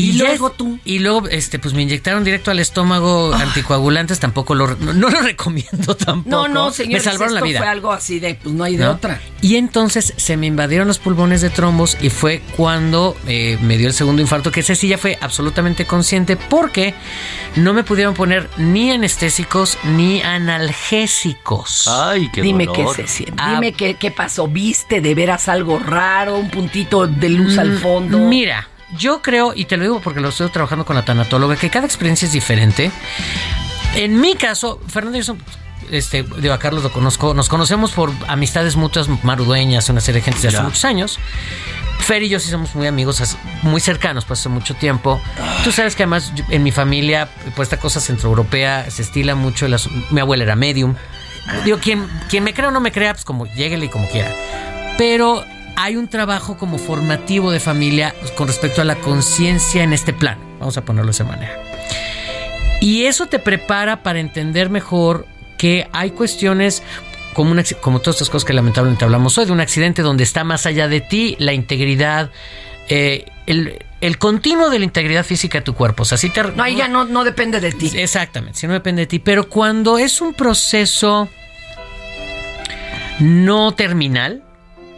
Y 0.00 0.12
luego 0.14 0.48
es- 0.48 0.56
tú. 0.56 0.78
Y 0.84 0.98
luego, 1.00 1.28
este, 1.28 1.58
pues 1.58 1.74
me 1.74 1.82
inyectaron 1.82 2.24
directo 2.24 2.50
al 2.50 2.58
estómago 2.58 3.32
anticoagulantes, 3.34 4.18
tampoco 4.20 4.54
lo, 4.54 4.68
no, 4.76 4.92
no 4.92 5.08
lo 5.10 5.20
recomiendo 5.22 5.94
tampoco. 5.96 6.30
No, 6.30 6.48
no, 6.48 6.70
señor. 6.70 6.94
Me 6.94 7.00
salvaron 7.00 7.34
la 7.34 7.40
vida. 7.42 7.58
fue 7.58 7.68
algo 7.68 7.92
así 7.92 8.18
de, 8.20 8.34
pues 8.34 8.54
no 8.54 8.64
hay 8.64 8.76
de 8.76 8.84
¿no? 8.84 8.92
otra. 8.92 9.20
Y 9.42 9.56
entonces 9.56 10.12
se 10.16 10.36
me 10.36 10.46
invadieron 10.46 10.86
los 10.88 10.98
pulmones 10.98 11.40
de 11.40 11.50
trombos 11.50 11.96
y 12.00 12.10
fue 12.10 12.42
cuando 12.56 13.16
eh, 13.26 13.58
me 13.62 13.76
dio 13.78 13.88
el 13.88 13.94
segundo 13.94 14.20
infarto, 14.22 14.50
que 14.50 14.60
ese 14.60 14.74
sí 14.74 14.88
ya 14.88 14.98
fue 14.98 15.18
absolutamente 15.20 15.86
consciente 15.86 16.36
porque 16.36 16.94
no 17.56 17.72
me 17.72 17.84
pudieron 17.84 18.14
poner 18.14 18.48
ni 18.58 18.90
anestésicos 18.90 19.78
ni 19.84 20.20
analgésicos. 20.22 21.88
Ay, 21.88 22.28
qué 22.32 22.42
Dime 22.42 22.66
dolor. 22.66 22.96
qué 22.96 23.02
se 23.02 23.08
siente. 23.08 23.34
Ah. 23.38 23.54
Dime 23.54 23.72
qué, 23.72 23.94
qué 23.94 24.10
pasó. 24.10 24.46
¿Viste 24.48 25.00
de 25.00 25.14
veras 25.14 25.48
algo 25.48 25.78
raro? 25.78 26.36
Un 26.38 26.50
puntito 26.50 27.06
de 27.06 27.28
luz 27.28 27.58
al 27.58 27.70
Mm, 27.72 27.78
fondo. 27.78 28.18
Mira, 28.18 28.68
yo 28.98 29.22
creo, 29.22 29.52
y 29.54 29.64
te 29.66 29.76
lo 29.76 29.82
digo 29.84 30.00
porque 30.00 30.20
lo 30.20 30.28
estoy 30.30 30.48
trabajando 30.50 30.84
con 30.84 30.96
la 30.96 31.04
tanatóloga, 31.04 31.56
que 31.56 31.70
cada 31.70 31.86
experiencia 31.86 32.26
es 32.26 32.32
diferente. 32.32 32.90
En 33.94 34.20
mi 34.20 34.34
caso, 34.34 34.80
Fernando 34.88 35.18
y 35.18 35.22
yo 35.22 35.36
este, 35.90 36.22
digo, 36.38 36.54
a 36.54 36.58
Carlos 36.58 36.82
lo 36.84 36.92
conozco, 36.92 37.34
nos 37.34 37.48
conocemos 37.48 37.90
por 37.92 38.12
amistades 38.28 38.76
mutuas 38.76 39.08
marudueñas, 39.24 39.88
una 39.88 40.00
serie 40.00 40.20
de 40.20 40.24
gente 40.24 40.40
de 40.42 40.48
hace 40.48 40.56
Ya. 40.58 40.62
muchos 40.62 40.84
años. 40.84 41.18
Fer 41.98 42.22
y 42.22 42.28
yo 42.28 42.40
sí 42.40 42.48
somos 42.50 42.74
muy 42.74 42.86
amigos, 42.86 43.36
muy 43.62 43.80
cercanos, 43.80 44.24
pues 44.24 44.40
hace 44.40 44.48
mucho 44.48 44.74
tiempo. 44.74 45.20
Tú 45.64 45.70
sabes 45.72 45.94
que 45.96 46.04
además 46.04 46.32
yo- 46.34 46.44
en 46.48 46.62
mi 46.62 46.70
familia, 46.72 47.28
pues 47.56 47.66
esta 47.66 47.78
cosa 47.78 48.00
centroeuropea 48.00 48.90
se 48.90 49.02
estila 49.02 49.34
mucho. 49.34 49.66
mi 50.10 50.20
abuela 50.20 50.44
era 50.44 50.56
medium. 50.56 50.94
Digo, 51.64 51.78
quien, 51.78 52.06
quien 52.28 52.44
me 52.44 52.54
crea 52.54 52.68
o 52.68 52.70
no 52.70 52.80
me 52.80 52.92
crea, 52.92 53.12
pues 53.12 53.24
como 53.24 53.46
lléguele 53.46 53.86
y 53.86 53.88
como 53.88 54.08
quiera. 54.08 54.32
Pero 54.96 55.44
hay 55.82 55.96
un 55.96 56.08
trabajo 56.08 56.58
como 56.58 56.76
formativo 56.76 57.50
de 57.50 57.58
familia 57.58 58.14
con 58.36 58.46
respecto 58.48 58.82
a 58.82 58.84
la 58.84 58.96
conciencia 58.96 59.82
en 59.82 59.94
este 59.94 60.12
plano. 60.12 60.40
Vamos 60.58 60.76
a 60.76 60.84
ponerlo 60.84 61.06
de 61.06 61.12
esa 61.12 61.24
manera. 61.24 61.58
Y 62.82 63.04
eso 63.06 63.26
te 63.26 63.38
prepara 63.38 64.02
para 64.02 64.20
entender 64.20 64.68
mejor 64.68 65.26
que 65.56 65.88
hay 65.92 66.10
cuestiones 66.10 66.82
como, 67.32 67.50
un 67.52 67.58
acci- 67.58 67.80
como 67.80 68.00
todas 68.00 68.16
estas 68.16 68.28
cosas 68.28 68.44
que 68.46 68.52
lamentablemente 68.52 69.04
hablamos 69.06 69.38
hoy, 69.38 69.46
de 69.46 69.52
un 69.52 69.60
accidente 69.60 70.02
donde 70.02 70.22
está 70.24 70.44
más 70.44 70.66
allá 70.66 70.86
de 70.86 71.00
ti 71.00 71.34
la 71.38 71.54
integridad, 71.54 72.30
eh, 72.88 73.24
el, 73.46 73.78
el 74.02 74.18
continuo 74.18 74.68
de 74.68 74.80
la 74.80 74.84
integridad 74.84 75.24
física 75.24 75.58
de 75.58 75.64
tu 75.64 75.74
cuerpo. 75.74 76.02
O 76.02 76.06
sea, 76.06 76.18
si 76.18 76.28
te, 76.28 76.42
No, 76.42 76.62
ahí 76.62 76.76
ya 76.76 76.88
no, 76.88 77.04
no 77.06 77.24
depende 77.24 77.58
de 77.60 77.72
ti. 77.72 77.90
Exactamente, 77.94 78.58
si 78.58 78.66
no 78.66 78.74
depende 78.74 79.02
de 79.02 79.06
ti. 79.06 79.18
Pero 79.18 79.48
cuando 79.48 79.96
es 79.98 80.20
un 80.20 80.34
proceso 80.34 81.28
no 83.18 83.72
terminal, 83.72 84.42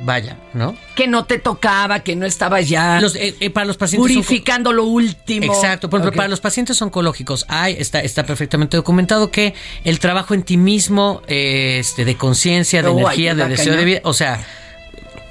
vaya, 0.05 0.37
¿no? 0.55 0.75
Que 0.97 1.07
no 1.07 1.25
te 1.25 1.39
tocaba, 1.39 2.01
que 2.01 2.17
no 2.17 2.27
estabas 2.27 2.69
ya 2.69 3.01
Los, 3.01 3.15
eh, 3.17 3.35
eh, 3.41 3.51
para 3.51 3.67
los 3.67 3.77
pacientes 3.77 4.13
purificando 4.13 4.73
lo 4.73 4.85
último. 4.85 5.53
Exacto, 5.53 5.89
por 5.89 6.01
ejemplo, 6.01 6.17
para 6.17 6.29
los 6.29 6.41
pacientes 6.41 6.81
oncológicos 6.83 7.45
hay, 7.49 7.77
está, 7.79 8.01
está 8.01 8.25
perfectamente 8.27 8.77
documentado 8.77 9.31
que 9.31 9.55
el 9.85 9.99
trabajo 10.01 10.35
en 10.35 10.43
ti 10.43 10.57
mismo, 10.57 11.23
eh, 11.29 11.79
este, 11.81 12.05
de 12.05 12.17
conciencia, 12.17 12.83
de 12.83 12.89
Oh, 12.89 12.99
energía, 12.99 13.35
de 13.35 13.49
deseo 13.49 13.77
de 13.77 13.85
vida, 13.85 14.01
o 14.05 14.13
sea, 14.13 14.45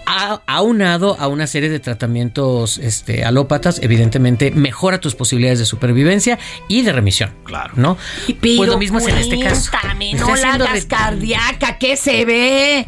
a- 0.05 0.41
aunado 0.47 1.15
a 1.19 1.27
una 1.27 1.47
serie 1.47 1.69
de 1.69 1.79
tratamientos 1.79 2.77
este, 2.79 3.23
alópatas, 3.23 3.79
evidentemente 3.83 4.51
mejora 4.51 4.99
tus 4.99 5.15
posibilidades 5.15 5.59
de 5.59 5.65
supervivencia 5.65 6.39
y 6.67 6.81
de 6.81 6.91
remisión. 6.91 7.31
Claro. 7.43 7.73
¿No? 7.75 7.97
Pero 8.27 8.57
pues 8.57 8.69
lo 8.69 8.77
mismo 8.77 8.97
es 8.99 9.07
en 9.07 9.17
este 9.17 9.39
caso. 9.39 9.71
no 9.71 10.27
la 10.27 10.33
haciendo 10.33 10.65
hagas 10.65 10.81
de- 10.81 10.87
cardíaca, 10.87 11.77
¿qué 11.77 11.95
se 11.97 12.25
ve? 12.25 12.87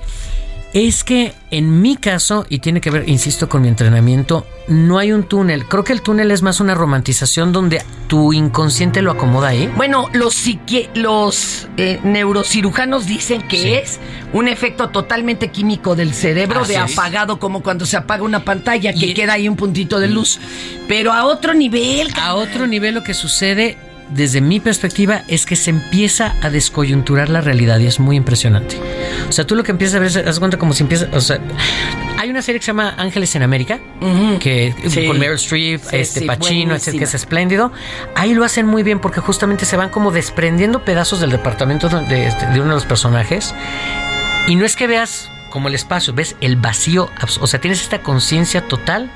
Es 0.73 1.03
que 1.03 1.33
en 1.51 1.81
mi 1.83 1.97
caso, 1.97 2.47
y 2.49 2.57
tiene 2.57 2.81
que 2.81 2.89
ver, 2.89 3.07
insisto, 3.07 3.47
con 3.47 3.61
mi 3.61 3.67
entrenamiento, 3.67 4.47
no 4.67 4.97
hay 4.97 5.11
un 5.11 5.21
túnel. 5.23 5.65
Creo 5.67 5.83
que 5.83 5.93
el 5.93 6.01
túnel 6.01 6.31
es 6.31 6.41
más 6.41 6.59
una 6.59 6.73
romantización 6.73 7.51
donde 7.53 7.83
tu 8.07 8.33
inconsciente 8.33 9.03
lo 9.03 9.11
acomoda 9.11 9.49
ahí. 9.49 9.71
Bueno, 9.75 10.09
los, 10.13 10.33
psiqui- 10.35 10.89
los 10.95 11.67
eh, 11.77 11.99
neurocirujanos 12.03 13.05
dicen 13.05 13.47
que 13.47 13.77
es 13.77 13.99
un 14.33 14.47
efecto 14.47 14.89
totalmente 14.89 15.49
químico 15.49 15.95
del 15.95 16.11
cerebro 16.15 16.61
Así 16.61 16.73
de 16.73 16.83
es. 16.83 16.97
apagado, 16.97 17.37
como 17.37 17.61
cuando 17.61 17.85
se 17.85 17.95
apaga 17.95 18.23
una 18.23 18.43
pantalla, 18.43 18.93
que 18.93 19.13
queda 19.13 19.33
ahí 19.33 19.47
un 19.47 19.55
puntito 19.55 19.99
de 19.99 20.07
luz. 20.07 20.39
Pero 20.87 21.13
a 21.13 21.25
otro 21.25 21.53
nivel. 21.53 22.07
A 22.19 22.33
otro 22.33 22.65
nivel 22.65 22.95
lo 22.95 23.03
que 23.03 23.13
sucede, 23.13 23.77
desde 24.09 24.41
mi 24.41 24.59
perspectiva, 24.59 25.23
es 25.27 25.45
que 25.45 25.55
se 25.55 25.69
empieza 25.71 26.35
a 26.41 26.49
descoyunturar 26.49 27.29
la 27.29 27.41
realidad 27.41 27.79
y 27.79 27.87
es 27.87 27.99
muy 27.99 28.15
impresionante. 28.15 28.77
O 29.27 29.31
sea, 29.31 29.45
tú 29.45 29.55
lo 29.55 29.63
que 29.63 29.71
empiezas 29.71 29.95
a 29.95 29.99
ver, 29.99 30.07
es- 30.09 30.17
haz 30.17 30.39
cuenta 30.39 30.57
como 30.57 30.73
si 30.73 30.83
empieza, 30.83 31.07
o 31.13 31.21
sea, 31.21 31.39
hay 32.19 32.29
una 32.29 32.41
serie 32.41 32.59
que 32.59 32.65
se 32.65 32.69
llama 32.71 32.93
Ángeles 32.97 33.35
en 33.35 33.43
América, 33.43 33.79
que 34.39 34.73
Sí. 34.87 35.07
con 35.07 35.19
Meryl 35.19 35.35
Streep, 35.35 35.81
Sí, 35.81 35.95
este 35.97 36.19
sí, 36.21 36.25
Pacino, 36.25 36.75
etcétera, 36.75 36.99
que 36.99 37.03
es 37.05 37.13
espléndido. 37.15 37.71
Ahí 38.15 38.33
lo 38.33 38.43
hacen 38.45 38.65
muy 38.65 38.83
bien 38.83 38.99
porque 38.99 39.19
justamente 39.19 39.65
se 39.65 39.77
van 39.77 39.89
como 39.89 40.11
desprendiendo 40.11 40.83
pedazos 40.85 41.19
del 41.19 41.31
departamento 41.31 41.89
de, 41.89 42.01
de 42.07 42.27
este- 42.27 42.45
de 42.47 42.59
uno 42.59 42.69
de 42.69 42.75
los 42.75 42.85
personajes 42.85 43.53
y 44.47 44.55
no 44.55 44.65
es 44.65 44.75
que 44.75 44.87
veas 44.87 45.29
como 45.49 45.67
el 45.67 45.75
espacio, 45.75 46.13
ves 46.13 46.35
el 46.41 46.55
vacío, 46.55 47.09
o 47.39 47.47
sea, 47.47 47.59
tienes 47.61 47.81
esta 47.81 47.99
conciencia 48.01 48.67
total 48.67 49.11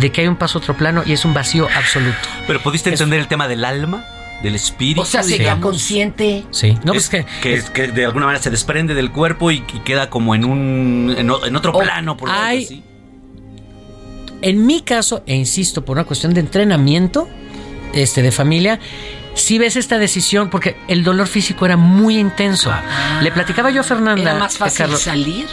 de 0.00 0.10
que 0.10 0.22
hay 0.22 0.28
un 0.28 0.36
paso 0.36 0.58
a 0.58 0.62
otro 0.62 0.74
plano 0.76 1.02
y 1.06 1.12
es 1.12 1.24
un 1.24 1.34
vacío 1.34 1.68
absoluto. 1.76 2.16
Pero 2.46 2.60
pudiste 2.62 2.90
entender 2.90 3.20
el 3.20 3.28
tema 3.28 3.46
del 3.48 3.64
alma, 3.64 4.04
del 4.44 4.54
espíritu. 4.54 5.00
O 5.00 5.04
sea, 5.04 5.22
sería 5.24 5.58
consciente. 5.60 6.44
Sí, 6.52 6.78
no, 6.84 6.92
Es 6.92 7.08
pues 7.10 7.26
que, 7.42 7.62
que 7.72 7.88
de 7.88 8.04
alguna 8.04 8.26
manera 8.26 8.42
se 8.42 8.50
desprende 8.50 8.94
del 8.94 9.10
cuerpo 9.10 9.50
y, 9.50 9.56
y 9.72 9.80
queda 9.80 10.08
como 10.10 10.34
en 10.36 10.44
un 10.44 11.14
en, 11.18 11.30
otro 11.56 11.72
plano 11.72 12.16
por 12.16 12.28
decirlo 12.28 12.46
hay- 12.48 12.64
así. 12.64 12.82
En 14.42 14.66
mi 14.66 14.82
caso, 14.82 15.22
e 15.26 15.34
insisto, 15.34 15.84
por 15.84 15.96
una 15.96 16.04
cuestión 16.04 16.34
de 16.34 16.40
entrenamiento 16.40 17.28
este, 17.94 18.20
de 18.22 18.30
familia, 18.30 18.78
si 19.34 19.58
ves 19.58 19.76
esta 19.76 19.98
decisión, 19.98 20.50
porque 20.50 20.76
el 20.86 21.02
dolor 21.02 21.26
físico 21.28 21.64
era 21.64 21.76
muy 21.78 22.18
intenso. 22.18 22.70
Le 23.22 23.32
platicaba 23.32 23.70
yo 23.70 23.80
a 23.80 23.84
Fernanda. 23.84 24.22
Era 24.22 24.34
más 24.38 24.58
fácil 24.58 24.78
Carlos, 24.78 25.00
salir. 25.00 25.46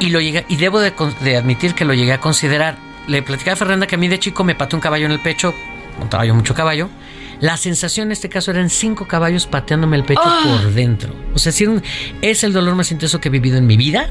y 0.00 0.08
lo 0.08 0.20
llegué, 0.20 0.46
y 0.48 0.56
debo 0.56 0.80
de, 0.80 0.92
de 1.20 1.36
admitir 1.36 1.74
que 1.74 1.84
lo 1.84 1.92
llegué 1.92 2.14
a 2.14 2.20
considerar. 2.20 2.78
Le 3.06 3.22
platicaba 3.22 3.52
a 3.52 3.56
Fernanda 3.56 3.86
que 3.86 3.96
a 3.96 3.98
mí 3.98 4.08
de 4.08 4.18
chico 4.18 4.44
me 4.44 4.54
pateó 4.54 4.78
un 4.78 4.80
caballo 4.80 5.04
en 5.04 5.12
el 5.12 5.20
pecho, 5.20 5.52
montaba 5.98 6.24
yo 6.24 6.34
mucho 6.34 6.54
caballo. 6.54 6.88
La 7.44 7.58
sensación 7.58 8.08
en 8.08 8.12
este 8.12 8.30
caso 8.30 8.50
eran 8.52 8.70
cinco 8.70 9.06
caballos 9.06 9.46
pateándome 9.46 9.96
el 9.98 10.04
pecho 10.04 10.22
Ah. 10.24 10.40
por 10.62 10.72
dentro. 10.72 11.14
O 11.34 11.38
sea, 11.38 11.52
sí, 11.52 11.66
un- 11.66 11.82
es 12.22 12.42
el 12.42 12.54
dolor 12.54 12.74
más 12.74 12.90
intenso 12.90 13.20
que 13.20 13.28
he 13.28 13.30
vivido 13.30 13.58
en 13.58 13.66
mi 13.66 13.76
vida. 13.76 14.08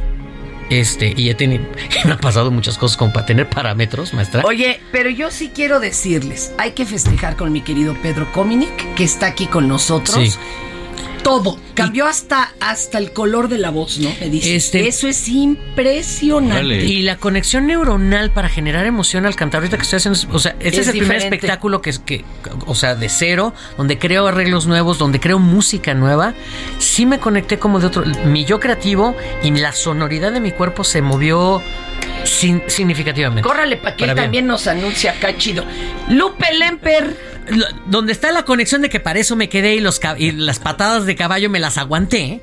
Este, 0.69 1.15
y 1.17 1.29
he 1.29 1.34
tenido, 1.34 1.63
me 2.05 2.11
han 2.11 2.19
pasado 2.19 2.51
muchas 2.51 2.77
cosas 2.77 2.95
como 2.95 3.11
para 3.11 3.25
tener 3.25 3.49
parámetros, 3.49 4.13
maestra. 4.13 4.43
Oye, 4.45 4.79
pero 4.91 5.09
yo 5.09 5.31
sí 5.31 5.51
quiero 5.53 5.79
decirles, 5.79 6.51
hay 6.59 6.73
que 6.73 6.86
festejar 6.86 7.36
con 7.36 7.51
mi 7.51 7.61
querido 7.61 7.95
Pedro 8.03 8.31
Cominic, 8.31 8.93
que 8.93 9.03
está 9.03 9.25
aquí 9.25 9.47
con 9.47 9.67
nosotros. 9.67 10.15
Sí. 10.15 10.31
Todo. 11.23 11.57
Cambió 11.74 12.05
hasta, 12.05 12.51
hasta 12.59 12.97
el 12.97 13.13
color 13.13 13.47
de 13.49 13.57
la 13.57 13.69
voz, 13.71 13.97
¿no? 13.99 14.09
Me 14.19 14.30
dice. 14.30 14.55
Este- 14.55 14.88
Eso 14.88 15.07
es 15.07 15.28
impresionante. 15.28 16.86
Y 16.86 17.01
la 17.01 17.17
conexión 17.17 17.67
neuronal 17.67 18.32
para 18.32 18.49
generar 18.49 18.86
emoción 18.86 19.26
al 19.26 19.36
cantar 19.36 19.59
ahorita 19.59 19.78
que 19.78 19.84
estoy 19.84 19.97
haciendo, 19.97 20.19
o 20.36 20.39
sea, 20.39 20.55
este 20.59 20.82
es, 20.82 20.88
Es 20.88 20.93
el 20.93 20.99
primer 20.99 21.17
espectáculo 21.17 21.82
que 21.82 21.89
es 21.89 21.99
que, 21.99 22.24
o 22.65 22.76
sea, 22.76 22.95
de 22.95 23.09
cero, 23.09 23.53
donde 23.78 23.97
creo 23.97 24.28
arreglos 24.28 24.65
nuevos, 24.67 24.97
donde 24.97 25.19
creo 25.19 25.39
música 25.39 25.93
nueva. 25.93 26.34
Sí 26.80 27.05
me 27.05 27.19
conecté 27.19 27.59
como 27.59 27.80
de 27.80 27.88
otro, 27.88 28.03
mi 28.26 28.45
yo 28.45 28.59
creativo 28.59 29.15
y 29.43 29.51
la 29.51 29.71
sonoridad 29.74 30.32
de 30.32 30.39
mi 30.39 30.51
cuerpo 30.51 30.84
se 30.84 31.01
movió 31.01 31.61
sin- 32.24 32.61
significativamente. 32.67 33.47
Córrale 33.47 33.78
para 33.78 33.95
que 33.95 34.03
él 34.03 34.09
Para 34.09 34.13
bien. 34.13 34.26
también 34.26 34.47
nos 34.47 34.67
anuncie 34.67 35.09
acá 35.09 35.36
chido. 35.38 35.63
Lupe 36.09 36.53
Lemper. 36.53 37.34
Lo- 37.49 37.65
donde 37.88 38.13
está 38.13 38.32
la 38.32 38.43
conexión 38.45 38.82
de 38.82 38.89
que 38.89 39.01
para 39.01 39.19
eso 39.19 39.36
me 39.36 39.49
quedé 39.49 39.76
y, 39.76 39.82
los, 39.82 39.99
ca- 39.99 40.15
y 40.17 40.32
las 40.32 40.59
patadas 40.59 41.05
de 41.05 41.17
caballo 41.17 41.49
me 41.49 41.59
las 41.64 41.78
aguanté, 41.80 42.41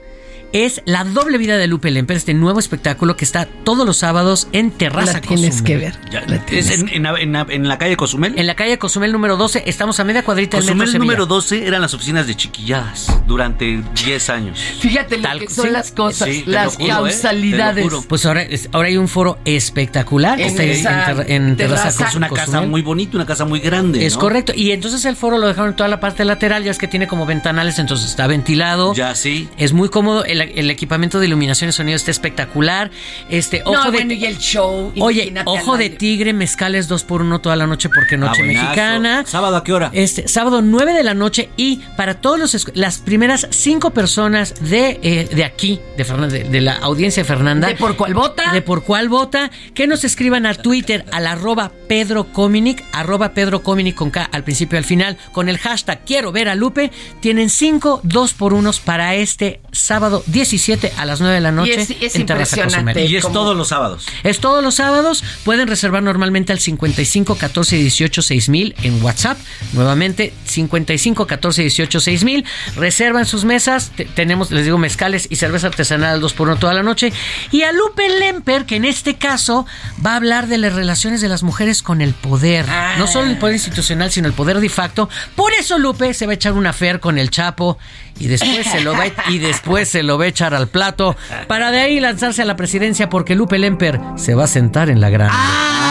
es 0.53 0.82
La 0.84 1.05
doble 1.05 1.38
vida 1.38 1.57
de 1.59 1.66
Lupe 1.66 1.90
Lemper, 1.90 2.16
este 2.16 2.34
nuevo 2.34 2.59
espectáculo 2.59 3.16
que 3.16 3.24
está 3.24 3.46
todos 3.64 3.86
los 3.86 3.98
sábados 3.98 4.48
en 4.53 4.70
Terraza 4.70 5.14
La 5.14 5.20
tienes 5.20 5.62
Cozumel. 5.62 5.64
que 5.64 5.76
ver. 5.76 5.98
Ya, 6.11 6.20
es 6.51 6.70
en, 6.70 6.88
en- 6.88 7.07
en- 7.07 7.36
en 7.51 7.68
la 7.68 7.78
calle 7.78 7.96
Cozumel. 7.96 8.38
En 8.38 8.46
la 8.46 8.55
calle 8.57 8.78
Cozumel 8.78 9.12
número 9.12 9.36
12, 9.36 9.62
estamos 9.66 10.01
a 10.01 10.05
media 10.05 10.24
cuadrita 10.24 10.57
del 10.57 10.64
metro 10.66 10.74
Cozumel 10.74 10.88
Sevilla. 10.88 11.05
número 11.05 11.26
12 11.26 11.66
eran 11.66 11.80
las 11.82 11.94
oficinas 11.94 12.26
de 12.26 12.34
chiquilladas 12.36 13.12
durante 13.26 13.82
10 14.05 14.30
años. 14.30 14.59
Fíjate 14.80 15.18
lo 15.18 15.28
que 15.38 15.48
son 15.48 15.66
sí. 15.66 15.70
las 15.70 15.92
cosas, 15.92 16.28
Sí, 16.28 16.44
las 16.46 16.74
juro, 16.76 16.84
¿eh? 16.84 16.88
causalidades. 16.88 17.86
Pues 18.09 18.26
ahora, 18.26 18.42
es- 18.42 18.68
ahora 18.72 18.88
hay 18.88 18.96
un 18.96 19.09
foro 19.09 19.38
espectacular. 19.44 20.40
En 20.40 20.48
está 20.48 20.62
ahí 20.62 20.70
esa 20.70 20.90
en, 21.11 21.16
Terra- 21.16 21.24
en 21.34 21.57
Terraza 21.57 21.82
terraza. 21.84 22.09
Es 22.09 22.14
una 22.16 22.28
Cozumel. 22.28 22.46
casa 22.53 22.66
muy 22.66 22.82
bonita, 22.82 23.16
una 23.16 23.26
casa 23.26 23.44
muy 23.44 23.61
grande. 23.61 24.05
Es 24.05 24.14
¿no? 24.14 24.20
correcto. 24.20 24.53
Y 24.55 24.72
entonces 24.72 25.05
el 25.05 25.16
foro 25.16 25.38
lo 25.38 25.46
dejaron 25.46 25.70
en 25.70 25.76
toda 25.76 25.88
la 25.88 26.01
parte 26.01 26.24
lateral, 26.24 26.64
ya 26.64 26.70
es 26.70 26.78
que 26.78 26.88
tiene 26.88 27.07
como 27.07 27.24
ventanales, 27.26 27.78
entonces 27.78 28.09
está 28.11 28.26
ventilado. 28.26 28.94
Ya 28.94 29.14
sí. 29.14 29.48
Es 29.57 29.72
muy 29.72 29.88
cómodo. 29.88 30.24
El, 30.24 30.39
el 30.43 30.70
equipamiento 30.70 31.20
de 31.20 31.26
iluminación 31.26 31.70
y 31.70 31.72
sonido 31.72 31.97
está 31.97 32.11
espectacular. 32.11 32.91
Este, 33.28 33.62
ojo 33.64 33.72
no, 33.74 33.84
de. 33.86 33.91
bueno, 33.91 34.12
y 34.14 34.24
el 34.24 34.38
show. 34.38 34.93
Oye, 35.01 35.32
ojo 35.45 35.76
de 35.76 35.91
tigre, 35.91 36.32
mezcales 36.32 36.88
dos 36.88 37.05
por 37.05 37.22
uno 37.22 37.41
toda 37.41 37.57
la 37.57 37.66
noche 37.66 37.88
porque 37.88 38.16
noche 38.16 38.43
Ah, 38.43 38.45
buenazo. 38.45 38.64
mexicana. 38.66 39.24
¿Sábado 39.26 39.57
a 39.57 39.64
qué 39.64 39.72
hora? 39.72 39.91
Este, 39.93 40.28
sábado 40.28 40.62
9 40.62 40.93
de 40.93 41.03
la 41.05 41.14
noche 41.14 41.51
y 41.57 41.76
para 41.97 42.14
todos 42.20 42.38
los 42.38 42.66
las 42.74 42.99
primeras 42.99 43.47
cinco 43.51 43.91
personas 43.91 44.55
de, 44.61 44.99
eh, 45.03 45.28
de 45.32 45.45
aquí, 45.45 45.80
de, 45.97 46.05
de, 46.05 46.45
de 46.45 46.61
la 46.61 46.74
audiencia 46.74 47.22
de 47.22 47.26
Fernanda. 47.26 47.68
¿De 47.68 47.74
por 47.76 47.97
cuál 47.97 48.14
vota? 48.14 48.53
De 48.53 48.62
por 48.62 48.84
cuál 48.84 49.09
vota, 49.09 49.51
que 49.74 49.86
nos 49.86 50.05
escriban 50.05 50.47
a 50.47 50.55
Twitter 50.55 51.05
al 51.12 51.26
arroba 51.26 51.72
Pedro 51.88 52.24
Cominic, 52.32 52.84
arroba 52.93 53.32
Pedro 53.34 53.62
Cominic 53.62 53.95
con 53.95 54.11
K 54.11 54.28
al 54.30 54.45
principio 54.45 54.76
y 54.76 54.78
al 54.78 54.84
final, 54.84 55.16
con 55.32 55.49
el 55.49 55.59
hashtag 55.59 56.05
quiero 56.05 56.32
ver 56.32 56.49
a 56.49 56.55
Lupe. 56.55 56.91
Tienen 57.20 57.51
cinco 57.51 58.01
dos 58.03 58.32
por 58.34 58.53
unos 58.55 58.80
para 58.80 59.14
este 59.14 59.61
sábado 59.72 60.22
17 60.33 60.93
a 60.97 61.05
las 61.05 61.20
9 61.20 61.35
de 61.35 61.41
la 61.41 61.53
noche. 61.53 61.74
es- 61.74 61.91
es 61.91 62.14
en 62.16 62.26
Terraza. 62.26 62.57
Cozumel. 62.64 63.11
Y 63.11 63.16
es 63.16 63.22
todos 63.33 63.57
los 63.57 63.68
sábados. 63.68 64.07
Es 64.22 64.39
todos 64.41 64.62
los 64.62 64.74
sábados. 64.74 65.22
Pueden 65.45 65.68
reservar 65.68 66.03
normalmente 66.03 66.53
al 66.53 66.61
55 66.61 67.37
14 67.37 67.76
18 67.76 68.22
6000 68.22 68.74
en 68.83 69.03
WhatsApp. 69.03 69.39
Nuevamente, 69.72 70.33
55 70.47 71.26
14 71.26 71.62
18 71.62 72.01
6000. 72.01 72.45
Reservan 72.76 73.26
sus 73.26 73.45
mesas. 73.45 73.91
Te- 73.97 74.05
tenemos, 74.05 74.51
les 74.51 74.64
digo, 74.64 74.78
mezcales 74.78 75.26
y 75.31 75.37
cerveza 75.37 75.68
artesanal 75.68 76.14
al 76.14 76.20
2 76.20 76.33
por 76.33 76.49
1 76.49 76.57
toda 76.59 76.74
la 76.74 76.83
noche. 76.83 77.12
Y 77.51 77.62
a 77.62 77.72
Lupe 77.72 78.09
Lemper, 78.09 78.64
que 78.66 78.76
en 78.76 78.85
este 78.85 79.16
caso 79.16 79.66
va 80.05 80.12
a 80.12 80.16
hablar 80.16 80.47
de 80.47 80.59
las 80.59 80.72
relaciones 80.74 81.20
de 81.20 81.28
las 81.28 81.43
mujeres 81.43 81.83
con 81.83 82.01
el 82.01 82.14
poder. 82.14 82.66
No 82.99 83.07
solo 83.07 83.31
el 83.31 83.39
poder 83.39 83.55
institucional, 83.55 84.11
sino 84.11 84.26
el 84.28 84.35
poder 84.35 84.61
de 84.61 84.68
facto. 84.68 85.09
Por 85.37 85.53
eso 85.53 85.78
Lupe 85.78 86.14
se 86.14 86.26
va 86.26 86.33
a 86.33 86.35
echar 86.35 86.53
una 86.53 86.72
fer 86.72 87.01
con 87.01 87.18
el 87.18 87.31
Chapo 87.31 87.78
y 88.18 88.26
después 88.26 88.66
se 88.66 88.81
lo 88.81 88.93
va 88.93 89.05
a, 89.05 89.31
y 89.31 89.39
después 89.39 89.89
se 89.89 90.03
lo 90.03 90.18
echar 90.29 90.55
al 90.55 90.68
plato 90.68 91.16
para 91.49 91.71
de 91.71 91.81
ahí 91.81 92.01
lanzarse 92.01 92.43
a 92.43 92.45
la 92.45 92.57
presidencia 92.57 93.09
porque 93.09 93.35
Lupe 93.35 93.59
Lemper 93.59 94.01
se 94.16 94.35
va 94.35 94.45
a 94.45 94.49
sentar 94.49 94.91
en 94.91 95.01
la 95.01 95.11
grande. 95.11 95.35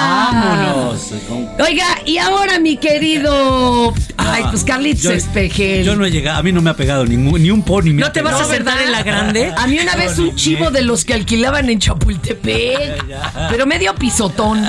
Vámonos. 0.09 1.13
Oiga, 1.59 1.85
y 2.05 2.17
ahora 2.17 2.59
mi 2.59 2.77
querido. 2.77 3.93
Ay, 4.17 4.43
pues 4.49 4.63
Carlitos 4.63 5.01
Yo- 5.03 5.11
Espejel. 5.11 5.83
Yo 5.83 5.95
no 5.95 6.05
he 6.05 6.11
llegado, 6.11 6.39
a 6.39 6.43
mí 6.43 6.51
no 6.51 6.61
me 6.61 6.69
ha 6.69 6.75
pegado 6.75 7.05
ningún, 7.05 7.41
ni 7.41 7.49
un 7.51 7.63
pony. 7.63 7.93
¿No 7.93 8.11
te 8.11 8.21
vas 8.21 8.39
a 8.39 8.45
sentar 8.45 8.79
en 8.81 8.91
la 8.91 9.01
grande? 9.03 9.51
A 9.57 9.65
mí 9.67 9.79
una 9.79 9.95
vez 9.95 10.17
un 10.19 10.35
chivo 10.35 10.69
de 10.71 10.81
los 10.83 11.03
que 11.05 11.13
alquilaban 11.15 11.69
en 11.69 11.79
Chapultepec, 11.79 13.03
pero 13.49 13.65
medio 13.65 13.95
pisotón. 13.95 14.63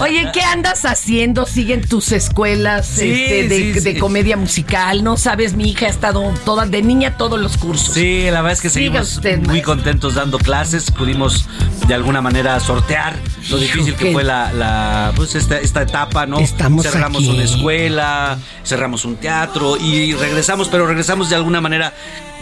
Oye, 0.00 0.28
¿qué 0.32 0.40
andas 0.42 0.84
haciendo? 0.84 1.46
¿Siguen 1.46 1.86
tus 1.86 2.12
escuelas 2.12 2.86
Sí, 2.86 3.10
este, 3.10 3.48
de, 3.48 3.56
sí, 3.74 3.80
de 3.80 3.92
sí. 3.94 3.98
comedia 3.98 4.36
musical? 4.36 5.04
No 5.04 5.16
sabes, 5.16 5.54
mi 5.54 5.70
hija 5.70 5.86
ha 5.86 5.90
estado 5.90 6.32
toda 6.44 6.66
de 6.66 6.82
niña 6.82 7.16
todos 7.16 7.38
los 7.40 7.56
cursos. 7.56 7.94
Sí, 7.94 8.24
la 8.24 8.42
verdad 8.42 8.52
es 8.52 8.60
que 8.60 8.70
seguimos 8.72 9.16
usted, 9.16 9.38
muy 9.38 9.46
maestro. 9.46 9.74
contentos 9.74 10.14
dando 10.14 10.38
clases. 10.38 10.90
Pudimos 10.90 11.46
de 11.86 11.94
alguna 11.94 12.20
manera 12.20 12.58
sortear 12.60 13.16
lo 13.50 13.58
difícil 13.58 13.94
que 13.94 14.12
fue 14.12 14.24
la, 14.24 14.52
la, 14.52 15.12
pues 15.16 15.34
esta, 15.34 15.58
esta 15.58 15.82
etapa, 15.82 16.26
¿no? 16.26 16.38
Estamos 16.38 16.84
cerramos 16.84 17.22
aquí. 17.22 17.30
una 17.30 17.44
escuela, 17.44 18.38
cerramos 18.64 19.04
un 19.04 19.16
teatro 19.16 19.76
y 19.76 20.14
regresamos, 20.14 20.68
pero 20.68 20.86
regresamos 20.86 21.28
de 21.28 21.36
alguna 21.36 21.60
manera 21.60 21.92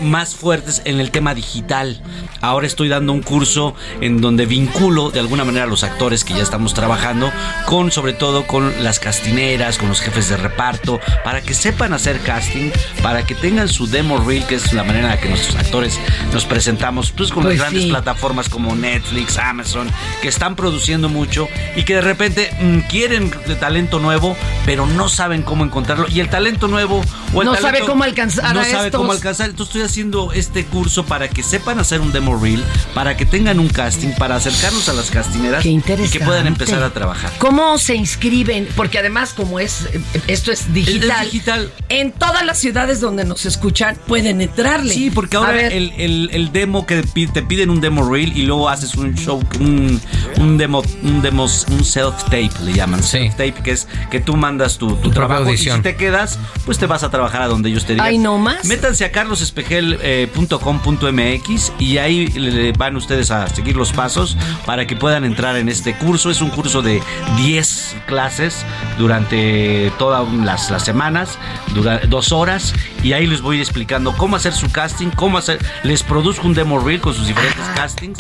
más 0.01 0.35
fuertes 0.35 0.83
en 0.85 1.01
el 1.01 1.11
tema 1.11 1.35
digital. 1.35 2.01
Ahora 2.41 2.67
estoy 2.67 2.89
dando 2.89 3.13
un 3.13 3.23
curso 3.23 3.75
en 4.01 4.21
donde 4.21 4.47
vinculo 4.47 5.11
de 5.11 5.21
alguna 5.21 5.45
manera 5.45 5.65
a 5.65 5.69
los 5.69 5.85
actores 5.85 6.25
que 6.25 6.35
ya 6.35 6.43
estamos 6.43 6.75
trabajando 6.75 7.31
con 7.67 7.91
sobre 7.91 8.15
todo 8.15 8.47
con 8.47 8.83
las 8.83 8.99
castineras, 8.99 9.79
con 9.79 9.89
los 9.89 10.01
jefes 10.01 10.29
de 10.31 10.37
reparto, 10.37 11.01
para 11.23 11.43
que 11.43 11.55
sepan 11.55 11.93
hacer 11.93 12.21
casting, 12.21 12.71
para 13.03 13.25
que 13.25 13.35
tengan 13.35 13.69
su 13.69 13.87
demo 13.87 14.19
reel, 14.19 14.47
que 14.47 14.55
es 14.55 14.73
la 14.73 14.85
manera 14.85 15.07
en 15.07 15.11
la 15.11 15.21
que 15.21 15.29
nuestros 15.29 15.57
actores 15.57 15.99
nos 16.33 16.45
presentamos, 16.45 17.11
pues 17.11 17.31
con 17.31 17.43
Pues 17.43 17.55
las 17.57 17.63
grandes 17.65 17.85
sí. 17.85 17.89
plataformas 17.91 18.49
como 18.49 18.75
Netflix, 18.75 19.39
Amazon, 19.39 19.89
que 20.23 20.29
están 20.29 20.57
produciendo 20.57 21.09
mucho 21.09 21.49
y 21.77 21.85
que 21.85 21.95
de 21.97 22.01
repente 22.03 22.51
mm, 22.61 22.79
quieren 22.89 23.31
de 23.47 23.55
talento 23.57 23.99
nuevo, 23.99 24.37
pero 24.65 24.87
no 24.87 25.09
saben 25.09 25.43
cómo 25.43 25.65
encontrarlo. 25.65 26.07
Y 26.09 26.21
el 26.21 26.29
talento 26.29 26.69
nuevo 26.69 27.03
o 27.33 27.43
el 27.43 27.47
No 27.47 27.55
talento- 27.55 27.61
sabe 27.79 27.81
cómo 27.81 28.05
alcanzar 28.05 28.55
no 28.55 28.61
a 28.61 28.65
sabe 28.65 28.87
estos. 28.87 29.01
cómo 29.01 29.13
alcanzar. 29.13 29.51
Entonces 29.51 29.75
estoy 29.77 29.83
haciendo 29.89 30.33
este 30.33 30.65
curso 30.65 31.05
para 31.05 31.29
que 31.29 31.43
sepan 31.43 31.79
hacer 31.79 32.01
un 32.01 32.13
demo 32.13 32.37
reel, 32.39 32.63
para 32.95 33.17
que 33.17 33.27
tengan 33.27 33.59
un 33.61 33.69
casting, 33.69 34.11
para 34.19 34.37
acercarnos 34.37 34.89
a 34.89 34.93
las 34.93 35.11
castineras 35.11 35.65
y 35.65 35.81
que 36.11 36.21
puedan 36.21 36.47
empezar 36.47 36.83
a 36.83 36.91
trabajar. 36.91 37.33
¿Cómo 37.39 37.79
se 37.79 37.95
inscriben? 37.95 38.69
Porque 38.77 38.99
además, 38.99 39.33
como 39.35 39.59
es 39.61 39.89
esto 40.27 40.53
es 40.53 40.73
digital, 40.73 41.25
digital. 41.25 41.73
en 41.89 42.13
todas 42.13 42.45
las 42.45 42.59
ciudades 42.59 43.01
donde 43.01 43.25
nos 43.25 43.47
escuchan 43.47 43.97
pueden 44.07 44.41
entrarle. 44.41 44.95
Sí, 44.95 45.11
porque 45.11 45.37
ahora 45.37 45.53
ver, 45.53 45.73
el, 45.73 45.93
el- 46.11 46.31
el 46.33 46.53
demo 46.53 46.87
que 46.87 47.03
te 47.03 47.43
piden 47.43 47.71
un 47.71 47.81
demo 47.81 48.09
reel 48.11 48.37
y 48.37 48.43
luego 48.43 48.69
haces 48.69 48.95
un 48.97 49.15
show, 49.15 49.41
un, 49.61 50.01
un 50.39 50.59
demo, 50.59 50.83
un 51.03 51.23
demo, 51.23 51.47
un 51.71 51.85
self 51.85 52.25
tape 52.25 52.51
le 52.65 52.73
llaman. 52.73 53.03
Self 53.03 53.31
tape, 53.33 53.55
que 53.63 53.71
es 53.73 53.87
que 54.11 54.21
tú 54.21 54.37
mandas 54.37 54.79
tu, 54.79 54.95
tu 54.97 55.11
trabajo 55.11 55.53
y 55.53 55.57
si 55.57 55.65
te 55.83 55.97
quedas, 55.97 56.39
pues 56.67 56.79
te 56.79 56.87
vas 56.87 57.03
a 57.05 57.11
trabajar 57.11 57.43
a 57.43 57.49
donde 57.49 57.69
ellos 57.71 57.85
te 57.87 57.93
digan. 57.95 58.07
Ay, 58.09 58.19
no 58.19 58.39
más. 58.39 58.65
Métanse 58.67 59.05
a 59.05 59.13
carlosespejel.com.mx 59.13 61.73
y 61.79 61.99
ahí 61.99 62.27
le- 62.29 62.51
le 62.51 62.73
van 62.73 62.97
ustedes 62.97 63.31
a 63.31 63.47
seguir 63.49 63.77
los 63.77 63.93
pasos 63.93 64.37
para 64.67 64.87
que 64.87 64.97
puedan 64.97 65.25
entrar 65.25 65.57
en 65.57 65.69
este 65.69 65.95
curso. 65.97 66.31
Es 66.31 66.41
un 66.43 66.51
curso 66.51 66.83
de 66.83 67.01
10 67.37 67.97
clases 68.07 68.65
durante 68.99 69.93
todas 69.99 70.27
las, 70.45 70.71
las 70.71 70.85
semanas, 70.85 71.39
dura 71.75 72.01
dos 72.09 72.33
horas, 72.33 72.75
y 73.03 73.13
ahí 73.13 73.27
les 73.27 73.41
voy 73.41 73.59
explicando 73.61 74.17
cómo 74.17 74.37
hacer 74.37 74.53
su 74.53 74.71
casting, 74.71 75.09
cómo 75.09 75.39
hacer, 75.39 75.59
les 75.83 76.03
produzco 76.03 76.47
un 76.47 76.55
demo 76.55 76.79
reel 76.79 77.01
con 77.01 77.15
sus 77.15 77.27
diferentes 77.27 77.65
castings. 77.75 78.19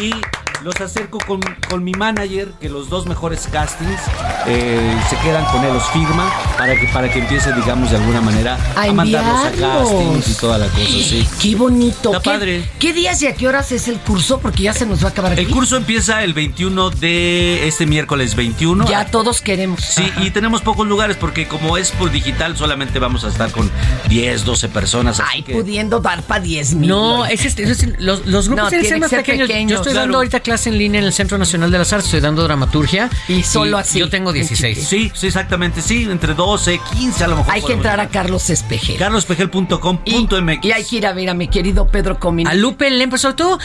Y 0.00 0.14
los 0.62 0.80
acerco 0.80 1.18
con, 1.26 1.40
con 1.68 1.82
mi 1.84 1.92
manager, 1.92 2.48
que 2.60 2.68
los 2.68 2.88
dos 2.88 3.06
mejores 3.06 3.48
castings 3.50 4.00
eh, 4.46 4.96
se 5.10 5.16
quedan 5.18 5.44
con 5.46 5.64
él, 5.64 5.72
los 5.72 5.84
firma, 5.90 6.30
para 6.56 6.78
que, 6.78 6.86
para 6.88 7.10
que 7.10 7.18
empiece, 7.18 7.52
digamos, 7.52 7.90
de 7.90 7.96
alguna 7.96 8.20
manera 8.20 8.58
A 8.76 8.82
a, 8.82 8.92
mandarlos 8.92 9.44
a 9.46 9.50
castings 9.50 10.28
y 10.28 10.34
toda 10.34 10.58
la 10.58 10.66
cosa, 10.68 10.84
sí. 10.84 11.26
Qué 11.40 11.56
bonito. 11.56 12.10
Está 12.10 12.22
¿Qué, 12.22 12.30
padre. 12.30 12.70
¿Qué 12.78 12.92
días 12.92 13.20
y 13.22 13.26
a 13.26 13.34
qué 13.34 13.48
horas 13.48 13.72
es 13.72 13.88
el 13.88 13.98
curso? 13.98 14.38
Porque 14.40 14.62
ya 14.64 14.72
se 14.72 14.86
nos 14.86 15.02
va 15.02 15.08
a 15.08 15.10
acabar 15.10 15.32
aquí. 15.32 15.40
El 15.42 15.48
curso 15.50 15.76
empieza 15.76 16.22
el 16.22 16.32
21 16.34 16.90
de 16.90 17.66
este 17.66 17.86
miércoles 17.86 18.34
21. 18.36 18.86
Ya 18.88 19.06
todos 19.06 19.40
queremos. 19.40 19.80
Sí, 19.80 20.10
y 20.18 20.30
tenemos 20.30 20.62
pocos 20.62 20.86
lugares 20.86 21.16
porque 21.16 21.48
como 21.48 21.76
es 21.76 21.90
por 21.90 22.10
digital 22.12 22.56
solamente 22.56 22.98
vamos 22.98 23.24
a 23.24 23.28
estar 23.28 23.50
con 23.50 23.70
10, 24.08 24.44
12 24.44 24.68
personas. 24.68 25.18
así 25.20 25.28
Ay, 25.32 25.42
que- 25.42 25.52
pudiendo 25.54 26.00
dar 26.00 26.22
para 26.22 26.40
10 26.40 26.74
mil. 26.74 26.88
No, 26.88 27.26
es 27.26 27.44
este, 27.44 27.64
es 27.64 27.70
este- 27.70 27.96
los, 27.98 28.26
los 28.26 28.46
grupos 28.48 28.64
No, 28.64 28.68
tienen 28.68 28.84
que 28.84 28.88
ser 28.90 29.00
más 29.00 29.10
pequeños. 29.10 29.48
pequeños, 29.48 29.70
Yo 29.70 29.76
estoy 29.76 29.92
claro. 29.92 30.04
dando 30.06 30.18
ahorita 30.18 30.40
clase 30.52 30.68
en 30.68 30.76
línea 30.76 31.00
en 31.00 31.06
el 31.06 31.14
Centro 31.14 31.38
Nacional 31.38 31.70
de 31.70 31.78
las 31.78 31.92
Artes, 31.94 32.04
estoy 32.06 32.20
dando 32.20 32.42
dramaturgia. 32.42 33.08
Y 33.26 33.42
solo 33.42 33.78
así, 33.78 33.98
Yo 34.00 34.10
tengo 34.10 34.32
16. 34.34 34.86
Sí, 34.86 35.10
sí, 35.14 35.26
exactamente. 35.28 35.80
Sí, 35.80 36.02
entre 36.10 36.34
12, 36.34 36.78
15 36.92 37.24
a 37.24 37.28
lo 37.28 37.36
mejor. 37.36 37.54
Hay 37.54 37.62
que 37.62 37.72
entrar 37.72 37.98
a. 38.00 38.08
Carlos 38.08 38.50
Espejel. 38.50 38.98
carlospejel.com.mx. 38.98 40.64
Y 40.64 40.72
hay 40.72 40.84
que 40.84 40.96
ir 40.96 41.06
a 41.06 41.12
ver 41.14 41.30
a 41.30 41.34
mi 41.34 41.48
querido 41.48 41.86
Pedro 41.88 42.18
Comín. 42.18 42.46
A 42.46 42.54
Lupe 42.54 42.90
Lem, 42.90 43.08
pero 43.08 43.18
sobre 43.18 43.34
todo 43.36 43.58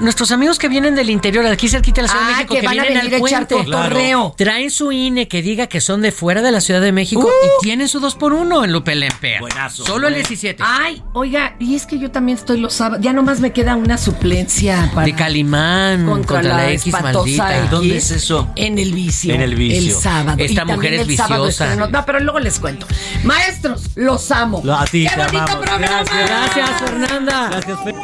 nuestros 0.00 0.30
amigos 0.32 0.58
que 0.58 0.68
vienen 0.68 0.94
del 0.94 1.08
interior, 1.08 1.46
aquí 1.46 1.68
cerquita 1.68 2.02
de 2.02 2.08
la 2.08 2.08
Ciudad 2.12 2.24
Ah, 2.26 2.28
de 2.28 2.34
México, 2.36 2.54
que 2.54 2.60
que, 2.60 2.66
van 2.66 2.78
a 2.78 2.82
vienen 2.82 2.98
venir 3.04 3.14
al 3.14 3.22
a 3.22 3.26
echar 3.26 3.48
puente. 3.48 3.70
cotorreo. 3.70 4.34
Traen 4.36 4.70
su 4.70 4.92
INE 4.92 5.28
que 5.28 5.40
diga 5.40 5.66
que 5.68 5.80
son 5.80 6.02
de 6.02 6.12
fuera 6.12 6.42
de 6.42 6.52
la 6.52 6.60
Ciudad 6.60 6.80
de 6.82 6.92
México 6.92 7.22
Uh. 7.26 7.46
y 7.46 7.48
tienen 7.64 7.88
su 7.88 8.00
2 8.00 8.14
por 8.16 8.34
1 8.34 8.64
en 8.64 8.72
Lupe 8.72 8.94
Lempea. 8.94 9.40
Buenazo. 9.40 9.84
Solo 9.86 10.08
el 10.08 10.14
Buen- 10.14 10.22
17. 10.28 10.62
Ay, 10.66 11.02
oiga, 11.14 11.56
y 11.58 11.74
es 11.74 11.86
que 11.86 11.98
yo 11.98 12.10
también 12.10 12.36
estoy 12.36 12.60
los 12.60 12.74
sábados. 12.74 13.02
Ya 13.02 13.12
nomás 13.14 13.40
me 13.40 13.52
queda 13.52 13.76
una 13.76 13.96
suplencia 13.96 14.90
para. 14.94 15.06
de 15.06 15.14
Calimán 15.14 16.04
contra, 16.26 16.56
la, 16.56 16.70
X 16.72 16.86
espantosa 16.86 17.14
maldita. 17.18 17.58
X 17.58 17.70
¿Dónde 17.70 17.96
es 17.96 18.10
eso? 18.10 18.48
En 18.56 18.78
el 18.78 18.92
vicio. 18.92 19.34
En 19.34 19.40
el 19.42 19.54
vicio. 19.54 19.78
El 19.78 19.92
sábado. 20.02 20.36
Esta 20.42 20.62
Y 20.62 20.64
mujer 20.66 20.94
es 20.94 21.06
viciosa. 21.06 21.64
estreno- 21.64 21.88
No, 21.88 22.04
pero 22.04 22.20
luego 22.20 22.38
les 22.40 22.58
cuento. 22.60 22.86
Maestros, 23.24 23.82
los 23.94 24.30
amo. 24.30 24.62
A 24.72 24.84
ti, 24.84 25.06
¡Qué 25.08 25.14
te 25.14 25.16
bonito 25.16 25.38
amamos. 25.38 25.56
programa! 25.66 25.86
Gracias. 26.04 26.28
Gracias, 26.28 26.80
Fernanda. 26.90 27.48
Gracias, 27.50 27.78
Fe- 27.84 27.94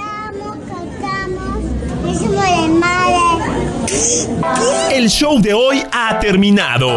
El 4.93 5.09
show 5.09 5.41
de 5.41 5.55
hoy 5.55 5.83
ha 5.93 6.19
terminado. 6.21 6.89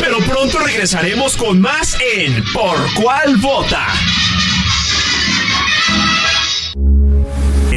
Pero 0.00 0.18
pronto 0.20 0.58
regresaremos 0.58 1.36
con 1.36 1.60
más 1.60 1.96
en 2.16 2.42
Por 2.52 2.76
cuál 2.94 3.36
vota. 3.36 3.86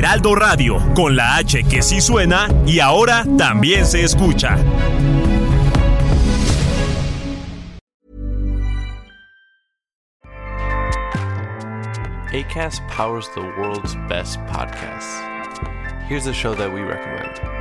Heraldo 0.01 0.33
Radio, 0.33 0.79
con 0.95 1.15
la 1.15 1.35
H 1.35 1.63
que 1.65 1.83
sí 1.83 2.01
suena 2.01 2.47
y 2.65 2.79
ahora 2.79 3.23
también 3.37 3.85
se 3.85 4.03
escucha. 4.03 4.57
ACAST 12.33 12.81
powers 12.87 13.29
the 13.35 13.41
world's 13.59 13.95
best 14.09 14.39
podcasts. 14.47 15.21
Here's 16.07 16.25
a 16.25 16.33
show 16.33 16.55
that 16.55 16.73
we 16.73 16.81
recommend. 16.81 17.61